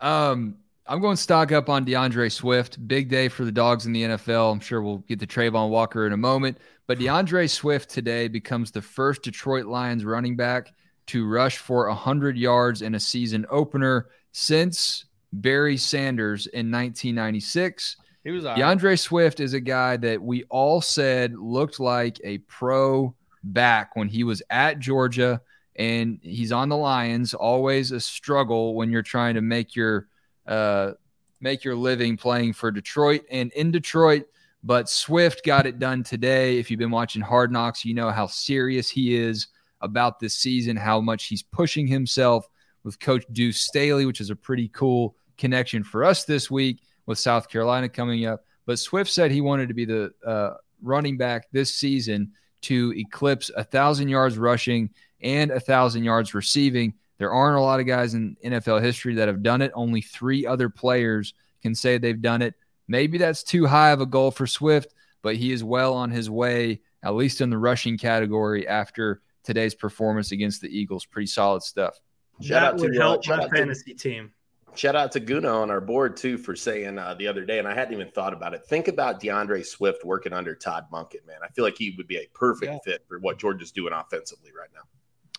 Um, 0.02 0.58
I'm 0.86 1.00
going 1.00 1.16
stock 1.16 1.52
up 1.52 1.70
on 1.70 1.86
DeAndre 1.86 2.32
Swift. 2.32 2.86
Big 2.88 3.10
day 3.10 3.30
for 3.30 3.46
the 3.46 3.52
dogs 3.52 3.86
in 3.88 3.94
the 3.94 4.04
NFL. 4.04 4.52
I'm 4.52 4.60
sure 4.60 4.82
we'll 4.84 5.00
get 5.00 5.20
to 5.22 5.28
Travon 5.28 5.70
Walker 5.70 6.06
in 6.06 6.14
a 6.14 6.18
moment. 6.18 6.58
But 6.86 7.00
DeAndre 7.00 7.50
Swift 7.50 7.90
today 7.90 8.28
becomes 8.28 8.70
the 8.72 8.82
first 8.82 9.24
Detroit 9.24 9.66
Lions 9.66 10.06
running 10.06 10.36
back 10.36 10.74
to 11.08 11.28
rush 11.28 11.58
for 11.58 11.88
100 11.88 12.38
yards 12.38 12.82
in 12.84 12.94
a 12.94 13.00
season 13.00 13.46
opener 13.50 14.10
since 14.34 15.06
Barry 15.34 15.78
Sanders 15.78 16.46
in 16.48 16.70
1996. 16.72 17.98
He 18.26 18.32
was 18.32 18.44
all 18.44 18.56
right. 18.56 18.62
DeAndre 18.62 19.00
Swift 19.00 19.40
is 19.40 19.54
a 19.54 19.60
guy 19.60 19.98
that 19.98 20.22
we 20.22 20.44
all 20.46 20.82
said 20.82 21.36
looked 21.36 21.80
like 21.80 22.20
a 22.24 22.40
pro 22.40 23.16
back 23.44 23.96
when 23.96 24.08
he 24.08 24.24
was 24.24 24.42
at 24.50 24.80
Georgia 24.80 25.40
and 25.76 26.20
he's 26.24 26.52
on 26.52 26.68
the 26.70 26.76
Lions. 26.76 27.36
Always 27.36 27.92
a 27.92 28.00
struggle 28.00 28.74
when 28.74 28.90
you're 28.90 29.04
trying 29.04 29.36
to 29.36 29.42
make 29.42 29.76
your 29.76 30.08
uh, 30.48 30.94
make 31.40 31.64
your 31.64 31.76
living 31.76 32.18
playing 32.18 32.54
for 32.54 32.72
Detroit 32.72 33.22
and 33.30 33.52
in 33.54 33.70
Detroit. 33.70 34.26
But 34.64 34.90
Swift 34.90 35.46
got 35.46 35.68
it 35.68 35.78
done 35.78 36.04
today. 36.04 36.58
If 36.58 36.72
you've 36.72 36.80
been 36.80 36.90
watching 36.90 37.22
Hard 37.22 37.52
Knocks, 37.52 37.86
you 37.86 37.94
know 37.94 38.10
how 38.10 38.26
serious 38.26 38.90
he 38.90 39.16
is 39.16 39.48
about 39.82 40.20
this 40.20 40.36
season, 40.36 40.76
how 40.76 41.00
much 41.00 41.26
he's 41.26 41.44
pushing 41.44 41.86
himself 41.86 42.50
with 42.84 43.00
Coach 43.00 43.26
Deuce 43.32 43.60
Staley, 43.60 44.08
which 44.08 44.20
is 44.20 44.32
a 44.32 44.36
pretty 44.36 44.70
cool 44.70 45.16
connection 45.38 45.84
for 45.84 46.04
us 46.04 46.24
this 46.24 46.50
week 46.50 46.80
with 47.06 47.20
South 47.20 47.50
Carolina 47.50 47.89
coming 47.89 48.26
up. 48.26 48.46
But 48.65 48.80
Swift 48.80 49.12
said 49.12 49.32
he 49.32 49.41
wanted 49.41 49.68
to 49.68 49.74
be 49.74 49.86
the 49.86 50.12
uh, 50.26 50.56
running 50.82 51.18
back 51.18 51.48
this 51.52 51.74
season 51.76 52.32
to 52.62 52.94
eclipse 52.96 53.52
a 53.56 53.63
thousand 53.63 54.08
yards 54.10 54.38
rushing 54.38 54.89
and 55.22 55.52
a 55.52 55.60
thousand 55.60 56.04
yards 56.04 56.34
receiving. 56.34 56.94
There 57.18 57.32
aren't 57.32 57.58
a 57.58 57.62
lot 57.62 57.80
of 57.80 57.86
guys 57.86 58.13
in 58.13 58.36
NFL 58.44 58.82
history 58.82 59.15
that 59.15 59.28
have 59.28 59.44
done 59.44 59.62
it. 59.62 59.72
Only 59.76 60.02
three 60.02 60.46
other 60.46 60.70
players 60.70 61.34
can 61.62 61.76
say 61.76 61.98
they've 61.98 62.22
done 62.22 62.41
it. 62.41 62.56
Maybe 62.88 63.18
that's 63.18 63.44
too 63.44 63.65
high 63.65 63.91
of 63.91 64.02
a 64.02 64.06
goal 64.06 64.32
for 64.32 64.46
Swift, 64.46 64.94
but 65.22 65.36
he 65.36 65.52
is 65.52 65.63
well 65.63 65.94
on 65.94 66.12
his 66.12 66.30
way, 66.30 66.82
at 67.04 67.15
least 67.15 67.41
in 67.41 67.50
the 67.50 67.58
rushing 67.58 67.98
category 67.98 68.68
after 68.68 69.22
today's 69.44 69.74
performance 69.74 70.32
against 70.32 70.62
the 70.62 70.68
Eagles. 70.68 71.06
Pretty 71.06 71.28
solid 71.28 71.63
stuff. 71.63 72.00
Shout 72.41 72.50
that 72.50 72.63
out 72.63 72.78
to, 72.78 72.84
would 72.84 72.98
uh, 72.98 73.02
help 73.02 73.28
my 73.28 73.36
out 73.36 73.41
to- 73.44 73.56
fantasy 73.56 73.94
team. 73.94 74.32
Shout 74.76 74.96
out 74.96 75.12
to 75.14 75.20
Guna 75.20 75.48
on 75.50 75.72
our 75.72 75.82
board 75.82 76.18
too 76.18 76.38
for 76.38 76.56
saying 76.56 76.98
uh, 76.98 77.14
the 77.16 77.28
other 77.28 77.46
day, 77.46 77.60
and 77.60 77.68
I 77.68 77.74
hadn't 77.74 77.94
even 77.94 78.12
thought 78.12 78.34
about 78.34 78.54
it. 78.54 78.66
Think 78.66 78.88
about 78.88 79.22
DeAndre 79.22 79.66
Swift 79.66 80.04
working 80.04 80.34
under 80.34 80.54
Todd 80.56 80.86
Monken, 80.92 81.26
man. 81.26 81.38
I 81.44 81.48
feel 81.50 81.64
like 81.64 81.78
he 81.78 81.94
would 81.98 82.08
be 82.08 82.18
a 82.18 82.28
perfect 82.34 82.72
Yeah. 82.72 82.80
fit 82.84 83.06
for 83.08 83.20
what 83.20 83.40
Georgia's 83.40 83.72
doing 83.72 83.94
offensively 83.94 84.52
right 84.58 84.70
now. 84.74 84.82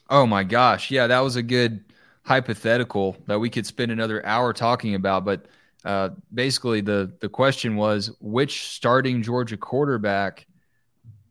Oh 0.09 0.27
my 0.27 0.45
gosh. 0.45 0.91
Yeah, 0.91 1.07
that 1.09 1.21
was 1.21 1.37
a 1.37 1.43
good 1.43 1.85
hypothetical 2.25 3.17
that 3.27 3.39
we 3.39 3.51
could 3.51 3.67
spend 3.67 3.93
another 3.93 4.25
hour 4.25 4.53
talking 4.53 4.95
about. 4.95 5.25
But 5.25 5.47
uh, 5.85 6.11
basically, 6.33 6.81
the, 6.81 7.13
the 7.21 7.29
question 7.29 7.77
was 7.77 8.11
which 8.21 8.69
starting 8.69 9.23
Georgia 9.23 9.57
quarterback 9.57 10.47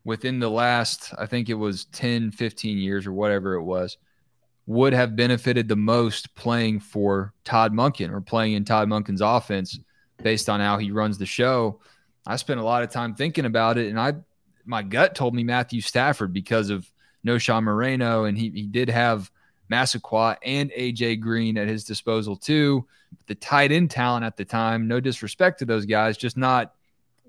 within 0.04 0.40
the 0.40 0.50
last, 0.50 1.14
I 1.18 1.26
think 1.26 1.50
it 1.50 1.56
was 1.56 1.86
10, 1.86 2.32
15 2.32 2.78
years 2.78 3.08
or 3.08 3.14
whatever 3.14 3.56
it 3.56 3.64
was, 3.64 3.98
would 4.68 4.94
have 4.94 5.16
benefited 5.16 5.68
the 5.68 5.76
most 5.76 6.34
playing 6.36 6.80
for 6.80 7.34
Todd 7.44 7.74
Monken 7.74 8.12
or 8.12 8.22
playing 8.22 8.54
in 8.54 8.66
Todd 8.66 8.88
Monken's 8.88 9.22
offense 9.22 9.80
based 10.24 10.50
on 10.50 10.60
how 10.60 10.78
he 10.78 10.92
runs 10.92 11.18
the 11.18 11.26
show. 11.26 11.80
I 12.26 12.38
spent 12.38 12.60
a 12.60 12.64
lot 12.64 12.84
of 12.84 12.90
time 12.90 13.14
thinking 13.14 13.46
about 13.46 13.78
it, 13.78 13.90
and 13.90 14.00
I 14.00 14.14
my 14.66 14.82
gut 14.82 15.14
told 15.14 15.36
me 15.36 15.44
Matthew 15.44 15.82
Stafford 15.82 16.34
because 16.34 16.70
of 16.72 16.90
Knowshon 17.26 17.64
Moreno, 17.64 18.26
and 18.26 18.38
he, 18.38 18.50
he 18.50 18.64
did 18.64 18.90
have 18.90 19.30
Massaquoi 19.70 20.36
and 20.44 20.72
AJ 20.72 21.20
Green 21.20 21.58
at 21.58 21.68
his 21.68 21.84
disposal 21.84 22.36
too. 22.36 22.86
The 23.28 23.36
tight 23.36 23.72
end 23.72 23.92
talent 23.92 24.26
at 24.26 24.38
the 24.38 24.46
time, 24.46 24.88
no 24.88 25.00
disrespect 25.00 25.60
to 25.60 25.66
those 25.66 25.86
guys, 25.86 26.18
just 26.18 26.38
not 26.38 26.74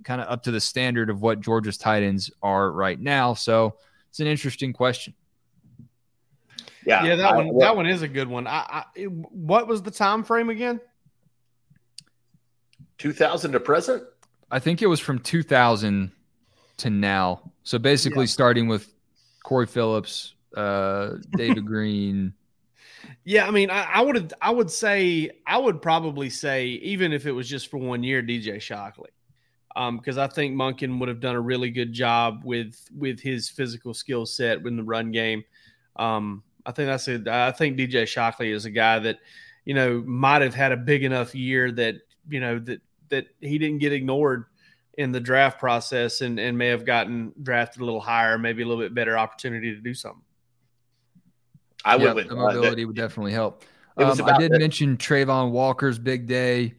kind 0.04 0.20
of 0.20 0.28
up 0.28 0.42
to 0.44 0.50
the 0.50 0.60
standard 0.60 1.10
of 1.10 1.22
what 1.22 1.40
Georgia's 1.40 1.78
tight 1.78 2.02
ends 2.02 2.30
are 2.42 2.70
right 2.70 3.00
now. 3.00 3.34
So 3.34 3.76
it's 4.08 4.20
an 4.20 4.26
interesting 4.26 4.72
question. 4.72 5.14
Yeah, 6.86 7.04
Yeah, 7.04 7.16
that 7.16 7.32
I- 7.32 7.36
one. 7.36 7.58
That 7.58 7.76
one 7.76 7.86
is 7.86 8.02
a 8.02 8.08
good 8.08 8.28
one. 8.28 8.46
I, 8.46 8.84
I 8.96 9.02
what 9.04 9.66
was 9.66 9.82
the 9.82 9.90
time 9.90 10.22
frame 10.24 10.48
again? 10.50 10.80
2000 12.98 13.52
to 13.52 13.60
present. 13.60 14.02
I 14.50 14.58
think 14.58 14.80
it 14.82 14.86
was 14.86 15.00
from 15.00 15.18
2000 15.18 16.12
to 16.78 16.90
now. 16.90 17.52
So 17.62 17.78
basically, 17.78 18.22
Yeah. 18.24 18.26
starting 18.30 18.68
with 18.68 18.92
Corey 19.42 19.66
Phillips, 19.66 20.34
uh, 20.56 21.14
David 21.36 21.66
Greene. 21.66 22.32
Yeah, 23.24 23.46
I 23.46 23.50
mean, 23.50 23.70
I, 23.70 23.82
I 23.84 24.00
would 24.02 24.32
I 24.40 24.50
would 24.50 24.70
say 24.70 25.30
I 25.46 25.58
would 25.58 25.82
probably 25.82 26.30
say 26.30 26.66
even 26.66 27.12
if 27.12 27.26
it 27.26 27.32
was 27.32 27.48
just 27.48 27.68
for 27.70 27.78
one 27.78 28.02
year, 28.02 28.22
DJ 28.22 28.60
Shockley, 28.60 29.10
because 29.74 30.18
I 30.18 30.26
think 30.26 30.56
Monken 30.56 30.98
would 30.98 31.08
have 31.08 31.20
done 31.20 31.36
a 31.36 31.40
really 31.40 31.70
good 31.70 31.92
job 31.92 32.40
with 32.44 32.80
with 32.96 33.20
his 33.20 33.48
physical 33.48 33.94
skill 33.94 34.26
set 34.26 34.58
in 34.66 34.76
the 34.76 34.82
run 34.82 35.12
game. 35.12 35.44
Um, 35.96 36.42
I 36.66 36.72
think 36.72 36.88
that's 36.88 37.06
a 37.08 37.22
I 37.30 37.52
think 37.52 37.78
DJ 37.78 38.06
Shockley 38.06 38.50
is 38.50 38.64
a 38.64 38.70
guy 38.70 38.98
that 38.98 39.18
you 39.64 39.72
know 39.74 40.02
might 40.04 40.42
have 40.42 40.54
had 40.54 40.72
a 40.72 40.76
big 40.76 41.04
enough 41.04 41.34
year 41.34 41.70
that 41.72 41.94
you 42.28 42.40
know 42.40 42.58
that 42.58 42.80
that 43.08 43.26
he 43.40 43.56
didn't 43.58 43.78
get 43.78 43.92
ignored 43.92 44.46
in 44.98 45.12
the 45.12 45.20
draft 45.20 45.58
process 45.60 46.20
and 46.22 46.40
and 46.40 46.58
may 46.58 46.66
have 46.68 46.84
gotten 46.84 47.32
drafted 47.42 47.82
a 47.82 47.84
little 47.84 48.00
higher, 48.00 48.36
maybe 48.36 48.62
a 48.62 48.66
little 48.66 48.82
bit 48.82 48.94
better 48.94 49.16
opportunity 49.16 49.74
to 49.74 49.80
do 49.80 49.94
something. 49.94 50.22
I 51.84 51.96
Yeah, 51.96 52.14
would. 52.14 52.28
the 52.28 52.32
uh, 52.32 52.52
mobility 52.52 52.84
would 52.84 52.96
definitely 52.96 53.32
help. 53.32 53.62
Um, 53.96 54.20
I 54.24 54.38
did 54.38 54.52
that- 54.52 54.58
mention 54.58 54.96
Travon 54.96 55.50
Walker's 55.52 55.98
big 55.98 56.26
day. 56.26 56.74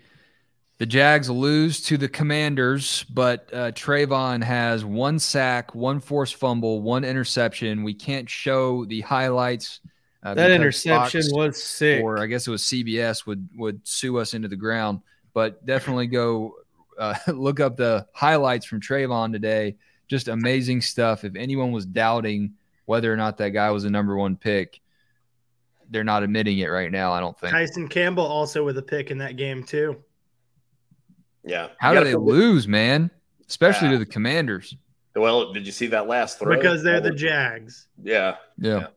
The 0.80 0.86
Jags 0.86 1.28
lose 1.30 1.82
to 1.86 1.98
the 1.98 2.08
Commanders, 2.08 3.04
but 3.10 3.50
uh, 3.52 3.72
Travon 3.72 4.44
has 4.44 4.86
one 4.86 5.18
sack, 5.18 5.74
one 5.74 6.00
forced 6.00 6.36
fumble, 6.36 6.82
one 6.82 7.04
interception. 7.04 7.84
We 7.84 7.95
can't 7.95 8.30
show 8.30 8.86
the 8.86 9.01
highlights. 9.01 9.80
Uh, 10.22 10.36
That 10.36 10.51
interception 10.51 11.22
Fox 11.22 11.34
was 11.34 11.64
sick. 11.64 12.04
or 12.04 12.20
I 12.20 12.28
guess 12.28 12.45
it 12.47 12.51
was 12.51 12.62
CBS 12.64 13.26
would 13.26 13.47
would 13.56 13.88
sue 13.88 14.18
us 14.20 14.36
into 14.36 14.47
the 14.47 14.56
ground. 14.56 15.01
But 15.34 15.66
definitely 15.66 16.08
go 16.08 16.54
uh, 16.97 17.16
look 17.28 17.60
up 17.60 17.76
the 17.76 18.06
highlights 18.14 18.66
from 18.68 18.80
Travon 18.80 19.32
today. 19.32 19.78
Just 20.08 20.28
amazing 20.28 20.82
stuff. 20.82 21.24
If 21.24 21.36
anyone 21.36 21.72
was 21.72 21.88
doubting 21.88 22.54
whether 22.86 23.12
or 23.12 23.18
not 23.18 23.38
that 23.38 23.49
guy 23.49 23.72
was 23.72 23.84
a 23.84 23.89
number 23.89 24.16
one 24.16 24.36
pick, 24.36 24.80
they're 25.89 26.04
not 26.04 26.22
admitting 26.22 26.60
it 26.60 26.68
right 26.68 26.91
now. 26.91 27.14
I 27.14 27.20
don't 27.20 27.38
think. 27.39 27.51
Tyson 27.54 27.88
Campbell 27.88 28.26
also 28.26 28.64
with 28.64 28.78
a 28.78 28.84
pick 28.84 29.10
in 29.10 29.18
that 29.18 29.38
game 29.38 29.64
too. 29.64 29.97
Yeah. 31.48 31.70
How 31.80 31.93
You 31.93 32.00
do 32.00 32.06
they 32.06 32.12
feel- 32.12 32.26
lose, 32.26 32.68
man? 32.68 33.10
Especially 33.48 33.88
Ah. 33.88 33.91
to 33.91 33.98
the 34.00 34.06
Commanders. 34.06 34.76
Well, 35.16 35.54
did 35.54 35.66
you 35.66 35.72
see 35.72 35.88
that 35.88 36.08
last 36.08 36.38
throw? 36.38 36.56
Because 36.56 36.84
they're 36.84 37.00
the 37.02 37.12
Jags. 37.12 37.88
Yeah. 38.04 38.36
Yeah. 38.58 38.80
Yeah. 38.80 38.88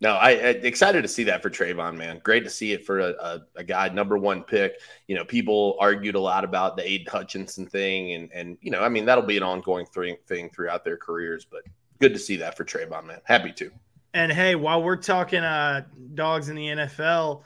No, 0.00 0.10
I, 0.12 0.30
I 0.30 0.34
excited 0.62 1.02
to 1.02 1.08
see 1.08 1.24
that 1.24 1.42
for 1.42 1.50
Travon, 1.50 1.96
man. 1.96 2.20
Great 2.22 2.44
to 2.44 2.50
see 2.50 2.70
it 2.72 2.86
for 2.86 3.00
a, 3.00 3.08
a, 3.20 3.40
a 3.56 3.64
guy 3.64 3.88
number 3.88 4.16
one 4.16 4.44
pick. 4.44 4.80
You 5.08 5.16
know, 5.16 5.24
people 5.24 5.76
argued 5.80 6.14
a 6.14 6.20
lot 6.20 6.44
about 6.44 6.76
the 6.76 6.88
Aidan 6.88 7.08
Hutchinson 7.10 7.66
thing, 7.66 8.12
and 8.12 8.30
and 8.32 8.56
you 8.60 8.70
know, 8.70 8.80
I 8.80 8.88
mean, 8.88 9.06
that'll 9.06 9.24
be 9.24 9.36
an 9.36 9.42
ongoing 9.42 9.86
thing 9.86 10.16
thing 10.28 10.50
throughout 10.50 10.84
their 10.84 10.96
careers. 10.96 11.44
But 11.50 11.62
good 11.98 12.12
to 12.12 12.18
see 12.20 12.36
that 12.36 12.56
for 12.56 12.64
Travon, 12.64 13.06
man. 13.06 13.18
Happy 13.24 13.50
to. 13.54 13.72
And 14.14 14.30
hey, 14.30 14.54
while 14.54 14.84
we're 14.84 14.96
talking 14.96 15.40
uh, 15.42 15.82
dogs 16.14 16.48
in 16.48 16.54
the 16.54 16.66
NFL, 16.68 17.42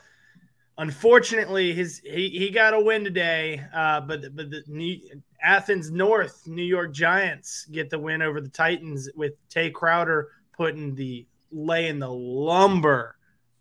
unfortunately, 0.77 1.73
his 1.73 1.99
he, 1.99 2.29
he 2.29 2.49
got 2.49 2.73
a 2.73 2.79
win 2.79 3.03
today, 3.03 3.63
uh, 3.73 4.01
but 4.01 4.35
but 4.35 4.49
the 4.49 4.63
New, 4.67 4.99
Athens 5.41 5.91
North 5.91 6.47
New 6.47 6.63
York 6.63 6.93
Giants 6.93 7.65
get 7.65 7.89
the 7.89 7.99
win 7.99 8.21
over 8.21 8.41
the 8.41 8.49
Titans 8.49 9.09
with 9.15 9.33
Tae 9.49 9.69
Crowder 9.69 10.29
putting 10.55 10.95
the 10.95 11.25
laying 11.51 11.99
the 11.99 12.09
lumber 12.09 13.17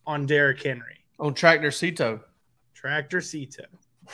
on 0.06 0.26
Derrick 0.26 0.62
Henry 0.62 1.04
on 1.18 1.34
Tractor 1.34 1.70
Cito. 1.70 2.20
Tractor 2.74 3.20
Cito. 3.20 3.64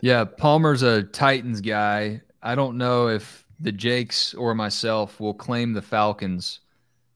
Yeah, 0.00 0.24
Palmer's 0.24 0.82
a 0.82 1.02
Titans 1.02 1.62
guy. 1.62 2.20
I 2.42 2.54
don't 2.54 2.76
know 2.76 3.08
if 3.08 3.46
the 3.58 3.72
Jakes 3.72 4.34
or 4.34 4.54
myself 4.54 5.18
will 5.18 5.32
claim 5.32 5.72
the 5.72 5.80
Falcons, 5.80 6.60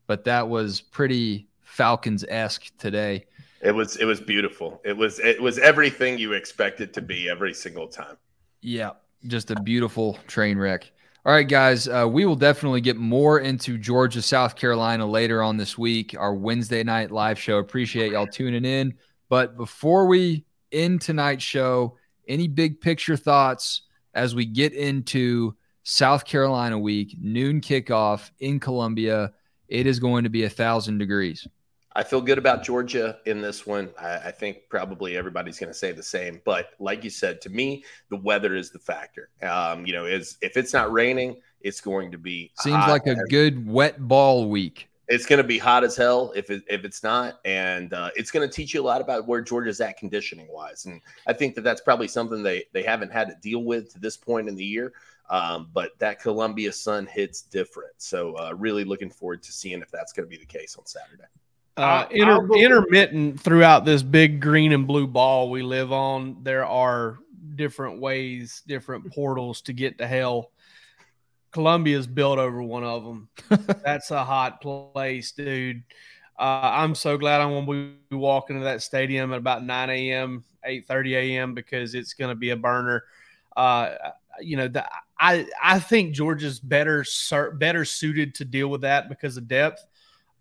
but 0.07 0.24
that 0.24 0.49
was 0.49 0.81
pretty 0.81 1.49
Falcons 1.61 2.24
esque 2.26 2.70
today. 2.79 3.26
It 3.61 3.73
was 3.73 3.97
it 3.97 4.05
was 4.05 4.21
beautiful. 4.21 4.81
It 4.85 4.97
was 4.97 5.19
it 5.19 5.41
was 5.41 5.59
everything 5.59 6.19
you 6.19 6.33
expect 6.33 6.81
it 6.81 6.93
to 6.95 7.03
be 7.03 7.29
every 7.29 7.55
single 7.55 7.89
time. 7.89 8.17
Yeah, 8.61 8.93
just 9.27 9.51
a 9.51 9.61
beautiful 9.61 10.19
train 10.27 10.59
wreck. 10.59 10.91
All 11.27 11.33
right, 11.33 11.47
guys, 11.47 11.89
uh, 11.89 12.07
we 12.09 12.25
will 12.25 12.37
definitely 12.37 12.81
get 12.81 12.97
more 12.97 13.41
into 13.41 13.77
Georgia, 13.77 14.23
South 14.23 14.57
Carolina 14.57 15.05
later 15.05 15.43
on 15.43 15.57
this 15.57 15.77
week, 15.77 16.15
our 16.19 16.33
Wednesday 16.35 16.83
night 16.85 17.11
live 17.11 17.39
show. 17.39 17.59
Appreciate 17.59 18.13
y'all 18.13 18.27
tuning 18.27 18.65
in. 18.65 18.95
But 19.29 19.57
before 19.57 20.07
we 20.07 20.45
end 20.73 21.01
tonight's 21.01 21.45
show, 21.45 21.97
any 22.29 22.49
big 22.49 22.81
picture 22.81 23.17
thoughts 23.17 23.83
as 24.15 24.35
we 24.35 24.47
get 24.47 24.73
into 24.73 25.55
South 25.83 26.25
Carolina 26.25 26.79
week, 26.79 27.17
noon 27.21 27.61
kickoff 27.61 28.31
in 28.39 28.61
Columbia? 28.61 29.33
It 29.69 29.87
is 29.87 29.99
going 29.99 30.25
to 30.25 30.31
be 30.31 30.45
a 30.45 30.51
thousand 30.51 30.99
degrees. 30.99 31.47
I 31.99 32.05
feel 32.05 32.20
good 32.20 32.38
about 32.38 32.62
Georgia 32.62 33.18
in 33.26 33.40
this 33.40 33.66
one. 33.66 33.90
I, 34.01 34.18
I 34.18 34.30
think 34.30 34.68
probably 34.68 35.16
everybody's 35.16 35.59
going 35.59 35.72
to 35.72 35.76
say 35.76 35.90
the 35.90 36.01
same. 36.01 36.40
But 36.44 36.70
like 36.78 37.03
you 37.03 37.11
said, 37.11 37.40
to 37.40 37.51
me, 37.51 37.82
the 38.09 38.18
weather 38.18 38.55
is 38.55 38.70
the 38.70 38.78
factor. 38.78 39.30
Um, 39.42 39.84
you 39.84 39.92
know, 39.92 40.05
is 40.05 40.38
if 40.40 40.57
it's 40.57 40.72
not 40.72 40.92
raining, 40.92 41.38
it's 41.61 41.80
going 41.80 42.12
to 42.12 42.18
be 42.18 42.53
seems 42.61 42.86
like 42.86 43.09
a 43.09 43.16
good 43.28 43.66
wet 43.66 44.07
ball 44.07 44.49
week. 44.49 44.88
It's 45.09 45.26
going 45.26 45.38
to 45.38 45.44
be 45.44 45.59
hot 45.59 45.82
as 45.82 45.96
hell 45.96 46.32
if 46.36 46.51
it, 46.51 46.62
if 46.68 46.84
it's 46.84 47.03
not, 47.03 47.40
and 47.44 47.92
uh, 47.92 48.11
it's 48.14 48.30
going 48.30 48.49
to 48.49 48.55
teach 48.55 48.74
you 48.74 48.80
a 48.80 48.86
lot 48.86 49.01
about 49.01 49.26
where 49.26 49.40
Georgia's 49.40 49.80
at 49.80 49.96
conditioning 49.96 50.46
wise. 50.53 50.86
And 50.86 51.01
I 51.26 51.32
think 51.32 51.57
that 51.57 51.62
that's 51.62 51.80
probably 51.80 52.07
something 52.07 52.44
they 52.44 52.66
they 52.72 52.84
haven't 52.84 53.11
had 53.11 53.26
to 53.26 53.34
deal 53.42 53.64
with 53.64 53.92
to 53.94 53.99
this 53.99 54.16
point 54.16 54.49
in 54.49 54.55
the 54.55 54.64
year. 54.64 54.92
Um, 55.30 55.68
but 55.72 55.99
that 55.99 56.20
Columbia 56.20 56.70
sun 56.70 57.07
hits 57.07 57.42
different. 57.42 57.94
So 57.96 58.34
uh, 58.38 58.53
really 58.57 58.84
looking 58.84 59.11
forward 59.11 59.42
to 59.42 59.53
seeing 59.53 59.82
if 59.82 59.90
that's 59.90 60.12
going 60.12 60.28
to 60.28 60.30
be 60.30 60.38
the 60.38 60.46
case 60.46 60.76
on 60.78 60.86
Saturday. 60.86 61.24
Uh, 61.79 62.07
inter- 62.11 62.53
intermittent 62.55 63.41
throughout 63.41 63.85
this 63.85 64.03
big 64.03 64.41
green 64.41 64.72
and 64.72 64.87
blue 64.87 65.07
ball 65.07 65.51
we 65.51 65.62
live 65.62 65.93
on, 65.93 66.37
there 66.43 66.66
are 66.66 67.18
different 67.55 68.01
ways, 68.01 68.62
different 68.66 69.12
portals 69.14 69.62
to 69.62 69.72
get 69.72 69.99
to 69.99 70.07
hell. 70.07 70.51
Columbia's 71.53 72.07
built 72.07 72.39
over 72.39 72.62
one 72.62 72.85
of 72.85 73.05
them. 73.05 73.29
That's 73.85 74.11
a 74.11 74.24
hot 74.24 74.61
place, 74.61 75.33
dude. 75.33 75.83
Uh, 76.39 76.61
I'm 76.62 76.95
so 76.95 77.16
glad 77.16 77.41
I'm 77.41 77.51
going 77.51 77.66
to 77.66 77.97
be 78.11 78.16
walking 78.16 78.59
to 78.59 78.64
that 78.64 78.83
stadium 78.83 79.33
at 79.33 79.39
about 79.39 79.64
9 79.64 79.91
a.m., 79.91 80.45
8:30 80.66 81.14
a.m. 81.14 81.55
because 81.55 81.95
it's 81.95 82.14
going 82.14 82.31
to 82.31 82.35
be 82.35 82.51
a 82.51 82.57
burner. 82.57 83.05
Uh, 83.57 83.95
you 84.41 84.57
know, 84.57 84.68
the, 84.68 84.89
I 85.18 85.47
I 85.62 85.79
think 85.81 86.14
Georgia's 86.14 86.61
better 86.61 87.05
better 87.55 87.85
suited 87.85 88.35
to 88.37 88.45
deal 88.45 88.68
with 88.68 88.83
that 88.83 89.09
because 89.09 89.37
of 89.37 89.49
depth. 89.49 89.85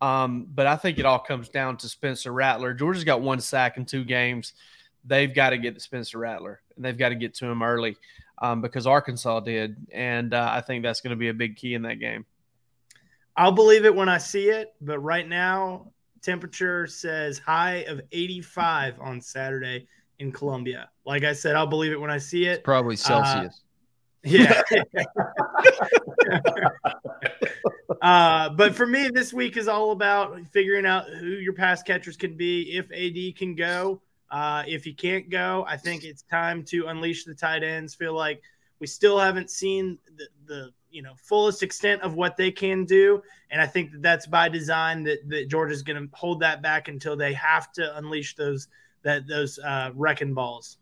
Um, 0.02 0.48
but 0.54 0.68
I 0.68 0.76
think 0.76 1.00
it 1.00 1.06
all 1.06 1.20
comes 1.20 1.50
down 1.50 1.78
to 1.78 1.90
Spencer 1.90 2.32
Rattler. 2.32 2.74
Georgia's 2.74 3.04
got 3.04 3.22
one 3.22 3.40
sack 3.40 3.78
in 3.78 3.86
two 3.86 4.04
games. 4.04 4.54
They've 5.06 5.34
got 5.34 5.52
to 5.52 5.58
get 5.58 5.76
to 5.76 5.80
Spencer 5.80 6.20
Rattler, 6.20 6.62
and 6.76 6.84
they've 6.84 6.98
got 6.98 7.10
to 7.10 7.16
get 7.16 7.34
to 7.36 7.46
him 7.46 7.64
early 7.64 7.98
um, 8.40 8.62
because 8.62 8.86
Arkansas 8.86 9.40
did, 9.42 9.76
and 9.92 10.34
uh, 10.34 10.50
I 10.52 10.62
think 10.62 10.84
that's 10.84 11.02
going 11.02 11.12
to 11.12 11.18
be 11.18 11.30
a 11.30 11.34
big 11.34 11.56
key 11.56 11.74
in 11.74 11.84
that 11.84 12.00
game. 12.00 12.26
I'll 13.36 13.52
believe 13.52 13.86
it 13.86 13.96
when 13.96 14.10
I 14.10 14.18
see 14.18 14.50
it, 14.50 14.74
but 14.82 15.00
right 15.00 15.28
now 15.28 15.92
temperature 16.22 16.88
says 16.88 17.38
high 17.38 17.86
of 17.88 18.02
85 18.12 19.00
on 19.00 19.22
Saturday 19.22 19.88
in 20.20 20.32
Columbia. 20.32 20.90
Like 21.06 21.24
I 21.24 21.34
said, 21.34 21.56
I'll 21.56 21.68
believe 21.68 21.92
it 21.92 22.02
when 22.02 22.12
I 22.12 22.18
see 22.18 22.46
it. 22.46 22.54
It's 22.54 22.64
probably 22.64 22.96
uh, 22.96 22.98
Celsius. 22.98 23.56
Uh, 23.56 23.67
yeah. 24.28 24.62
uh, 28.02 28.50
but 28.50 28.76
for 28.76 28.86
me, 28.86 29.10
this 29.10 29.34
week 29.34 29.58
is 29.58 29.68
all 29.68 29.92
about 29.92 30.40
figuring 30.52 30.86
out 30.86 31.10
who 31.10 31.28
your 31.28 31.54
pass 31.54 31.82
catchers 31.84 32.18
can 32.18 32.36
be. 32.36 32.78
If 32.78 32.92
AD 32.92 33.38
can 33.38 33.56
go, 33.56 34.02
uh, 34.30 34.64
if 34.68 34.84
he 34.84 34.94
can't 34.94 35.30
go, 35.30 35.66
I 35.68 35.78
think 35.78 36.04
it's 36.04 36.24
time 36.24 36.64
to 36.66 36.88
unleash 36.88 37.24
the 37.26 37.34
tight 37.34 37.64
ends. 37.64 37.96
Feel 37.96 38.14
like 38.14 38.42
we 38.80 38.88
still 38.88 39.18
haven't 39.18 39.50
seen 39.50 39.98
the, 40.18 40.28
the 40.46 40.70
you 40.90 41.02
know 41.02 41.14
fullest 41.18 41.64
extent 41.64 42.02
of 42.02 42.16
what 42.16 42.38
they 42.38 42.52
can 42.52 42.86
do, 42.86 43.22
and 43.52 43.62
I 43.62 43.68
think 43.68 43.92
that 43.92 44.02
that's 44.02 44.28
by 44.28 44.50
design. 44.50 45.04
That 45.04 45.20
that 45.30 45.48
Georgia's 45.48 45.84
going 45.84 46.02
to 46.02 46.10
hold 46.16 46.42
that 46.42 46.62
back 46.62 46.88
until 46.88 47.16
they 47.16 47.34
have 47.34 47.72
to 47.74 47.98
unleash 47.98 48.36
those 48.36 48.68
that 49.04 49.28
those 49.28 49.60
uh, 49.60 49.92
wrecking 49.96 50.34
balls. 50.34 50.78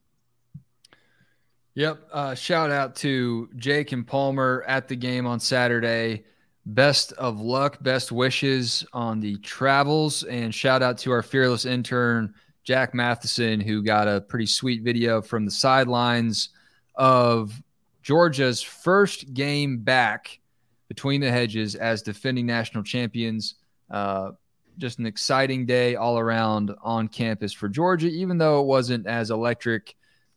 Yep. 1.75 2.07
Uh, 2.11 2.35
shout 2.35 2.71
out 2.71 2.95
to 2.97 3.49
Jake 3.57 3.91
and 3.91 4.07
Palmer 4.07 4.63
at 4.65 4.87
the 4.87 4.95
game 4.95 5.27
on 5.27 5.41
Saturday. 5.41 6.23
Best 6.65 7.11
of 7.13 7.41
luck, 7.41 7.83
best 7.83 8.13
wishes 8.13 8.85
on 8.93 9.19
the 9.19 9.37
travels, 9.37 10.23
and 10.23 10.55
shout 10.55 10.81
out 10.81 10.97
to 10.99 11.11
our 11.11 11.21
fearless 11.21 11.65
intern 11.65 12.33
Jack 12.63 12.93
Matheson, 12.93 13.59
who 13.59 13.83
got 13.83 14.07
a 14.07 14.21
pretty 14.21 14.45
sweet 14.45 14.83
video 14.83 15.21
from 15.21 15.45
the 15.45 15.51
sidelines 15.51 16.49
of 16.95 17.61
Georgia's 18.01 18.61
first 18.61 19.33
game 19.33 19.79
back 19.79 20.39
between 20.87 21.19
the 21.19 21.29
hedges 21.29 21.75
as 21.75 22.01
defending 22.01 22.45
national 22.45 22.83
champions. 22.83 23.55
Uh, 23.91 24.31
just 24.77 24.97
an 24.99 25.05
exciting 25.05 25.65
day 25.65 25.95
all 25.95 26.17
around 26.17 26.73
on 26.81 27.09
campus 27.09 27.51
for 27.51 27.67
Georgia, 27.67 28.07
even 28.07 28.37
though 28.37 28.61
it 28.61 28.65
wasn't 28.65 29.05
as 29.05 29.29
electric 29.29 29.95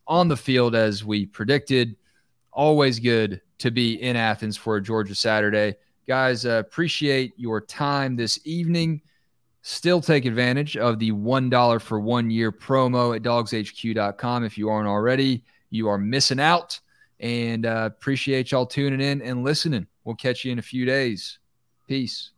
on 0.08 0.26
the 0.26 0.36
field 0.36 0.74
as 0.74 1.04
we 1.04 1.26
predicted. 1.26 1.96
Always 2.52 2.98
good 2.98 3.40
to 3.58 3.70
be 3.70 4.02
in 4.02 4.16
Athens 4.16 4.56
for 4.56 4.76
a 4.76 4.82
Georgia 4.82 5.14
Saturday. 5.14 5.76
Guys, 6.06 6.46
uh, 6.46 6.62
appreciate 6.66 7.34
your 7.36 7.60
time 7.60 8.16
this 8.16 8.40
evening. 8.44 9.02
Still 9.62 10.00
take 10.00 10.24
advantage 10.24 10.76
of 10.76 10.98
the 10.98 11.12
$1 11.12 11.80
for 11.82 12.00
one 12.00 12.30
year 12.30 12.50
promo 12.50 13.14
at 13.14 13.22
dawgshq.com. 13.22 14.44
If 14.44 14.56
you 14.56 14.70
aren't 14.70 14.88
already, 14.88 15.44
you 15.70 15.88
are 15.88 15.98
missing 15.98 16.40
out. 16.40 16.80
And 17.20 17.66
uh, 17.66 17.90
appreciate 17.92 18.52
y'all 18.52 18.66
tuning 18.66 19.00
in 19.00 19.20
and 19.20 19.44
listening. 19.44 19.86
We'll 20.04 20.14
catch 20.14 20.44
you 20.44 20.52
in 20.52 20.58
a 20.58 20.62
few 20.62 20.86
days. 20.86 21.38
Peace. 21.86 22.30